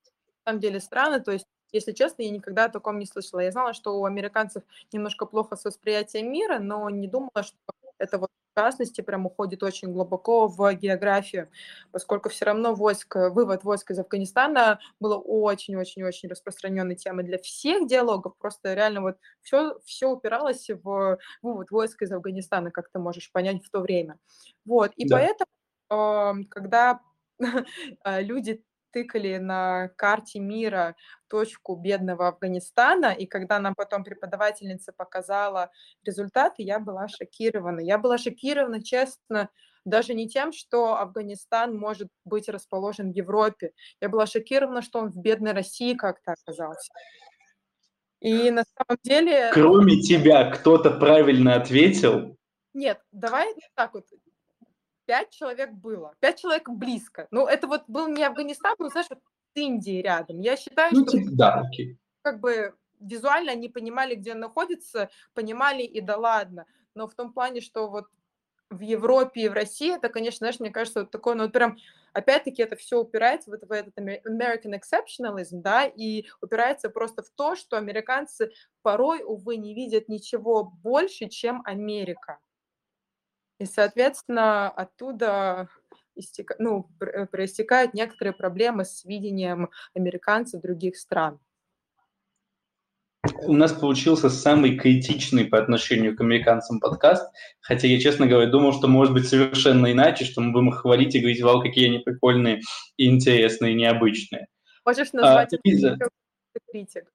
на 0.44 0.50
самом 0.50 0.60
деле 0.60 0.80
странно, 0.80 1.20
то 1.20 1.32
есть 1.32 1.46
если 1.72 1.92
честно, 1.92 2.22
я 2.22 2.30
никогда 2.30 2.66
о 2.66 2.68
таком 2.68 2.98
не 2.98 3.06
слышала. 3.06 3.40
Я 3.40 3.52
знала, 3.52 3.72
что 3.74 3.98
у 3.98 4.04
американцев 4.04 4.62
немножко 4.92 5.26
плохо 5.26 5.56
с 5.56 5.64
восприятием 5.64 6.30
мира, 6.32 6.58
но 6.58 6.88
не 6.90 7.08
думала, 7.08 7.42
что 7.42 7.56
это 7.98 8.18
вот 8.18 8.30
в 8.54 8.58
частности 8.58 9.00
прям 9.00 9.26
уходит 9.26 9.62
очень 9.62 9.92
глубоко 9.92 10.48
в 10.48 10.72
географию, 10.74 11.48
поскольку 11.92 12.28
все 12.28 12.46
равно 12.46 12.74
войск, 12.74 13.14
вывод 13.14 13.62
войск 13.62 13.92
из 13.92 13.98
Афганистана 13.98 14.80
было 14.98 15.16
очень-очень-очень 15.16 16.28
распространенной 16.28 16.96
темой 16.96 17.24
для 17.24 17.38
всех 17.38 17.86
диалогов, 17.86 18.36
просто 18.38 18.74
реально 18.74 19.02
вот 19.02 19.18
все, 19.42 19.78
все 19.84 20.08
упиралось 20.08 20.68
в 20.68 21.18
вывод 21.42 21.70
войск 21.70 22.02
из 22.02 22.12
Афганистана, 22.12 22.70
как 22.70 22.90
ты 22.90 22.98
можешь 22.98 23.30
понять 23.30 23.64
в 23.64 23.70
то 23.70 23.80
время. 23.80 24.18
Вот, 24.64 24.92
и 24.96 25.08
да. 25.08 25.16
поэтому, 25.88 26.44
когда 26.50 27.00
люди 28.04 28.64
тыкали 28.92 29.36
на 29.36 29.88
карте 29.96 30.40
мира 30.40 30.96
точку 31.30 31.76
бедного 31.76 32.28
Афганистана, 32.28 33.12
и 33.12 33.26
когда 33.26 33.58
нам 33.58 33.74
потом 33.74 34.04
преподавательница 34.04 34.92
показала 34.92 35.70
результаты, 36.04 36.62
я 36.62 36.78
была 36.78 37.08
шокирована. 37.08 37.80
Я 37.80 37.96
была 37.98 38.18
шокирована, 38.18 38.82
честно, 38.82 39.48
даже 39.84 40.14
не 40.14 40.28
тем, 40.28 40.52
что 40.52 40.96
Афганистан 40.96 41.76
может 41.76 42.08
быть 42.24 42.48
расположен 42.48 43.12
в 43.12 43.16
Европе. 43.16 43.72
Я 44.00 44.08
была 44.08 44.26
шокирована, 44.26 44.82
что 44.82 44.98
он 44.98 45.10
в 45.10 45.16
бедной 45.16 45.52
России 45.52 45.94
как-то 45.94 46.32
оказался. 46.32 46.92
И 48.20 48.50
на 48.50 48.64
самом 48.76 48.98
деле... 49.02 49.50
Кроме 49.54 50.00
тебя 50.00 50.50
кто-то 50.50 50.90
правильно 50.90 51.54
ответил? 51.54 52.36
Нет, 52.74 53.00
давай 53.12 53.54
так 53.74 53.94
вот 53.94 54.04
пять 55.06 55.30
человек 55.30 55.72
было, 55.72 56.14
пять 56.20 56.40
человек 56.40 56.68
близко. 56.68 57.26
Ну, 57.30 57.46
это 57.46 57.66
вот 57.66 57.84
был 57.88 58.06
не 58.06 58.22
Афганистан, 58.22 58.76
но, 58.78 58.90
знаешь, 58.90 59.08
Индией 59.54 60.02
рядом. 60.02 60.40
Я 60.40 60.56
считаю, 60.56 60.92
ну, 60.94 61.06
что... 61.06 61.18
Типа, 61.18 61.30
да, 61.32 61.60
окей. 61.60 61.98
Как 62.22 62.40
бы 62.40 62.74
визуально 63.00 63.52
они 63.52 63.68
понимали, 63.68 64.14
где 64.14 64.32
он 64.32 64.40
находится, 64.40 65.10
понимали, 65.34 65.82
и 65.82 66.00
да 66.00 66.16
ладно. 66.16 66.66
Но 66.94 67.08
в 67.08 67.14
том 67.14 67.32
плане, 67.32 67.60
что 67.60 67.88
вот 67.88 68.06
в 68.70 68.80
Европе 68.80 69.42
и 69.42 69.48
в 69.48 69.52
России, 69.52 69.94
это, 69.94 70.08
конечно, 70.08 70.38
знаешь, 70.38 70.60
мне 70.60 70.70
кажется, 70.70 71.00
вот 71.00 71.10
такое, 71.10 71.34
ну, 71.34 71.44
вот 71.44 71.52
прям, 71.52 71.76
опять-таки, 72.12 72.62
это 72.62 72.76
все 72.76 73.00
упирается 73.00 73.50
вот 73.50 73.64
в 73.64 73.72
этот 73.72 73.98
American 73.98 74.78
exceptionalism, 74.78 75.60
да, 75.60 75.86
и 75.86 76.26
упирается 76.40 76.88
просто 76.88 77.22
в 77.22 77.30
то, 77.30 77.56
что 77.56 77.76
американцы 77.76 78.52
порой, 78.82 79.22
увы, 79.24 79.56
не 79.56 79.74
видят 79.74 80.08
ничего 80.08 80.64
больше, 80.64 81.28
чем 81.28 81.62
Америка. 81.64 82.38
И, 83.58 83.66
соответственно, 83.66 84.70
оттуда 84.70 85.68
истека... 86.20 86.54
ну, 86.58 86.88
э, 87.00 87.26
проистекают 87.26 87.94
некоторые 87.94 88.32
проблемы 88.32 88.84
с 88.84 89.04
видением 89.04 89.70
американцев 89.94 90.62
других 90.62 90.96
стран. 90.96 91.40
У 93.42 93.52
нас 93.52 93.72
получился 93.72 94.30
самый 94.30 94.76
критичный 94.78 95.44
по 95.44 95.58
отношению 95.58 96.16
к 96.16 96.20
американцам 96.20 96.80
подкаст, 96.80 97.30
хотя 97.60 97.86
я, 97.86 98.00
честно 98.00 98.26
говоря, 98.26 98.48
думал, 98.48 98.72
что 98.72 98.88
может 98.88 99.12
быть 99.12 99.28
совершенно 99.28 99.92
иначе, 99.92 100.24
что 100.24 100.40
мы 100.40 100.52
будем 100.52 100.70
их 100.70 100.76
хвалить 100.76 101.14
и 101.14 101.20
говорить, 101.20 101.42
вау, 101.42 101.60
какие 101.60 101.88
они 101.88 101.98
прикольные, 101.98 102.60
интересные, 102.96 103.74
необычные. 103.74 104.46
Можешь 104.86 105.12
назвать 105.12 105.52
а, 105.52 105.56
это 105.56 106.08
критик? 106.72 107.12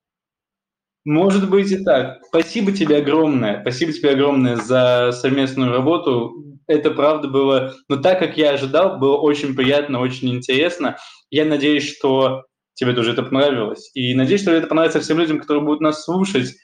Может 1.05 1.49
быть 1.49 1.71
и 1.71 1.83
так. 1.83 2.17
Спасибо 2.27 2.71
тебе 2.71 2.97
огромное. 2.97 3.61
Спасибо 3.61 3.93
тебе 3.93 4.11
огромное 4.11 4.55
за 4.55 5.11
совместную 5.13 5.71
работу. 5.71 6.33
Это 6.67 6.89
правда 6.89 7.27
было, 7.27 7.75
но 7.87 7.97
так, 7.97 8.17
как 8.17 8.37
я 8.37 8.53
ожидал, 8.53 8.97
было 8.97 9.17
очень 9.17 9.55
приятно, 9.55 9.99
очень 9.99 10.33
интересно. 10.33 10.97
Я 11.29 11.45
надеюсь, 11.45 11.95
что 11.95 12.45
тебе 12.73 12.93
тоже 12.93 13.11
это 13.11 13.21
понравилось. 13.21 13.91
И 13.93 14.15
надеюсь, 14.15 14.41
что 14.41 14.51
это 14.51 14.65
понравится 14.65 14.99
всем 14.99 15.19
людям, 15.19 15.39
которые 15.39 15.63
будут 15.63 15.81
нас 15.81 16.03
слушать. 16.03 16.55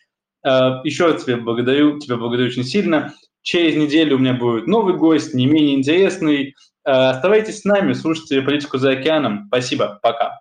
Еще 0.44 1.06
раз 1.06 1.24
тебе 1.24 1.36
благодарю, 1.36 2.00
тебя 2.00 2.18
благодарю 2.18 2.48
очень 2.48 2.64
сильно. 2.64 3.14
Через 3.44 3.76
неделю 3.76 4.16
у 4.16 4.20
меня 4.20 4.34
будет 4.34 4.66
новый 4.66 4.96
гость, 4.96 5.36
не 5.36 5.46
менее 5.46 5.76
интересный. 5.76 6.56
Оставайтесь 6.84 7.60
с 7.60 7.66
нами, 7.66 7.94
слушайте 7.94 8.42
«Политику 8.42 8.80
за 8.80 8.92
океаном». 8.92 9.46
Спасибо, 9.50 10.00
пока. 10.02 10.41